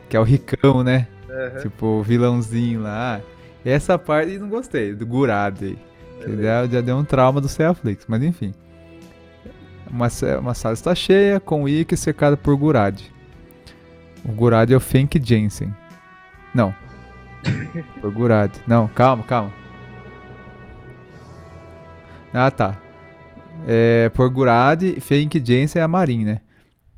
que 0.09 0.15
é 0.17 0.19
o 0.19 0.23
ricão, 0.23 0.83
né? 0.83 1.07
Aham. 1.29 1.61
Tipo, 1.61 1.85
o 1.85 2.03
vilãozinho 2.03 2.81
lá. 2.81 3.21
E 3.63 3.69
essa 3.69 3.97
parte 3.99 4.33
eu 4.33 4.39
não 4.39 4.49
gostei, 4.49 4.93
do 4.93 5.05
Gurad 5.05 5.61
aí. 5.61 5.77
Que 6.23 6.41
já, 6.41 6.65
já 6.67 6.81
deu 6.81 6.97
um 6.97 7.03
trauma 7.03 7.39
do 7.41 7.47
Seaflix, 7.47 8.05
mas 8.07 8.21
enfim. 8.23 8.53
Uma, 9.89 10.07
uma 10.39 10.53
sala 10.53 10.73
está 10.73 10.93
cheia, 10.95 11.39
com 11.39 11.63
o 11.63 11.69
Ikki 11.69 11.97
cercado 11.97 12.37
por 12.37 12.55
Gurad. 12.55 12.99
O 14.23 14.31
Gurad 14.31 14.71
é 14.71 14.75
o 14.75 14.79
Fenk 14.79 15.19
Jensen. 15.23 15.73
Não. 16.53 16.73
por 18.01 18.11
Gurad. 18.11 18.51
Não, 18.67 18.87
calma, 18.87 19.23
calma. 19.23 19.51
Ah, 22.33 22.51
tá. 22.51 22.77
É, 23.67 24.09
por 24.09 24.29
Gurad, 24.29 24.83
Fenk 24.99 25.43
Jensen 25.43 25.81
é 25.81 25.83
a 25.83 25.87
Marin, 25.87 26.25
né? 26.25 26.41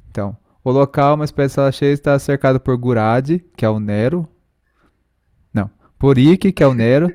Então, 0.09 0.37
o 0.63 0.71
local, 0.71 1.15
uma 1.15 1.25
espécie 1.25 1.59
de 1.59 1.71
cheia, 1.71 1.91
está 1.91 2.17
cercado 2.17 2.59
por 2.59 2.77
Gurad, 2.77 3.41
que 3.57 3.65
é 3.65 3.69
o 3.69 3.79
Nero. 3.79 4.27
Não. 5.53 5.69
Por 5.99 6.17
Ikki, 6.17 6.53
que 6.53 6.63
é 6.63 6.67
o 6.67 6.73
Nero. 6.73 7.13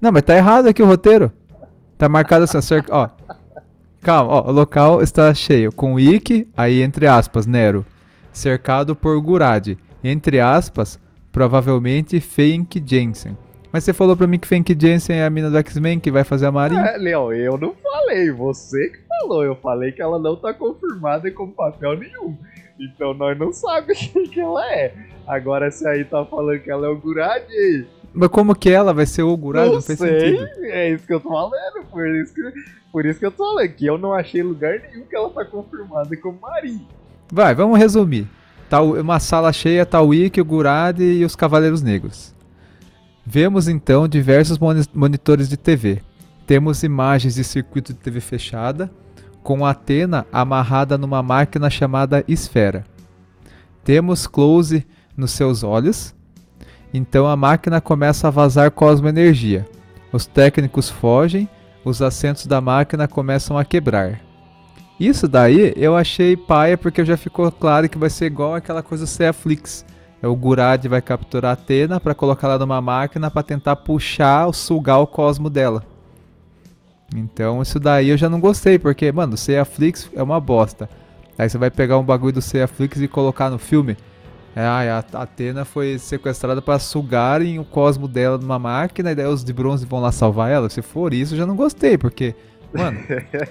Não, 0.00 0.12
mas 0.12 0.22
tá 0.22 0.36
errado 0.36 0.68
aqui 0.68 0.82
o 0.82 0.86
roteiro. 0.86 1.32
Tá 1.96 2.08
marcado 2.08 2.44
assim, 2.44 2.60
cerca... 2.60 2.94
ó. 2.94 3.08
Calma, 4.00 4.32
ó, 4.32 4.48
o 4.48 4.52
local 4.52 5.02
está 5.02 5.34
cheio 5.34 5.72
com 5.72 5.98
Ikki, 5.98 6.48
aí 6.56 6.80
entre 6.82 7.08
aspas, 7.08 7.46
Nero, 7.46 7.84
cercado 8.38 8.96
por 8.96 9.20
Gurad, 9.20 9.76
entre 10.02 10.40
aspas, 10.40 10.98
provavelmente 11.30 12.20
Fenk 12.20 12.82
Jensen. 12.84 13.36
Mas 13.70 13.84
você 13.84 13.92
falou 13.92 14.16
pra 14.16 14.26
mim 14.26 14.38
que 14.38 14.48
Fenk 14.48 14.74
Jensen 14.80 15.16
é 15.16 15.24
a 15.24 15.30
mina 15.30 15.50
do 15.50 15.58
X-Men 15.58 16.00
que 16.00 16.10
vai 16.10 16.24
fazer 16.24 16.46
a 16.46 16.52
Marin? 16.52 16.76
É, 16.76 16.96
Leão, 16.96 17.32
eu 17.32 17.58
não 17.58 17.74
falei, 17.74 18.30
você 18.30 18.88
que 18.88 18.98
falou. 19.06 19.44
Eu 19.44 19.54
falei 19.56 19.92
que 19.92 20.00
ela 20.00 20.18
não 20.18 20.36
tá 20.36 20.54
confirmada 20.54 21.30
com 21.30 21.50
papel 21.50 21.98
nenhum. 21.98 22.36
Então 22.80 23.12
nós 23.12 23.38
não 23.38 23.52
sabemos 23.52 24.06
quem 24.12 24.24
que 24.24 24.40
ela 24.40 24.64
é. 24.72 24.94
Agora 25.26 25.70
se 25.70 25.86
aí 25.86 26.04
tá 26.04 26.24
falando 26.24 26.60
que 26.60 26.70
ela 26.70 26.86
é 26.86 26.90
o 26.90 26.96
Gurad, 26.96 27.42
Mas 28.14 28.28
como 28.30 28.54
que 28.54 28.70
ela 28.70 28.94
vai 28.94 29.04
ser 29.04 29.22
o 29.22 29.36
Gurad? 29.36 29.66
Não, 29.66 29.74
não 29.74 29.82
fez 29.82 29.98
sei. 29.98 30.38
sentido. 30.38 30.64
É 30.64 30.90
isso 30.90 31.06
que 31.06 31.12
eu 31.12 31.20
tô 31.20 31.28
falando, 31.28 31.84
por 31.90 32.08
isso 32.08 32.34
que, 32.34 32.42
por 32.90 33.04
isso 33.04 33.18
que 33.18 33.26
eu 33.26 33.30
tô 33.30 33.44
falando. 33.44 33.68
Que 33.68 33.86
eu 33.86 33.98
não 33.98 34.14
achei 34.14 34.42
lugar 34.42 34.80
nenhum 34.80 35.04
que 35.04 35.14
ela 35.14 35.28
tá 35.28 35.44
confirmada 35.44 36.16
como 36.16 36.38
Marin. 36.40 36.86
Vai, 37.30 37.54
vamos 37.54 37.78
resumir. 37.78 38.26
Tá 38.68 38.80
uma 38.82 39.18
sala 39.18 39.52
cheia, 39.52 39.86
tá 39.86 40.00
o 40.00 40.10
Gurad 40.44 41.00
e 41.00 41.24
os 41.24 41.34
Cavaleiros 41.34 41.82
Negros. 41.82 42.34
Vemos 43.24 43.68
então 43.68 44.08
diversos 44.08 44.58
moni- 44.58 44.86
monitores 44.94 45.48
de 45.48 45.56
TV. 45.56 46.02
Temos 46.46 46.82
imagens 46.82 47.34
de 47.34 47.44
circuito 47.44 47.92
de 47.92 47.98
TV 47.98 48.20
fechada, 48.20 48.90
com 49.42 49.64
Atena 49.64 50.26
amarrada 50.32 50.96
numa 50.98 51.22
máquina 51.22 51.70
chamada 51.70 52.24
Esfera. 52.26 52.84
Temos 53.84 54.26
close 54.26 54.86
nos 55.16 55.30
seus 55.30 55.62
olhos, 55.62 56.14
então 56.92 57.26
a 57.26 57.36
máquina 57.36 57.80
começa 57.80 58.28
a 58.28 58.30
vazar 58.30 58.70
cosmoenergia. 58.70 59.66
Os 60.12 60.26
técnicos 60.26 60.88
fogem, 60.88 61.48
os 61.84 62.00
assentos 62.00 62.46
da 62.46 62.60
máquina 62.60 63.06
começam 63.08 63.56
a 63.58 63.64
quebrar. 63.64 64.20
Isso 64.98 65.28
daí 65.28 65.72
eu 65.76 65.96
achei 65.96 66.36
paia 66.36 66.76
porque 66.76 67.04
já 67.04 67.16
ficou 67.16 67.50
claro 67.52 67.88
que 67.88 67.96
vai 67.96 68.10
ser 68.10 68.26
igual 68.26 68.54
aquela 68.54 68.82
coisa 68.82 69.04
do 69.04 69.08
Ceaflix. 69.08 69.84
É 70.20 70.26
o 70.26 70.34
Gurad 70.34 70.84
vai 70.86 71.00
capturar 71.00 71.50
a 71.50 71.52
Atena 71.52 72.00
pra 72.00 72.14
colocar 72.14 72.48
ela 72.48 72.58
numa 72.58 72.80
máquina 72.80 73.30
pra 73.30 73.42
tentar 73.42 73.76
puxar, 73.76 74.52
sugar 74.52 74.98
o 74.98 75.06
cosmo 75.06 75.48
dela. 75.48 75.84
Então 77.14 77.62
isso 77.62 77.78
daí 77.78 78.08
eu 78.08 78.16
já 78.16 78.28
não 78.28 78.40
gostei, 78.40 78.78
porque, 78.78 79.10
mano, 79.12 79.34
o 79.34 79.38
Ceaflix 79.38 80.10
é 80.14 80.22
uma 80.22 80.40
bosta. 80.40 80.90
Aí 81.38 81.48
você 81.48 81.56
vai 81.56 81.70
pegar 81.70 81.98
um 81.98 82.02
bagulho 82.02 82.32
do 82.32 82.42
Ceaflix 82.42 83.00
e 83.00 83.06
colocar 83.06 83.48
no 83.48 83.58
filme. 83.58 83.96
Ai, 84.56 84.88
a 84.88 85.04
Atena 85.12 85.64
foi 85.64 85.98
sequestrada 85.98 86.60
pra 86.60 86.80
sugarem 86.80 87.60
o 87.60 87.64
cosmo 87.64 88.08
dela 88.08 88.36
numa 88.36 88.58
máquina 88.58 89.12
e 89.12 89.14
daí 89.14 89.26
os 89.26 89.44
de 89.44 89.52
bronze 89.52 89.86
vão 89.86 90.00
lá 90.00 90.10
salvar 90.10 90.50
ela. 90.50 90.68
Se 90.68 90.82
for 90.82 91.14
isso, 91.14 91.34
eu 91.34 91.38
já 91.38 91.46
não 91.46 91.54
gostei, 91.54 91.96
porque, 91.96 92.34
mano, 92.72 92.98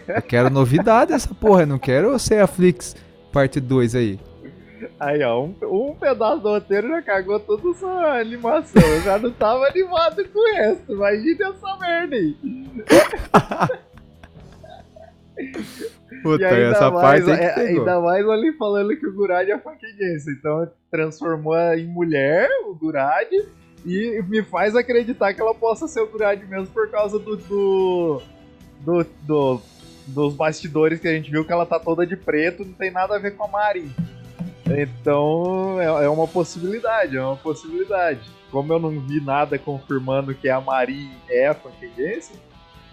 eu 0.08 0.22
quero 0.22 0.50
novidade 0.50 1.14
essa 1.14 1.34
porra, 1.34 1.64
eu 1.64 1.68
não 1.68 1.80
quero 1.80 2.14
o 2.14 2.20
Ceaflix 2.20 2.96
parte 3.32 3.60
2 3.60 3.96
aí. 3.96 4.20
Aí, 5.00 5.24
ó, 5.24 5.44
um, 5.44 5.56
um 5.64 5.96
pedaço 5.96 6.42
do 6.42 6.50
roteiro 6.50 6.90
já 6.90 7.02
cagou 7.02 7.40
toda 7.40 7.70
essa 7.70 7.88
animação. 8.20 8.82
Eu 8.82 9.02
já 9.02 9.18
não 9.18 9.32
tava 9.32 9.68
animado 9.68 10.24
com 10.30 10.40
o 10.40 10.56
resto. 10.56 10.92
Imagina 10.92 11.50
essa 11.50 11.78
merda 11.78 12.16
aí. 12.16 12.38
Puta, 16.24 16.44
e 16.44 16.46
ainda 16.46 16.76
essa 16.76 16.90
mais, 16.90 17.26
parte 17.26 17.42
é, 17.42 17.60
ainda 17.60 18.02
mais 18.02 18.28
ali 18.28 18.52
falando 18.54 18.98
que 18.98 19.06
o 19.06 19.14
Gurad 19.14 19.48
é 19.48 19.58
fanquenense. 19.60 20.32
Então 20.32 20.68
transformou 20.90 21.56
em 21.74 21.86
mulher 21.86 22.50
o 22.66 22.74
Gurad 22.74 23.28
e 23.86 24.24
me 24.28 24.44
faz 24.44 24.76
acreditar 24.76 25.34
que 25.34 25.42
ela 25.42 25.54
possa 25.54 25.88
ser 25.88 26.02
o 26.02 26.08
Gurad 26.08 26.42
mesmo 26.44 26.68
por 26.68 26.90
causa 26.90 27.20
do, 27.20 27.38
do, 27.38 28.22
do, 28.88 29.06
do- 29.24 29.62
dos 30.08 30.34
bastidores 30.34 31.02
que 31.02 31.08
a 31.10 31.12
gente 31.12 31.30
viu 31.30 31.44
que 31.44 31.52
ela 31.52 31.66
tá 31.66 31.78
toda 31.78 32.08
de 32.08 32.16
preto, 32.16 32.64
não 32.64 32.72
tem 32.72 32.90
nada 32.90 33.18
a 33.18 33.20
ver 33.20 33.32
com 33.36 33.44
a 33.44 33.48
Marin. 33.50 33.94
Então 34.66 35.82
é, 35.82 36.06
é 36.06 36.10
uma 36.10 36.26
possibilidade, 36.28 37.18
é 37.18 37.22
uma 37.22 37.36
possibilidade. 37.36 38.22
Como 38.50 38.72
eu 38.72 38.80
não 38.80 38.98
vi 39.02 39.20
nada 39.20 39.60
confirmando 39.60 40.34
que 40.34 40.48
a 40.50 40.62
Marin 40.62 41.12
é 41.30 41.48
a 41.48 41.54
fanquenense, 41.54 42.32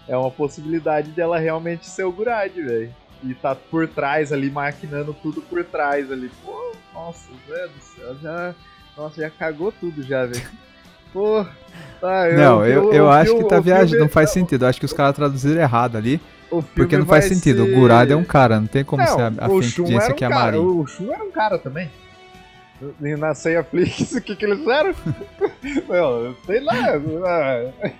é 0.07 0.17
uma 0.17 0.29
possibilidade 0.29 1.11
dela 1.11 1.39
realmente 1.39 1.85
ser 1.89 2.03
o 2.03 2.11
Gurad, 2.11 2.51
velho. 2.53 2.93
E 3.23 3.33
tá 3.33 3.55
por 3.55 3.87
trás 3.87 4.33
ali, 4.33 4.49
maquinando 4.49 5.13
tudo 5.23 5.41
por 5.41 5.63
trás 5.63 6.11
ali. 6.11 6.29
Pô, 6.43 6.73
nossa, 6.93 7.29
velho 7.47 7.69
do 7.69 7.81
céu, 7.81 8.15
já. 8.21 8.53
Nossa, 8.97 9.21
já 9.21 9.29
cagou 9.29 9.71
tudo 9.71 10.03
já, 10.03 10.25
velho. 10.25 10.45
Pô, 11.15 11.45
tá, 12.01 12.27
Não, 12.33 12.65
eu, 12.65 12.91
eu 12.91 13.05
o 13.05 13.09
acho 13.09 13.27
filme- 13.31 13.43
que 13.45 13.49
tá 13.49 13.57
o 13.57 13.61
viajando, 13.61 13.87
filme- 13.91 14.03
não 14.03 14.09
faz 14.09 14.31
sentido. 14.31 14.65
Eu 14.65 14.69
acho 14.69 14.79
que 14.79 14.85
os 14.85 14.91
caras 14.91 15.15
traduziram 15.15 15.61
errado 15.61 15.95
ali, 15.97 16.19
o 16.51 16.61
porque 16.61 16.97
não 16.97 17.05
faz 17.05 17.23
sentido. 17.25 17.63
O 17.63 17.67
ser- 17.67 17.73
Gurad 17.75 18.11
é 18.11 18.15
um 18.17 18.23
cara, 18.25 18.59
não 18.59 18.67
tem 18.67 18.83
como 18.83 19.01
Não, 19.01 19.15
ser 19.15 19.21
a, 19.21 19.45
a 19.45 19.49
o 19.49 19.61
fake 19.63 19.95
era 19.95 20.11
um 20.11 20.15
que 20.15 20.23
é 20.25 20.27
a 20.27 20.29
Marin. 20.29 20.57
O 20.57 20.85
Shun 20.85 21.13
era 21.13 21.23
um 21.23 21.31
cara 21.31 21.57
também. 21.57 21.89
E 23.01 23.15
na 23.15 23.33
Ceia 23.33 23.63
Flix, 23.63 24.11
o 24.19 24.21
que 24.21 24.35
que 24.35 24.43
eles 24.45 24.59
fizeram? 24.59 24.93
Não, 25.87 26.35
sei 26.45 26.59
lá. 26.59 26.73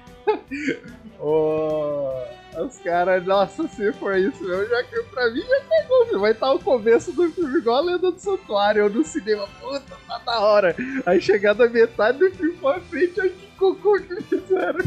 ah. 1.21 2.25
Os 2.57 2.77
caras, 2.77 3.25
nossa, 3.25 3.67
se 3.67 3.91
for 3.93 4.17
isso 4.17 4.43
mesmo, 4.43 4.65
já 4.67 4.83
que 4.83 5.01
pra 5.03 5.29
mim 5.29 5.41
já 5.41 5.61
pegou, 5.69 6.05
filho. 6.05 6.19
vai 6.19 6.31
estar 6.31 6.51
o 6.51 6.59
começo 6.59 7.11
do 7.11 7.29
filme 7.31 7.57
igual 7.57 7.77
a 7.77 7.81
Lenda 7.81 8.11
do 8.11 8.19
Santuário, 8.19 8.83
eu 8.83 8.89
no 8.89 9.03
cinema, 9.03 9.47
puta, 9.59 9.95
tá 10.07 10.21
da 10.25 10.39
hora. 10.39 10.75
Aí 11.05 11.21
chegar 11.21 11.55
na 11.55 11.67
metade 11.67 12.19
do 12.19 12.31
filme 12.31 12.57
pra 12.57 12.79
frente, 12.79 13.19
olha 13.19 13.29
que 13.29 13.47
cocô 13.57 13.99
que 13.99 14.21
fizeram. 14.23 14.79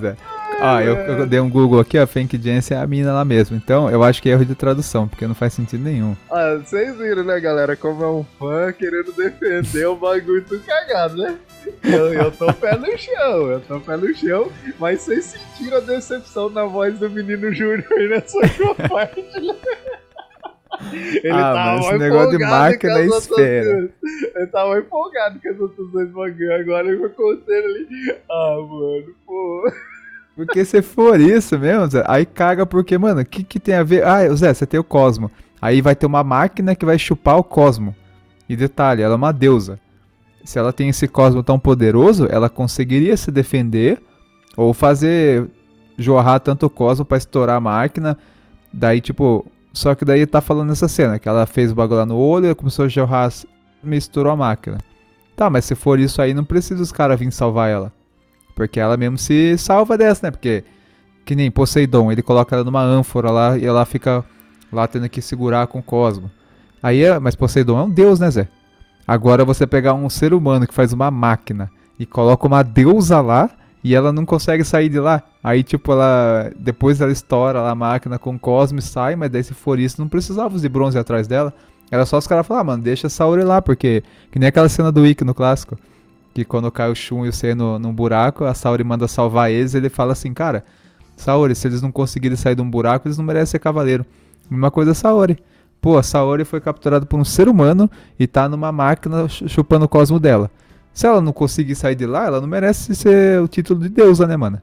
Zé. 0.00 0.16
Ah, 0.60 0.82
eu, 0.82 0.94
eu 0.96 1.26
dei 1.26 1.40
um 1.40 1.50
Google 1.50 1.80
aqui, 1.80 1.98
a 1.98 2.06
Fake 2.06 2.40
Jensen 2.40 2.76
é 2.76 2.80
a 2.80 2.86
mina 2.86 3.12
lá 3.12 3.24
mesmo. 3.24 3.56
Então, 3.56 3.90
eu 3.90 4.02
acho 4.02 4.22
que 4.22 4.28
é 4.28 4.32
erro 4.32 4.44
de 4.44 4.54
tradução, 4.54 5.06
porque 5.06 5.26
não 5.26 5.34
faz 5.34 5.52
sentido 5.52 5.82
nenhum. 5.84 6.16
Ah, 6.30 6.56
vocês 6.64 6.96
viram, 6.96 7.22
né, 7.24 7.38
galera? 7.40 7.76
Como 7.76 8.02
é 8.02 8.08
um 8.08 8.24
fã 8.38 8.72
querendo 8.72 9.12
defender 9.12 9.86
o 9.86 9.96
bagulho 9.96 10.42
do 10.42 10.58
cagado, 10.60 11.16
né? 11.16 11.36
Eu, 11.82 12.12
eu 12.12 12.30
tô 12.30 12.52
pé 12.54 12.76
no 12.76 12.98
chão, 12.98 13.50
eu 13.50 13.60
tô 13.60 13.80
pé 13.80 13.96
no 13.96 14.14
chão, 14.14 14.50
mas 14.78 15.00
vocês 15.00 15.24
sentiram 15.56 15.78
a 15.78 15.80
decepção 15.80 16.48
na 16.50 16.64
voz 16.64 16.98
do 16.98 17.08
menino 17.10 17.52
Júnior 17.52 17.84
nessa 18.10 18.38
parte, 18.88 19.20
né? 19.40 19.54
Ele 21.22 21.30
Ah, 21.30 21.52
tava 21.54 21.76
mas 21.76 21.86
esse 21.86 21.98
negócio 21.98 22.30
de 22.38 22.44
máquina 22.44 22.78
que 22.78 22.86
as 23.00 23.06
outras 23.06 23.30
espera. 23.30 23.74
duas. 23.80 23.90
Ele 24.34 24.46
tava 24.48 24.78
empolgado 24.78 25.38
que 25.38 25.48
as 25.48 25.58
outras 25.60 25.88
dois 25.90 26.08
bagulho. 26.10 26.54
Agora 26.54 26.88
ele 26.88 26.96
ficou 27.08 27.10
contando 27.36 27.64
ali. 27.64 28.16
Ah, 28.30 28.56
mano, 28.60 29.14
pô. 29.24 29.72
Porque 30.36 30.64
se 30.64 30.82
for 30.82 31.20
isso 31.20 31.58
mesmo, 31.58 31.86
Zé, 31.86 32.04
aí 32.06 32.26
caga 32.26 32.66
porque, 32.66 32.98
mano, 32.98 33.20
o 33.20 33.24
que, 33.24 33.44
que 33.44 33.60
tem 33.60 33.76
a 33.76 33.82
ver? 33.82 34.04
Ah, 34.04 34.28
Zé, 34.34 34.52
você 34.52 34.66
tem 34.66 34.80
o 34.80 34.84
Cosmo. 34.84 35.30
Aí 35.62 35.80
vai 35.80 35.94
ter 35.94 36.06
uma 36.06 36.24
máquina 36.24 36.74
que 36.74 36.84
vai 36.84 36.98
chupar 36.98 37.38
o 37.38 37.44
Cosmo. 37.44 37.94
E 38.48 38.56
detalhe, 38.56 39.02
ela 39.02 39.14
é 39.14 39.16
uma 39.16 39.32
deusa. 39.32 39.78
Se 40.44 40.58
ela 40.58 40.72
tem 40.72 40.88
esse 40.88 41.06
Cosmo 41.08 41.42
tão 41.42 41.58
poderoso, 41.58 42.26
ela 42.30 42.50
conseguiria 42.50 43.16
se 43.16 43.30
defender 43.30 44.02
ou 44.56 44.74
fazer 44.74 45.48
jorrar 45.96 46.40
tanto 46.40 46.68
Cosmo 46.68 47.04
pra 47.04 47.16
estourar 47.16 47.56
a 47.56 47.60
máquina. 47.60 48.18
Daí, 48.72 49.00
tipo, 49.00 49.46
só 49.72 49.94
que 49.94 50.04
daí 50.04 50.26
tá 50.26 50.40
falando 50.40 50.68
nessa 50.68 50.88
cena, 50.88 51.18
que 51.18 51.28
ela 51.28 51.46
fez 51.46 51.72
o 51.72 51.74
bagulho 51.74 52.00
lá 52.00 52.06
no 52.06 52.16
olho, 52.16 52.54
começou 52.56 52.84
a 52.84 52.88
jorrar, 52.88 53.32
me 53.82 53.96
estourou 53.96 54.32
a 54.32 54.36
máquina. 54.36 54.78
Tá, 55.36 55.48
mas 55.48 55.64
se 55.64 55.74
for 55.74 55.98
isso 55.98 56.20
aí, 56.20 56.34
não 56.34 56.44
precisa 56.44 56.82
os 56.82 56.92
caras 56.92 57.18
virem 57.18 57.30
salvar 57.30 57.70
ela. 57.70 57.92
Porque 58.54 58.78
ela 58.78 58.96
mesmo 58.96 59.18
se 59.18 59.58
salva 59.58 59.98
dessa, 59.98 60.26
né? 60.26 60.30
Porque, 60.30 60.64
que 61.24 61.34
nem 61.34 61.50
Poseidon, 61.50 62.12
ele 62.12 62.22
coloca 62.22 62.54
ela 62.54 62.64
numa 62.64 62.82
ânfora 62.82 63.30
lá 63.30 63.58
e 63.58 63.64
ela 63.64 63.84
fica 63.84 64.24
lá 64.72 64.86
tendo 64.86 65.08
que 65.08 65.20
segurar 65.20 65.66
com 65.66 65.78
o 65.78 65.82
Cosmo. 65.82 66.30
Aí 66.82 67.02
é, 67.02 67.18
mas 67.18 67.34
Poseidon 67.34 67.78
é 67.78 67.82
um 67.82 67.90
deus, 67.90 68.20
né, 68.20 68.30
Zé? 68.30 68.48
Agora 69.06 69.44
você 69.44 69.66
pegar 69.66 69.94
um 69.94 70.08
ser 70.08 70.32
humano 70.32 70.66
que 70.66 70.74
faz 70.74 70.92
uma 70.92 71.10
máquina 71.10 71.70
e 71.98 72.06
coloca 72.06 72.46
uma 72.46 72.62
deusa 72.62 73.20
lá 73.20 73.50
e 73.82 73.94
ela 73.94 74.12
não 74.12 74.24
consegue 74.24 74.64
sair 74.64 74.88
de 74.88 74.98
lá. 74.98 75.22
Aí, 75.42 75.62
tipo, 75.62 75.92
ela. 75.92 76.50
Depois 76.58 77.02
ela 77.02 77.12
estoura 77.12 77.60
lá 77.60 77.70
a 77.70 77.74
máquina 77.74 78.18
com 78.18 78.34
o 78.34 78.38
Cosmo 78.38 78.78
e 78.78 78.82
sai, 78.82 79.14
mas 79.14 79.30
daí 79.30 79.44
se 79.44 79.52
for 79.52 79.78
isso, 79.78 80.00
não 80.00 80.08
precisava 80.08 80.54
os 80.54 80.62
de 80.62 80.68
bronze 80.70 80.98
atrás 80.98 81.28
dela. 81.28 81.52
Era 81.90 82.06
só 82.06 82.16
os 82.16 82.26
caras 82.26 82.46
falar, 82.46 82.60
ah, 82.60 82.64
mano, 82.64 82.82
deixa 82.82 83.08
a 83.08 83.10
Saori 83.10 83.44
lá, 83.44 83.60
porque. 83.60 84.02
Que 84.32 84.38
nem 84.38 84.48
aquela 84.48 84.70
cena 84.70 84.90
do 84.90 85.02
Wiki 85.02 85.22
no 85.22 85.34
clássico. 85.34 85.76
Que 86.34 86.44
quando 86.44 86.70
cai 86.70 86.90
o 86.90 86.94
Shun 86.94 87.24
e 87.24 87.28
o 87.28 87.32
Sei 87.32 87.54
no, 87.54 87.78
num 87.78 87.94
buraco, 87.94 88.44
a 88.44 88.52
Saori 88.54 88.82
manda 88.84 89.06
salvar 89.08 89.50
eles 89.52 89.74
ele 89.74 89.88
fala 89.88 90.12
assim, 90.12 90.34
cara, 90.34 90.64
Saori, 91.16 91.54
se 91.54 91.66
eles 91.68 91.80
não 91.80 91.92
conseguirem 91.92 92.36
sair 92.36 92.56
de 92.56 92.60
um 92.62 92.68
buraco, 92.68 93.06
eles 93.06 93.16
não 93.16 93.24
merecem 93.24 93.46
ser 93.52 93.58
cavaleiro. 93.60 94.04
Mesma 94.50 94.70
coisa 94.70 94.92
Saori. 94.94 95.38
Pô, 95.80 95.96
a 95.96 96.02
Saori 96.02 96.44
foi 96.44 96.60
capturada 96.60 97.06
por 97.06 97.20
um 97.20 97.24
ser 97.24 97.48
humano 97.48 97.88
e 98.18 98.26
tá 98.26 98.48
numa 98.48 98.72
máquina 98.72 99.28
ch- 99.28 99.44
chupando 99.48 99.84
o 99.84 99.88
cosmo 99.88 100.18
dela. 100.18 100.50
Se 100.92 101.06
ela 101.06 101.20
não 101.20 101.32
conseguir 101.32 101.74
sair 101.74 101.94
de 101.94 102.06
lá, 102.06 102.26
ela 102.26 102.40
não 102.40 102.48
merece 102.48 102.94
ser 102.94 103.40
o 103.40 103.46
título 103.48 103.80
de 103.80 103.88
deusa, 103.88 104.26
né, 104.26 104.36
mano? 104.36 104.60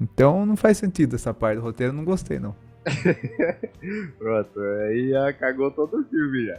Então 0.00 0.44
não 0.46 0.56
faz 0.56 0.78
sentido 0.78 1.16
essa 1.16 1.32
parte 1.34 1.56
do 1.58 1.62
roteiro, 1.62 1.92
não 1.92 2.04
gostei, 2.04 2.38
não. 2.38 2.54
Pronto, 4.18 4.60
aí 4.60 5.10
já 5.10 5.32
cagou 5.32 5.70
todo 5.70 6.00
o 6.00 6.04
filme 6.04 6.46
já. 6.46 6.58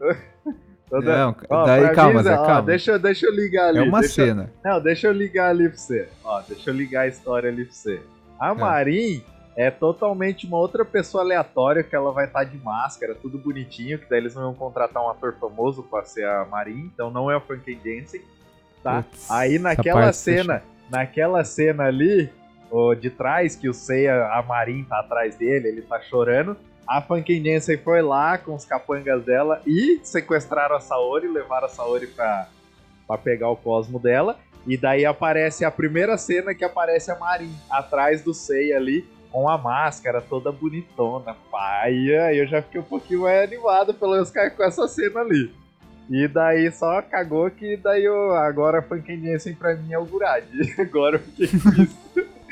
Toda- 0.88 1.16
Não, 1.18 1.36
Ó, 1.50 1.64
daí 1.66 1.94
calma, 1.94 2.22
Zé, 2.22 2.34
ó, 2.38 2.46
calma. 2.46 2.62
Deixa, 2.62 2.98
deixa 2.98 3.26
eu 3.26 3.34
ligar 3.34 3.68
ali. 3.68 3.78
é 3.78 3.82
uma 3.82 4.00
deixa, 4.00 4.14
cena. 4.26 4.52
Não, 4.64 4.80
deixa 4.80 5.06
eu 5.08 5.12
ligar 5.12 5.50
ali 5.50 5.68
pra 5.68 5.76
você. 5.78 6.08
Ó, 6.24 6.40
deixa 6.42 6.70
eu 6.70 6.74
ligar 6.74 7.00
a 7.02 7.06
história 7.08 7.50
ali 7.50 7.64
pra 7.64 7.74
você. 7.74 8.00
A 8.38 8.54
Marin 8.54 9.22
é 9.56 9.70
totalmente 9.70 10.46
uma 10.46 10.58
outra 10.58 10.84
pessoa 10.84 11.24
aleatória 11.24 11.82
que 11.82 11.96
ela 11.96 12.12
vai 12.12 12.26
estar 12.26 12.44
de 12.44 12.56
máscara, 12.58 13.14
tudo 13.14 13.36
bonitinho, 13.38 13.98
que 13.98 14.08
daí 14.08 14.18
eles 14.20 14.34
não 14.34 14.42
vão 14.42 14.54
contratar 14.54 15.02
um 15.02 15.08
ator 15.08 15.34
famoso 15.40 15.82
pra 15.82 16.04
ser 16.04 16.24
a 16.26 16.44
Marin, 16.44 16.90
então 16.92 17.10
não 17.10 17.30
é 17.30 17.36
o 17.36 17.40
Franken 17.40 17.80
Jensen, 17.82 18.20
tá? 18.82 19.02
Putz, 19.02 19.30
Aí 19.30 19.58
naquela 19.58 20.12
cena, 20.12 20.62
naquela 20.90 21.42
cena 21.42 21.84
ali, 21.84 22.30
ó, 22.70 22.92
de 22.94 23.08
trás, 23.10 23.56
que 23.56 23.68
o 23.68 23.74
Seiya, 23.74 24.26
a 24.26 24.42
Marin 24.42 24.84
tá 24.84 25.00
atrás 25.00 25.34
dele, 25.36 25.68
ele 25.68 25.82
tá 25.82 26.00
chorando. 26.00 26.56
A 26.86 27.02
Funkin 27.02 27.42
Jensen 27.42 27.78
foi 27.78 28.00
lá 28.00 28.38
com 28.38 28.54
os 28.54 28.64
capangas 28.64 29.24
dela 29.24 29.60
e 29.66 30.00
sequestraram 30.04 30.76
a 30.76 30.80
Saori, 30.80 31.26
levaram 31.26 31.66
a 31.66 31.68
Saori 31.68 32.06
pra, 32.06 32.48
pra 33.06 33.18
pegar 33.18 33.50
o 33.50 33.56
cosmo 33.56 33.98
dela. 33.98 34.38
E 34.66 34.76
daí 34.76 35.04
aparece 35.04 35.64
a 35.64 35.70
primeira 35.70 36.16
cena 36.16 36.54
que 36.54 36.64
aparece 36.64 37.10
a 37.10 37.18
Marin 37.18 37.54
atrás 37.70 38.22
do 38.22 38.32
Seiya 38.32 38.76
ali, 38.76 39.08
com 39.30 39.48
a 39.48 39.58
máscara 39.58 40.20
toda 40.20 40.50
bonitona. 40.52 41.36
Pai, 41.50 41.94
eu 42.32 42.46
já 42.46 42.62
fiquei 42.62 42.80
um 42.80 42.84
pouquinho 42.84 43.22
mais 43.22 43.42
animado 43.42 43.92
pelo 43.92 44.12
menos 44.12 44.30
com 44.30 44.62
essa 44.62 44.86
cena 44.88 45.20
ali. 45.20 45.52
E 46.08 46.28
daí 46.28 46.70
só 46.70 47.02
cagou 47.02 47.50
que 47.50 47.76
daí 47.76 48.04
eu, 48.04 48.32
agora 48.36 48.78
a 48.78 48.82
Funkin 48.82 49.20
Jensen 49.20 49.54
pra 49.56 49.74
mim 49.74 49.92
é 49.92 49.98
o 49.98 50.04
Gurad. 50.04 50.44
Agora 50.78 51.16
eu 51.16 51.20
fiquei 51.20 51.48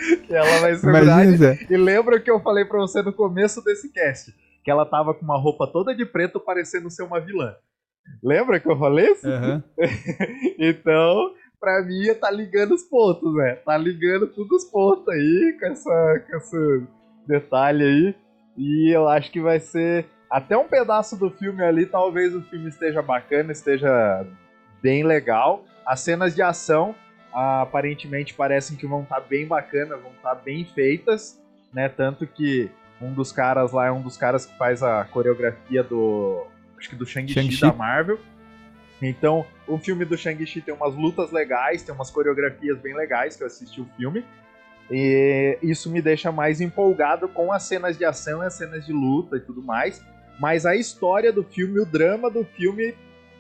que 0.27 0.35
ela 0.35 0.61
vai 0.61 0.75
ser 0.77 0.87
o. 0.87 0.91
Imagina. 0.91 1.59
E 1.71 1.77
lembra 1.77 2.21
que 2.21 2.31
eu 2.31 2.41
falei 2.41 2.65
pra 2.65 2.79
você 2.79 3.03
no 3.03 3.13
começo 3.13 3.63
desse 3.65 3.93
cast? 3.93 4.35
Que 4.63 4.71
ela 4.71 4.87
tava 4.87 5.15
com 5.15 5.25
uma 5.25 5.39
roupa 5.39 5.67
toda 5.67 5.95
de 5.95 6.05
preto 6.07 6.41
parecendo 6.41 6.91
ser 6.91 7.03
uma 7.03 7.21
vilã. 7.21 7.55
Lembra 8.23 8.61
que 8.61 8.69
eu 8.69 8.79
falei 8.79 9.11
isso? 9.13 9.29
Aham. 9.29 9.63
Então, 10.59 11.33
pra 11.61 11.83
mim, 11.83 12.15
tá 12.15 12.31
ligando 12.31 12.75
os 12.75 12.83
pontos, 12.83 13.35
né? 13.35 13.57
Tá 13.57 13.77
ligando 13.77 14.27
todos 14.27 14.65
os 14.65 14.71
pontos 14.71 15.09
aí 15.09 15.57
com, 15.59 15.67
essa, 15.67 16.25
com 16.29 16.37
esse 16.37 16.83
detalhe 17.27 17.85
aí. 17.85 18.15
E 18.57 18.95
eu 18.95 19.09
acho 19.09 19.31
que 19.31 19.41
vai 19.41 19.59
ser. 19.61 20.07
Até 20.31 20.57
um 20.57 20.67
pedaço 20.67 21.17
do 21.17 21.31
filme 21.31 21.63
ali, 21.63 21.87
talvez 21.87 22.35
o 22.35 22.43
filme 22.43 22.69
esteja 22.69 23.03
bacana, 23.03 23.53
esteja 23.53 24.27
bem 24.83 25.05
legal. 25.05 25.65
As 25.87 26.01
cenas 26.01 26.35
de 26.35 26.43
ação 26.43 26.95
ah, 27.35 27.63
aparentemente 27.63 28.33
parecem 28.33 28.77
que 28.77 28.87
vão 28.87 29.03
estar 29.03 29.21
bem 29.21 29.47
bacanas, 29.47 30.01
vão 30.01 30.13
estar 30.13 30.37
bem 30.37 30.65
feitas, 30.65 31.43
né? 31.73 31.89
Tanto 31.89 32.27
que 32.27 32.71
um 33.01 33.13
dos 33.13 33.33
caras 33.33 33.73
lá 33.73 33.87
é 33.87 33.91
um 33.91 34.01
dos 34.01 34.17
caras 34.17 34.47
que 34.47 34.57
faz 34.57 34.83
a 34.83 35.05
coreografia 35.05 35.83
do. 35.83 36.47
Acho 36.79 36.91
que 36.91 36.97
do 36.97 37.05
Shang-Chi 37.05 37.35
Shang-Chi. 37.35 37.61
da 37.61 37.73
Marvel. 37.73 38.19
Então, 39.03 39.45
o 39.67 39.79
filme 39.79 40.05
do 40.05 40.17
Shang-Chi 40.17 40.61
tem 40.61 40.73
umas 40.73 40.95
lutas 40.95 41.33
legais, 41.33 41.83
tem 41.83 41.95
umas 41.95 42.11
coreografias 42.11 42.79
bem 42.79 42.95
legais 42.95 43.37
que 43.37 43.43
eu 43.43 43.47
assisti 43.47 43.81
o 43.81 43.89
filme. 43.97 44.25
E 44.91 45.59
isso 45.63 45.91
me 45.91 46.01
deixa 46.01 46.31
mais 46.31 46.61
empolgado 46.61 47.29
com 47.29 47.53
as 47.53 47.65
cenas 47.65 47.99
de 47.99 48.05
ação 48.05 48.43
e 48.43 48.47
as 48.47 48.55
cenas 48.55 48.87
de 48.87 48.93
luta 48.93 49.37
e 49.37 49.41
tudo 49.41 49.63
mais. 49.63 50.05
Mas 50.39 50.67
a 50.67 50.77
história 50.77 51.33
do 51.33 51.43
filme, 51.43 51.81
o 51.81 51.87
drama 51.87 52.31
do 52.31 52.45
filme, 52.45 52.95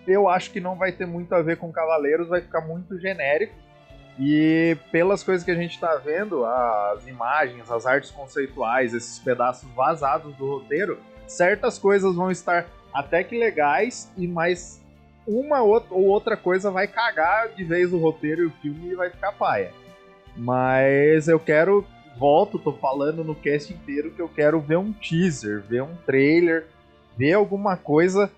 eu 0.06 0.28
acho 0.28 0.50
que 0.50 0.60
não 0.60 0.76
vai 0.76 0.92
ter 0.92 1.06
muito 1.06 1.34
a 1.34 1.42
ver 1.42 1.56
com 1.56 1.72
Cavaleiros, 1.72 2.28
vai 2.28 2.40
ficar 2.40 2.60
muito 2.60 2.98
genérico. 2.98 3.54
E 4.18 4.76
pelas 4.92 5.24
coisas 5.24 5.44
que 5.44 5.50
a 5.50 5.56
gente 5.56 5.78
tá 5.78 5.96
vendo, 5.96 6.44
as 6.44 7.06
imagens, 7.06 7.70
as 7.70 7.84
artes 7.84 8.10
conceituais, 8.10 8.94
esses 8.94 9.18
pedaços 9.18 9.68
vazados 9.70 10.34
do 10.36 10.46
roteiro, 10.46 11.00
certas 11.26 11.78
coisas 11.78 12.14
vão 12.14 12.30
estar 12.30 12.66
até 12.92 13.24
que 13.24 13.36
legais 13.36 14.10
e 14.16 14.28
mais 14.28 14.80
uma 15.26 15.62
ou 15.62 16.04
outra 16.04 16.36
coisa 16.36 16.70
vai 16.70 16.86
cagar 16.86 17.48
de 17.48 17.64
vez 17.64 17.92
o 17.92 17.98
roteiro 17.98 18.42
e 18.42 18.46
o 18.46 18.52
filme 18.62 18.92
e 18.92 18.94
vai 18.94 19.10
ficar 19.10 19.32
paia. 19.32 19.72
Mas 20.36 21.26
eu 21.26 21.40
quero, 21.40 21.84
volto, 22.16 22.58
tô 22.58 22.72
falando 22.72 23.24
no 23.24 23.34
cast 23.34 23.72
inteiro 23.72 24.12
que 24.12 24.22
eu 24.22 24.28
quero 24.28 24.60
ver 24.60 24.76
um 24.76 24.92
teaser, 24.92 25.60
ver 25.62 25.82
um 25.82 25.96
trailer, 26.06 26.66
ver 27.16 27.32
alguma 27.32 27.76
coisa 27.76 28.30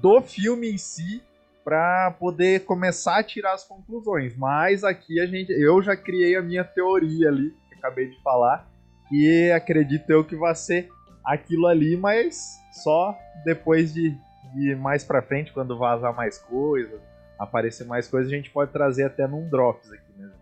do 0.00 0.20
filme 0.20 0.70
em 0.70 0.78
si 0.78 1.22
para 1.68 2.12
poder 2.12 2.64
começar 2.64 3.18
a 3.18 3.22
tirar 3.22 3.52
as 3.52 3.62
conclusões. 3.62 4.34
Mas 4.34 4.82
aqui 4.84 5.20
a 5.20 5.26
gente, 5.26 5.52
eu 5.52 5.82
já 5.82 5.94
criei 5.94 6.34
a 6.34 6.40
minha 6.40 6.64
teoria 6.64 7.28
ali, 7.28 7.54
que 7.68 7.74
acabei 7.74 8.08
de 8.08 8.18
falar, 8.22 8.66
e 9.12 9.50
acredito 9.50 10.08
eu 10.08 10.24
que 10.24 10.34
vai 10.34 10.54
ser 10.54 10.88
aquilo 11.22 11.66
ali, 11.66 11.94
mas 11.94 12.58
só 12.72 13.14
depois 13.44 13.92
de, 13.92 14.16
de 14.54 14.74
mais 14.76 15.04
pra 15.04 15.20
frente, 15.20 15.52
quando 15.52 15.76
vazar 15.76 16.16
mais 16.16 16.38
coisas, 16.38 16.98
aparecer 17.38 17.86
mais 17.86 18.08
coisas, 18.08 18.32
a 18.32 18.34
gente 18.34 18.48
pode 18.48 18.72
trazer 18.72 19.04
até 19.04 19.26
num 19.26 19.46
Drops 19.50 19.92
aqui 19.92 20.10
mesmo. 20.16 20.38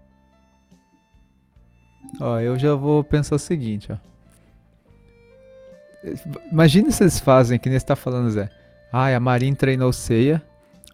Ó, 2.21 2.39
eu 2.39 2.57
já 2.57 2.73
vou 2.77 3.03
pensar 3.03 3.35
o 3.35 3.41
seguinte, 3.41 3.91
ó. 3.91 3.97
Imagina 6.53 6.93
se 6.93 7.03
eles 7.03 7.19
fazem, 7.19 7.59
que 7.59 7.69
nem 7.69 7.81
você 7.81 7.85
tá 7.85 7.97
falando, 7.97 8.31
Zé. 8.31 8.49
Ah, 8.93 9.09
a 9.09 9.19
Marin 9.19 9.57
treinou 9.57 9.93
ceia 9.93 10.41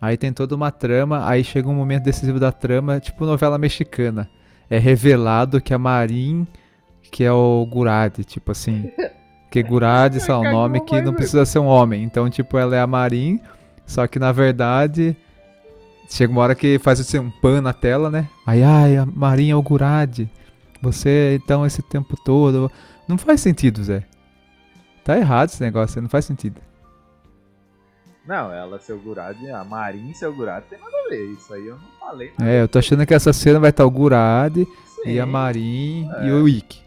Aí 0.02 0.16
tem 0.16 0.32
toda 0.32 0.56
uma 0.56 0.72
trama, 0.72 1.28
aí 1.28 1.44
chega 1.44 1.68
um 1.68 1.74
momento 1.74 2.02
decisivo 2.02 2.40
da 2.40 2.50
trama, 2.50 2.98
tipo 2.98 3.24
novela 3.24 3.56
mexicana. 3.56 4.28
É 4.68 4.76
revelado 4.76 5.60
que 5.60 5.72
a 5.72 5.78
Marin, 5.78 6.44
que 7.08 7.22
é 7.22 7.30
o 7.30 7.64
Gurad, 7.70 8.18
tipo 8.24 8.50
assim. 8.50 8.90
Que 9.48 9.62
Gurad 9.62 10.16
é 10.16 10.34
um 10.34 10.50
nome 10.50 10.80
que 10.80 11.00
não 11.00 11.14
precisa 11.14 11.44
ser 11.44 11.60
um 11.60 11.66
homem. 11.66 12.02
Então, 12.02 12.28
tipo, 12.28 12.58
ela 12.58 12.74
é 12.74 12.80
a 12.80 12.86
Marin, 12.86 13.38
só 13.86 14.08
que 14.08 14.18
na 14.18 14.32
verdade. 14.32 15.16
Chega 16.10 16.32
uma 16.32 16.42
hora 16.42 16.54
que 16.56 16.80
faz 16.80 16.98
assim, 16.98 17.20
um 17.20 17.30
pan 17.30 17.60
na 17.60 17.72
tela, 17.72 18.10
né? 18.10 18.28
Aí, 18.44 18.62
ai, 18.62 18.96
a 18.96 19.06
Marin 19.06 19.50
é 19.50 19.54
o 19.54 19.62
Gurad. 19.62 20.26
Você, 20.82 21.38
então, 21.40 21.64
esse 21.64 21.80
tempo 21.80 22.16
todo. 22.24 22.68
Não 23.06 23.16
faz 23.16 23.40
sentido, 23.40 23.84
Zé. 23.84 24.02
Tá 25.04 25.16
errado 25.16 25.50
esse 25.50 25.62
negócio, 25.62 26.02
não 26.02 26.08
faz 26.08 26.24
sentido. 26.24 26.60
Não, 28.26 28.52
ela 28.52 28.78
seu 28.78 28.98
Gurad, 28.98 29.36
a 29.50 29.64
Marin 29.64 30.14
seu 30.14 30.32
Gurad 30.32 30.62
tem 30.64 30.78
nada 30.78 30.96
a 31.04 31.08
ver. 31.08 31.24
Isso 31.32 31.52
aí 31.52 31.66
eu 31.66 31.76
não 31.76 31.88
falei. 31.98 32.32
Nada. 32.38 32.50
É, 32.50 32.62
eu 32.62 32.68
tô 32.68 32.78
achando 32.78 33.04
que 33.04 33.14
essa 33.14 33.32
cena 33.32 33.58
vai 33.58 33.70
estar 33.70 33.84
o 33.84 33.90
Gurad 33.90 34.56
e 35.04 35.18
a 35.18 35.26
Marin 35.26 36.08
é. 36.18 36.26
e 36.26 36.32
o 36.32 36.48
Ikki. 36.48 36.82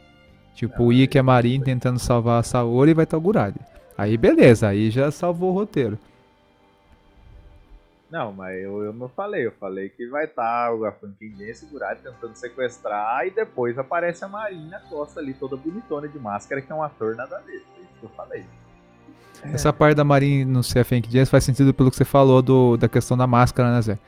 Tipo, 0.56 0.80
não, 0.80 0.88
o 0.88 0.94
Ikki 0.94 1.18
e 1.18 1.20
a 1.20 1.24
Marin 1.24 1.60
tentando 1.60 2.00
salvar 2.00 2.40
a 2.40 2.44
Saori 2.44 2.92
e 2.92 2.94
vai 2.94 3.04
estar 3.04 3.18
o 3.18 3.22
Gurad. 3.22 3.56
Aí 3.98 4.18
beleza, 4.18 4.70
aí 4.70 4.90
já 4.90 5.12
salvou 5.12 5.52
o 5.52 5.54
roteiro. 5.54 6.00
Não, 8.10 8.32
mas 8.32 8.56
eu, 8.64 8.84
eu 8.84 8.94
não 8.94 9.10
falei, 9.10 9.46
eu 9.46 9.52
falei 9.52 9.90
que 9.90 10.08
vai 10.08 10.24
estar 10.24 10.72
o 10.72 10.90
Funkin 10.92 11.36
e 11.40 11.50
esse 11.50 11.66
Gurad 11.66 11.98
tentando 11.98 12.36
sequestrar 12.36 13.28
e 13.28 13.32
depois 13.32 13.78
aparece 13.78 14.24
a 14.24 14.28
Marin 14.30 14.70
na 14.70 14.80
costa 14.80 15.20
ali, 15.20 15.34
toda 15.34 15.58
bonitona 15.58 16.08
de 16.08 16.18
máscara, 16.18 16.62
que 16.62 16.72
é 16.72 16.76
um 16.76 16.84
ator 16.84 17.16
nada 17.16 17.38
a 17.38 17.42
ver. 17.42 17.66
É 17.78 17.82
isso 17.82 18.00
que 18.00 18.06
eu 18.06 18.10
falei. 18.10 18.46
Essa 19.44 19.72
parte 19.72 19.96
da 19.96 20.04
Marin 20.04 20.46
no 20.46 20.64
Fink 20.64 21.12
James 21.12 21.30
faz 21.30 21.44
sentido 21.44 21.74
pelo 21.74 21.90
que 21.90 21.98
você 21.98 22.06
falou 22.06 22.42
do, 22.42 22.78
da 22.78 22.88
questão 22.88 23.16
da 23.18 23.28
máscara, 23.28 23.74
né, 23.74 23.82
Zé? 23.82 24.00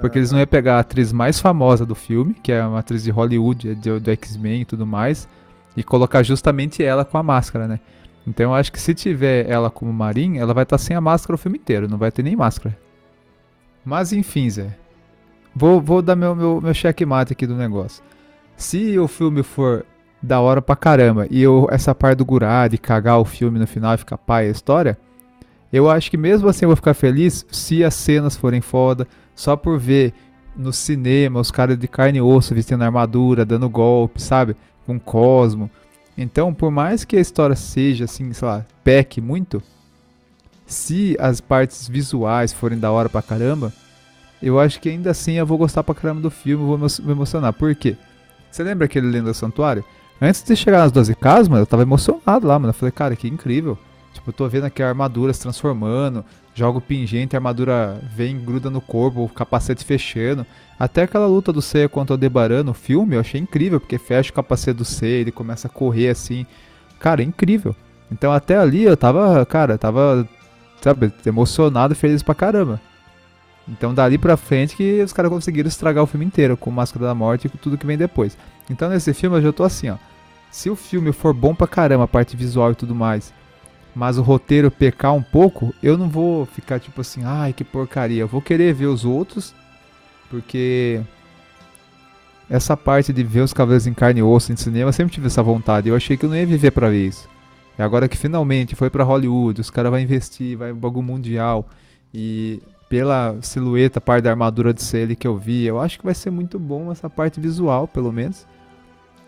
Porque 0.00 0.18
eles 0.18 0.30
não 0.30 0.38
iam 0.38 0.46
pegar 0.46 0.76
a 0.76 0.80
atriz 0.80 1.12
mais 1.12 1.40
famosa 1.40 1.84
do 1.84 1.94
filme, 1.94 2.34
que 2.34 2.52
é 2.52 2.64
uma 2.64 2.78
atriz 2.78 3.02
de 3.02 3.10
Hollywood, 3.10 3.74
do, 3.74 3.98
do 3.98 4.10
X-Men 4.10 4.62
e 4.62 4.64
tudo 4.64 4.86
mais, 4.86 5.28
e 5.76 5.82
colocar 5.82 6.22
justamente 6.22 6.82
ela 6.82 7.04
com 7.04 7.18
a 7.18 7.22
máscara, 7.22 7.66
né? 7.66 7.80
Então 8.26 8.50
eu 8.50 8.54
acho 8.54 8.70
que 8.70 8.80
se 8.80 8.94
tiver 8.94 9.48
ela 9.48 9.70
como 9.70 9.92
Marin, 9.92 10.36
ela 10.36 10.54
vai 10.54 10.62
estar 10.62 10.76
tá 10.76 10.82
sem 10.82 10.96
a 10.96 11.00
máscara 11.00 11.34
o 11.34 11.38
filme 11.38 11.58
inteiro, 11.58 11.88
não 11.88 11.98
vai 11.98 12.12
ter 12.12 12.22
nem 12.22 12.36
máscara. 12.36 12.78
Mas 13.84 14.12
enfim, 14.12 14.48
Zé. 14.50 14.76
Vou, 15.54 15.80
vou 15.80 16.02
dar 16.02 16.14
meu, 16.14 16.36
meu, 16.36 16.60
meu 16.60 16.74
checkmate 16.74 17.32
aqui 17.32 17.46
do 17.46 17.54
negócio. 17.54 18.02
Se 18.56 18.98
o 18.98 19.08
filme 19.08 19.42
for 19.42 19.84
da 20.22 20.40
hora 20.40 20.60
pra 20.60 20.76
caramba. 20.76 21.26
E 21.30 21.42
eu, 21.42 21.68
essa 21.70 21.94
parte 21.94 22.18
do 22.18 22.24
Gurá, 22.24 22.66
de 22.68 22.78
cagar 22.78 23.18
o 23.18 23.24
filme 23.24 23.58
no 23.58 23.66
final 23.66 23.94
e 23.94 23.98
ficar 23.98 24.18
pai 24.18 24.48
a 24.48 24.50
história, 24.50 24.98
eu 25.72 25.90
acho 25.90 26.10
que 26.10 26.16
mesmo 26.16 26.48
assim 26.48 26.64
eu 26.64 26.68
vou 26.68 26.76
ficar 26.76 26.94
feliz 26.94 27.46
se 27.50 27.84
as 27.84 27.94
cenas 27.94 28.36
forem 28.36 28.60
foda, 28.60 29.06
só 29.34 29.56
por 29.56 29.78
ver 29.78 30.12
no 30.56 30.72
cinema 30.72 31.40
os 31.40 31.50
caras 31.50 31.78
de 31.78 31.86
carne 31.86 32.18
e 32.18 32.22
osso 32.22 32.54
vestindo 32.54 32.82
armadura, 32.82 33.44
dando 33.44 33.68
golpe, 33.68 34.20
sabe? 34.20 34.56
Com 34.86 34.98
Cosmo. 34.98 35.70
Então, 36.16 36.52
por 36.52 36.70
mais 36.70 37.04
que 37.04 37.16
a 37.16 37.20
história 37.20 37.54
seja 37.54 38.06
assim, 38.06 38.32
sei 38.32 38.48
lá, 38.48 38.66
peque 38.82 39.20
muito, 39.20 39.62
se 40.66 41.16
as 41.20 41.40
partes 41.40 41.86
visuais 41.86 42.52
forem 42.52 42.78
da 42.78 42.90
hora 42.90 43.08
pra 43.08 43.22
caramba, 43.22 43.72
eu 44.42 44.58
acho 44.58 44.80
que 44.80 44.88
ainda 44.88 45.10
assim 45.10 45.34
eu 45.34 45.46
vou 45.46 45.58
gostar 45.58 45.84
pra 45.84 45.94
caramba 45.94 46.20
do 46.20 46.30
filme, 46.30 46.64
vou 46.64 46.76
me 46.76 47.12
emocionar. 47.12 47.52
Por 47.52 47.74
quê? 47.74 47.96
Você 48.50 48.62
lembra 48.62 48.86
aquele 48.86 49.06
Lenda 49.06 49.30
do 49.30 49.34
Santuário? 49.34 49.84
Antes 50.20 50.42
de 50.42 50.56
chegar 50.56 50.78
nas 50.78 50.92
12 50.92 51.14
casas, 51.14 51.48
mano, 51.48 51.62
eu 51.62 51.66
tava 51.66 51.82
emocionado 51.82 52.46
lá, 52.46 52.58
mano. 52.58 52.70
Eu 52.70 52.74
falei, 52.74 52.92
cara, 52.92 53.14
que 53.14 53.28
incrível. 53.28 53.78
Tipo, 54.12 54.30
eu 54.30 54.32
tô 54.32 54.48
vendo 54.48 54.64
aqui 54.64 54.82
a 54.82 54.88
armadura 54.88 55.32
se 55.32 55.40
transformando, 55.40 56.24
joga 56.54 56.78
o 56.78 56.82
pingente, 56.82 57.36
a 57.36 57.38
armadura 57.38 58.00
vem, 58.14 58.36
gruda 58.38 58.68
no 58.68 58.80
corpo, 58.80 59.22
o 59.22 59.28
capacete 59.28 59.84
fechando. 59.84 60.44
Até 60.78 61.02
aquela 61.02 61.26
luta 61.26 61.52
do 61.52 61.62
Seiya 61.62 61.88
contra 61.88 62.14
o 62.14 62.18
Debaran 62.18 62.64
no 62.64 62.74
filme, 62.74 63.14
eu 63.14 63.20
achei 63.20 63.40
incrível, 63.40 63.78
porque 63.78 63.96
fecha 63.98 64.30
o 64.30 64.34
capacete 64.34 64.76
do 64.76 64.84
Seiya, 64.84 65.20
ele 65.20 65.30
começa 65.32 65.68
a 65.68 65.70
correr 65.70 66.08
assim. 66.08 66.46
Cara, 66.98 67.22
é 67.22 67.24
incrível. 67.24 67.76
Então 68.10 68.32
até 68.32 68.56
ali 68.56 68.84
eu 68.84 68.96
tava, 68.96 69.44
cara, 69.46 69.78
tava, 69.78 70.28
sabe, 70.80 71.12
emocionado 71.24 71.94
feliz 71.94 72.22
pra 72.22 72.34
caramba. 72.34 72.80
Então 73.68 73.94
dali 73.94 74.16
pra 74.16 74.36
frente 74.36 74.74
que 74.74 75.02
os 75.02 75.12
caras 75.12 75.30
conseguiram 75.30 75.68
estragar 75.68 76.02
o 76.02 76.06
filme 76.06 76.24
inteiro, 76.24 76.56
com 76.56 76.70
Máscara 76.70 77.06
da 77.06 77.14
Morte 77.14 77.46
e 77.46 77.50
tudo 77.50 77.76
que 77.76 77.86
vem 77.86 77.98
depois. 77.98 78.36
Então 78.70 78.88
nesse 78.88 79.14
filme 79.14 79.36
eu 79.36 79.42
já 79.42 79.52
tô 79.52 79.64
assim, 79.64 79.88
ó. 79.90 79.96
Se 80.50 80.70
o 80.70 80.76
filme 80.76 81.12
for 81.12 81.34
bom 81.34 81.54
pra 81.54 81.66
caramba, 81.66 82.04
a 82.04 82.08
parte 82.08 82.36
visual 82.36 82.72
e 82.72 82.74
tudo 82.74 82.94
mais, 82.94 83.32
mas 83.94 84.16
o 84.18 84.22
roteiro 84.22 84.70
pecar 84.70 85.12
um 85.14 85.22
pouco, 85.22 85.74
eu 85.82 85.98
não 85.98 86.08
vou 86.08 86.46
ficar 86.46 86.78
tipo 86.78 87.00
assim, 87.00 87.22
ai 87.24 87.52
que 87.52 87.64
porcaria. 87.64 88.22
Eu 88.22 88.28
vou 88.28 88.40
querer 88.40 88.72
ver 88.72 88.86
os 88.86 89.04
outros, 89.04 89.54
porque 90.30 91.00
essa 92.48 92.76
parte 92.76 93.12
de 93.12 93.22
ver 93.22 93.40
os 93.40 93.52
cavaleiros 93.52 93.86
em 93.86 93.94
carne 93.94 94.20
e 94.20 94.22
osso 94.22 94.52
em 94.52 94.56
cinema, 94.56 94.88
eu 94.88 94.92
sempre 94.92 95.12
tive 95.12 95.26
essa 95.26 95.42
vontade. 95.42 95.88
Eu 95.88 95.96
achei 95.96 96.16
que 96.16 96.24
eu 96.24 96.30
não 96.30 96.36
ia 96.36 96.46
viver 96.46 96.70
para 96.70 96.88
ver 96.88 97.06
isso. 97.08 97.28
E 97.78 97.82
agora 97.82 98.08
que 98.08 98.16
finalmente 98.16 98.74
foi 98.74 98.90
para 98.90 99.04
Hollywood, 99.04 99.60
os 99.60 99.70
caras 99.70 99.90
vão 99.90 100.00
investir, 100.00 100.56
vai 100.56 100.72
bagulho 100.72 101.06
mundial 101.06 101.68
e 102.12 102.62
pela 102.88 103.36
silhueta, 103.42 104.00
parte 104.00 104.24
da 104.24 104.30
armadura 104.30 104.72
de 104.72 104.82
Sally 104.82 105.14
que 105.14 105.26
eu 105.26 105.36
vi, 105.36 105.64
eu 105.66 105.78
acho 105.78 105.98
que 105.98 106.04
vai 106.04 106.14
ser 106.14 106.30
muito 106.30 106.58
bom 106.58 106.90
essa 106.90 107.10
parte 107.10 107.38
visual, 107.38 107.86
pelo 107.86 108.10
menos. 108.10 108.46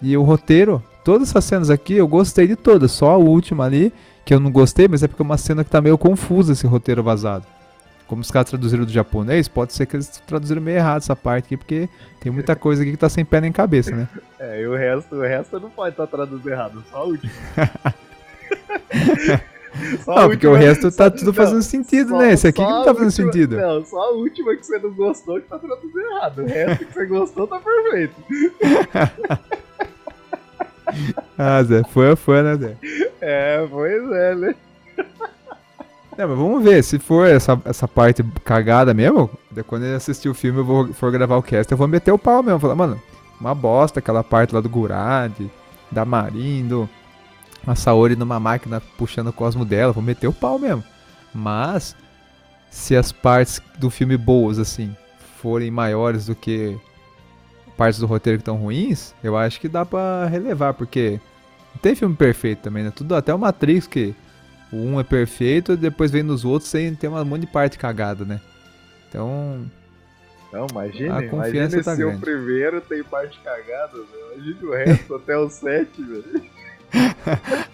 E 0.02 0.16
o 0.16 0.22
roteiro, 0.22 0.82
todas 1.04 1.28
essas 1.28 1.44
cenas 1.44 1.70
aqui 1.70 1.94
eu 1.94 2.08
gostei 2.08 2.46
de 2.46 2.56
todas, 2.56 2.92
só 2.92 3.10
a 3.10 3.16
última 3.16 3.64
ali 3.64 3.92
que 4.24 4.32
eu 4.32 4.40
não 4.40 4.50
gostei, 4.50 4.88
mas 4.88 5.02
é 5.02 5.08
porque 5.08 5.22
é 5.22 5.24
uma 5.24 5.38
cena 5.38 5.64
que 5.64 5.70
tá 5.70 5.80
meio 5.80 5.98
confusa 5.98 6.52
esse 6.52 6.66
roteiro 6.66 7.02
vazado. 7.02 7.46
Como 8.06 8.22
os 8.22 8.30
caras 8.30 8.50
traduziram 8.50 8.84
do 8.84 8.90
japonês, 8.90 9.46
pode 9.46 9.72
ser 9.72 9.86
que 9.86 9.96
eles 9.96 10.08
traduziram 10.26 10.60
meio 10.60 10.78
errado 10.78 10.98
essa 10.98 11.14
parte 11.14 11.46
aqui, 11.46 11.56
porque 11.56 11.88
tem 12.20 12.32
muita 12.32 12.56
coisa 12.56 12.82
aqui 12.82 12.92
que 12.92 12.96
tá 12.96 13.08
sem 13.08 13.24
pé 13.24 13.40
nem 13.40 13.52
cabeça, 13.52 13.94
né? 13.94 14.08
É, 14.40 14.62
e 14.62 14.66
o 14.66 14.74
resto, 14.74 15.16
o 15.16 15.20
resto 15.20 15.60
não 15.60 15.68
pode 15.68 15.90
estar 15.90 16.06
tá 16.06 16.16
traduzido 16.16 16.48
errado, 16.48 16.82
só 16.90 16.96
a 16.96 17.04
última. 17.04 17.30
Só 20.04 20.16
não, 20.16 20.28
porque 20.28 20.46
o 20.46 20.54
resto 20.54 20.90
tá 20.90 21.10
tudo 21.10 21.32
fazendo 21.32 21.62
sentido, 21.62 22.10
só, 22.10 22.18
né? 22.18 22.32
Esse 22.32 22.48
aqui 22.48 22.60
que 22.60 22.68
não 22.68 22.84
tá 22.84 22.92
fazendo 22.92 23.06
última, 23.06 23.32
sentido. 23.32 23.56
Não, 23.56 23.84
só 23.84 23.98
a 23.98 24.10
última 24.10 24.56
que 24.56 24.66
você 24.66 24.78
não 24.78 24.92
gostou 24.92 25.40
que 25.40 25.48
tá 25.48 25.58
traduzindo 25.58 26.00
errado. 26.00 26.42
O 26.42 26.46
resto 26.46 26.86
que 26.86 26.92
você 26.92 27.06
gostou 27.06 27.46
tá 27.46 27.60
perfeito. 27.60 28.14
ah, 31.38 31.62
Zé, 31.62 31.82
foi 31.84 32.10
a 32.10 32.16
fã, 32.16 32.42
né, 32.42 32.56
Zé? 32.56 32.76
É, 33.20 33.66
pois 33.70 34.10
é, 34.12 34.34
né? 34.34 34.54
É, 36.18 36.26
mas 36.26 36.36
vamos 36.36 36.62
ver, 36.62 36.82
se 36.84 36.98
for 36.98 37.26
essa, 37.26 37.60
essa 37.64 37.88
parte 37.88 38.22
cagada 38.44 38.92
mesmo, 38.92 39.30
quando 39.66 39.84
ele 39.84 39.94
assistir 39.94 40.28
o 40.28 40.34
filme, 40.34 40.58
eu 40.58 40.64
vou 40.64 40.92
for 40.92 41.10
gravar 41.10 41.36
o 41.36 41.42
cast, 41.42 41.70
eu 41.70 41.78
vou 41.78 41.88
meter 41.88 42.12
o 42.12 42.18
pau 42.18 42.42
mesmo. 42.42 42.60
Falar, 42.60 42.74
mano, 42.74 43.00
uma 43.40 43.54
bosta 43.54 44.00
aquela 44.00 44.22
parte 44.22 44.54
lá 44.54 44.60
do 44.60 44.68
Gurad, 44.68 45.32
da 45.90 46.04
Marindo 46.04 46.88
a 47.66 47.74
Saori 47.74 48.16
numa 48.16 48.40
máquina 48.40 48.80
puxando 48.96 49.28
o 49.28 49.32
cosmo 49.32 49.64
dela, 49.64 49.92
vou 49.92 50.02
meter 50.02 50.26
o 50.26 50.32
pau 50.32 50.58
mesmo. 50.58 50.84
Mas 51.34 51.94
se 52.70 52.96
as 52.96 53.12
partes 53.12 53.60
do 53.78 53.90
filme 53.90 54.16
boas 54.16 54.58
assim 54.58 54.94
forem 55.40 55.70
maiores 55.70 56.26
do 56.26 56.34
que 56.34 56.78
partes 57.80 57.98
do 57.98 58.04
roteiro 58.04 58.36
que 58.36 58.42
estão 58.42 58.56
ruins, 58.56 59.14
eu 59.24 59.34
acho 59.38 59.58
que 59.58 59.66
dá 59.66 59.86
para 59.86 60.26
relevar, 60.26 60.74
porque 60.74 61.18
não 61.72 61.80
tem 61.80 61.94
filme 61.94 62.14
perfeito 62.14 62.60
também, 62.60 62.84
né? 62.84 62.92
Tudo 62.94 63.14
até 63.14 63.32
o 63.34 63.38
Matrix 63.38 63.86
que 63.86 64.14
o 64.70 64.76
um 64.76 65.00
é 65.00 65.02
perfeito 65.02 65.72
e 65.72 65.76
depois 65.78 66.10
vem 66.10 66.22
nos 66.22 66.44
outros 66.44 66.70
sem 66.70 66.94
ter 66.94 67.08
um 67.08 67.24
monte 67.24 67.40
de 67.40 67.46
parte 67.46 67.78
cagada, 67.78 68.22
né? 68.22 68.38
Então, 69.08 69.64
Não, 70.52 70.66
imagine, 70.70 71.04
A 71.08 71.22
imagine 71.22 71.30
confiança 71.30 71.82
tá 71.82 71.96
se 71.96 72.02
grande. 72.02 72.18
o 72.18 72.20
primeiro 72.20 72.82
tem 72.82 73.02
parte 73.02 73.40
cagada, 73.40 73.92
velho. 73.94 74.34
Imagine 74.34 74.64
o 74.66 74.72
resto 74.72 75.14
até 75.14 75.38
o 75.38 75.48
7, 75.48 76.02
velho. 76.02 76.42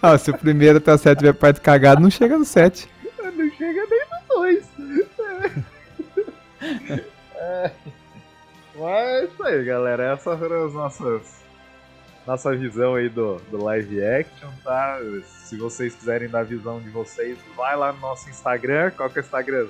Ah, 0.00 0.16
se 0.16 0.30
o 0.30 0.38
primeiro 0.38 0.78
até 0.78 0.94
o 0.94 0.98
7 0.98 1.18
tiver 1.18 1.32
parte 1.32 1.60
cagada, 1.60 2.00
não 2.00 2.10
chega 2.12 2.38
no 2.38 2.44
7. 2.44 2.88
Não 3.24 3.50
chega 3.50 3.86
nem 3.90 4.04
no 4.08 4.36
2. 4.36 4.64
É. 7.34 7.70
Mas 8.78 9.06
é 9.06 9.24
isso 9.24 9.42
aí, 9.42 9.64
galera. 9.64 10.12
Essas 10.12 10.38
foram 10.38 10.66
as 10.66 10.74
nossas. 10.74 11.46
Nossa 12.26 12.54
visão 12.56 12.96
aí 12.96 13.08
do, 13.08 13.36
do 13.50 13.62
live 13.62 14.04
action, 14.04 14.50
tá? 14.64 14.98
Se 15.24 15.56
vocês 15.56 15.94
quiserem 15.94 16.28
dar 16.28 16.40
a 16.40 16.44
visão 16.44 16.80
de 16.80 16.90
vocês, 16.90 17.38
vai 17.56 17.76
lá 17.76 17.92
no 17.92 18.00
nosso 18.00 18.28
Instagram. 18.28 18.90
Qual 18.90 19.08
que 19.08 19.20
é 19.20 19.22
o 19.22 19.24
Instagram? 19.24 19.68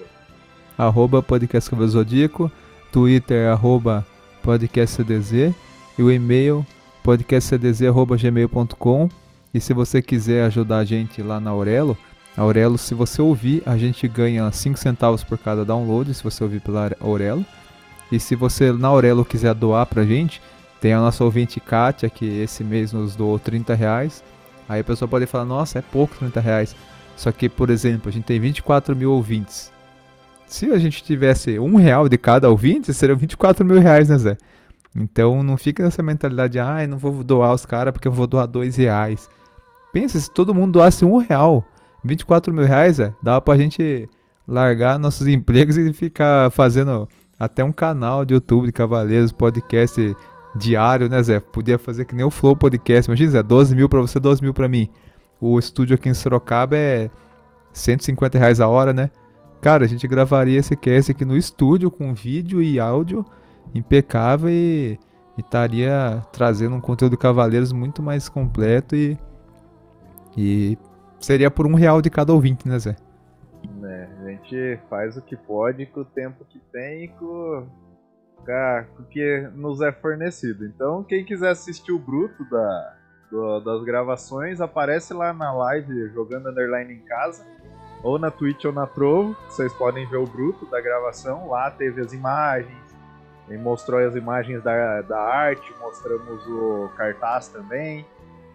Arroba 0.79 1.23
podcast 1.23 1.71
Zodíaco, 1.87 2.51
Twitter 2.91 3.51
arroba 3.51 4.07
podcastcdz 4.43 5.55
e 5.99 6.03
o 6.03 6.11
e-mail 6.11 6.67
podcastcdz.gmail.com 7.03 9.11
e 9.57 9.61
se 9.61 9.73
você 9.73 10.03
quiser 10.03 10.45
ajudar 10.45 10.79
a 10.79 10.85
gente 10.85 11.23
lá 11.23 11.41
na 11.41 11.51
Aurelo, 11.51 11.97
Aurelo, 12.37 12.77
se 12.77 12.95
você 12.95 13.23
ouvir, 13.23 13.63
a 13.65 13.79
gente 13.79 14.07
ganha 14.07 14.53
5 14.53 14.79
centavos 14.79 15.25
por 15.25 15.39
cada 15.39 15.65
download, 15.65 16.13
se 16.13 16.23
você 16.23 16.45
ouvir 16.45 16.61
pela 16.61 16.91
Aurelo. 17.01 17.43
E 18.11 18.21
se 18.21 18.35
você 18.35 18.73
na 18.73 18.89
Aurelo 18.89 19.25
quiser 19.25 19.55
doar 19.55 19.87
pra 19.87 20.05
gente, 20.05 20.41
tem 20.81 20.93
a 20.93 21.01
nossa 21.01 21.25
ouvinte 21.25 21.59
Kátia, 21.59 22.09
que 22.09 22.25
esse 22.25 22.63
mês 22.63 22.93
nos 22.93 23.17
doou 23.17 23.39
30 23.39 23.75
reais. 23.75 24.23
Aí 24.69 24.81
a 24.81 24.85
pessoa 24.85 25.09
pode 25.09 25.27
falar, 25.27 25.45
nossa, 25.45 25.79
é 25.79 25.83
pouco 25.83 26.15
30 26.17 26.41
reais. 26.41 26.77
Só 27.17 27.33
que, 27.33 27.49
por 27.49 27.71
exemplo, 27.71 28.09
a 28.09 28.13
gente 28.13 28.25
tem 28.25 28.39
24 28.39 28.95
mil 28.95 29.13
ouvintes. 29.13 29.73
Se 30.47 30.71
a 30.71 30.79
gente 30.79 31.03
tivesse 31.03 31.59
um 31.59 31.77
real 31.77 32.09
de 32.09 32.17
cada 32.17 32.49
ouvinte, 32.49 32.93
seriam 32.95 33.19
24 33.19 33.65
mil 33.65 33.81
reais, 33.81 34.09
né, 34.09 34.19
Zé? 34.19 34.37
Então 34.95 35.43
não 35.43 35.57
fica 35.57 35.83
nessa 35.83 36.03
mentalidade, 36.03 36.59
ah, 36.59 36.83
eu 36.83 36.89
não 36.89 36.99
vou 36.99 37.23
doar 37.23 37.53
os 37.53 37.67
caras 37.67 37.93
porque 37.93 38.09
eu 38.09 38.13
vou 38.13 38.27
doar 38.27 38.47
dois 38.47 38.77
reais. 38.77 39.29
Pensa, 39.93 40.19
se 40.19 40.31
todo 40.31 40.55
mundo 40.55 40.73
doasse 40.73 41.05
um 41.05 41.19
real, 41.19 41.65
24 42.05 42.53
mil 42.53 42.65
reais, 42.65 42.97
Zé, 42.97 43.13
dava 43.23 43.41
pra 43.41 43.57
gente 43.57 44.09
largar 44.47 44.99
nossos 44.99 45.27
empregos 45.29 45.77
e 45.77 45.93
ficar 45.93 46.51
fazendo 46.51 47.09
até 47.39 47.63
um 47.63 47.73
canal 47.73 48.25
de 48.25 48.35
YouTube 48.35 48.67
de 48.67 48.73
Cavaleiros, 48.73 49.33
podcast 49.33 50.17
diário, 50.55 51.09
né, 51.09 51.23
Zé? 51.23 51.41
Podia 51.41 51.79
fazer 51.79 52.05
que 52.05 52.15
nem 52.15 52.25
o 52.25 52.31
Flow 52.31 52.57
Podcast. 52.57 53.11
Imagina, 53.11 53.31
Zé, 53.31 53.43
12 53.43 53.77
mil 53.77 53.89
pra 53.89 54.01
você, 54.01 54.19
12 54.19 54.43
mil 54.43 54.55
pra 54.55 54.69
mim. 54.69 54.89
O 55.41 55.59
estúdio 55.59 55.95
aqui 55.95 56.09
em 56.09 56.15
Sorocaba 56.15 56.77
é 56.77 57.11
150 57.73 58.39
reais 58.39 58.61
a 58.61 58.69
hora, 58.69 58.93
né? 58.93 59.11
Cara, 59.61 59.85
a 59.85 59.89
gente 59.89 60.07
gravaria 60.09 60.59
esse 60.59 60.77
cast 60.77 61.13
aqui 61.13 61.25
no 61.25 61.37
estúdio 61.37 61.91
com 61.91 62.15
vídeo 62.15 62.63
e 62.63 62.81
áudio 62.81 63.25
impecável 63.75 64.49
e 64.49 64.99
estaria 65.37 66.23
trazendo 66.33 66.77
um 66.77 66.81
conteúdo 66.81 67.13
de 67.13 67.19
Cavaleiros 67.19 67.73
muito 67.73 68.03
mais 68.03 68.29
completo 68.29 68.97
e, 68.97 69.19
e 70.37 70.79
seria 71.21 71.51
por 71.51 71.67
um 71.67 71.75
real 71.75 72.01
de 72.01 72.09
cada 72.09 72.33
ouvinte, 72.33 72.67
né, 72.67 72.79
Zé? 72.79 72.97
né? 73.81 74.09
Gente 74.27 74.79
faz 74.91 75.17
o 75.17 75.23
que 75.23 75.37
pode 75.37 75.87
com 75.87 76.01
o 76.01 76.05
tempo 76.05 76.45
que 76.45 76.59
tem 76.73 77.05
e 77.05 77.09
com 77.09 77.67
o 78.99 79.03
que 79.11 79.49
nos 79.55 79.81
é 79.81 79.93
fornecido. 79.93 80.67
Então, 80.67 81.03
quem 81.05 81.25
quiser 81.25 81.51
assistir 81.51 81.93
o 81.93 81.99
bruto 81.99 82.45
da, 82.51 82.97
do- 83.31 83.61
das 83.61 83.85
gravações, 83.85 84.61
aparece 84.61 85.13
lá 85.15 85.33
na 85.33 85.53
live 85.53 86.09
jogando 86.11 86.49
underline 86.49 86.93
em 86.95 87.01
casa, 87.01 87.45
ou 88.03 88.19
na 88.19 88.31
Twitch 88.31 88.65
ou 88.65 88.73
na 88.73 88.87
Trovo. 88.87 89.37
Vocês 89.49 89.73
podem 89.73 90.07
ver 90.09 90.19
o 90.19 90.27
bruto 90.27 90.67
da 90.67 90.81
gravação. 90.81 91.49
Lá 91.49 91.71
teve 91.71 92.01
as 92.01 92.13
imagens, 92.13 92.85
e 93.49 93.57
mostrou 93.57 94.01
as 94.01 94.15
imagens 94.17 94.63
da, 94.63 95.03
da 95.03 95.21
arte, 95.21 95.73
mostramos 95.81 96.45
o 96.49 96.89
cartaz 96.97 97.49
também. 97.49 98.05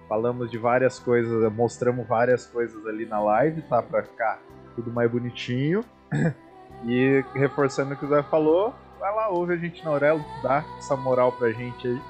Falamos 0.08 0.52
de 0.52 0.58
várias 0.58 1.00
coisas, 1.00 1.50
mostramos 1.54 2.06
várias 2.06 2.46
coisas 2.46 2.86
ali 2.86 3.06
na 3.06 3.22
live, 3.22 3.62
tá? 3.64 3.82
Pra 3.82 4.04
ficar 4.04 4.42
tudo 4.76 4.92
mais 4.92 5.10
bonitinho. 5.10 5.84
E 6.84 7.24
reforçando 7.36 7.94
o 7.94 7.98
que 7.98 8.06
o 8.06 8.08
Zé 8.08 8.24
falou, 8.24 8.74
vai 9.00 9.14
lá, 9.14 9.30
ouve 9.30 9.54
a 9.54 9.58
gente 9.58 9.84
na 9.84 9.92
Aurelo, 9.92 10.26
dá 10.42 10.66
essa 10.80 10.96
moral 10.96 11.32
pra 11.32 11.52
gente 11.52 11.88
aí, 11.88 12.02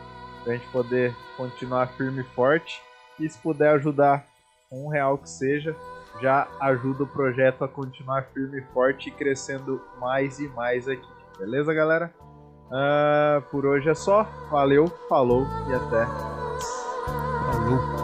pra 0.43 0.53
gente 0.53 0.67
poder 0.67 1.13
continuar 1.35 1.87
firme 1.87 2.21
e 2.21 2.35
forte. 2.35 2.81
E 3.19 3.27
se 3.27 3.37
puder 3.39 3.71
ajudar 3.75 4.25
um 4.71 4.87
real 4.87 5.17
que 5.17 5.29
seja, 5.29 5.75
já 6.21 6.47
ajuda 6.59 7.03
o 7.03 7.07
projeto 7.07 7.63
a 7.63 7.67
continuar 7.67 8.23
firme 8.33 8.59
e 8.59 8.73
forte 8.73 9.09
e 9.09 9.11
crescendo 9.11 9.81
mais 9.99 10.39
e 10.39 10.47
mais 10.49 10.87
aqui. 10.87 11.07
Beleza, 11.37 11.73
galera? 11.73 12.13
Ah, 12.71 13.43
por 13.51 13.65
hoje 13.65 13.89
é 13.89 13.95
só. 13.95 14.23
Valeu, 14.49 14.87
falou 15.09 15.45
e 15.69 15.73
até. 15.73 16.05
Falou. 17.51 18.00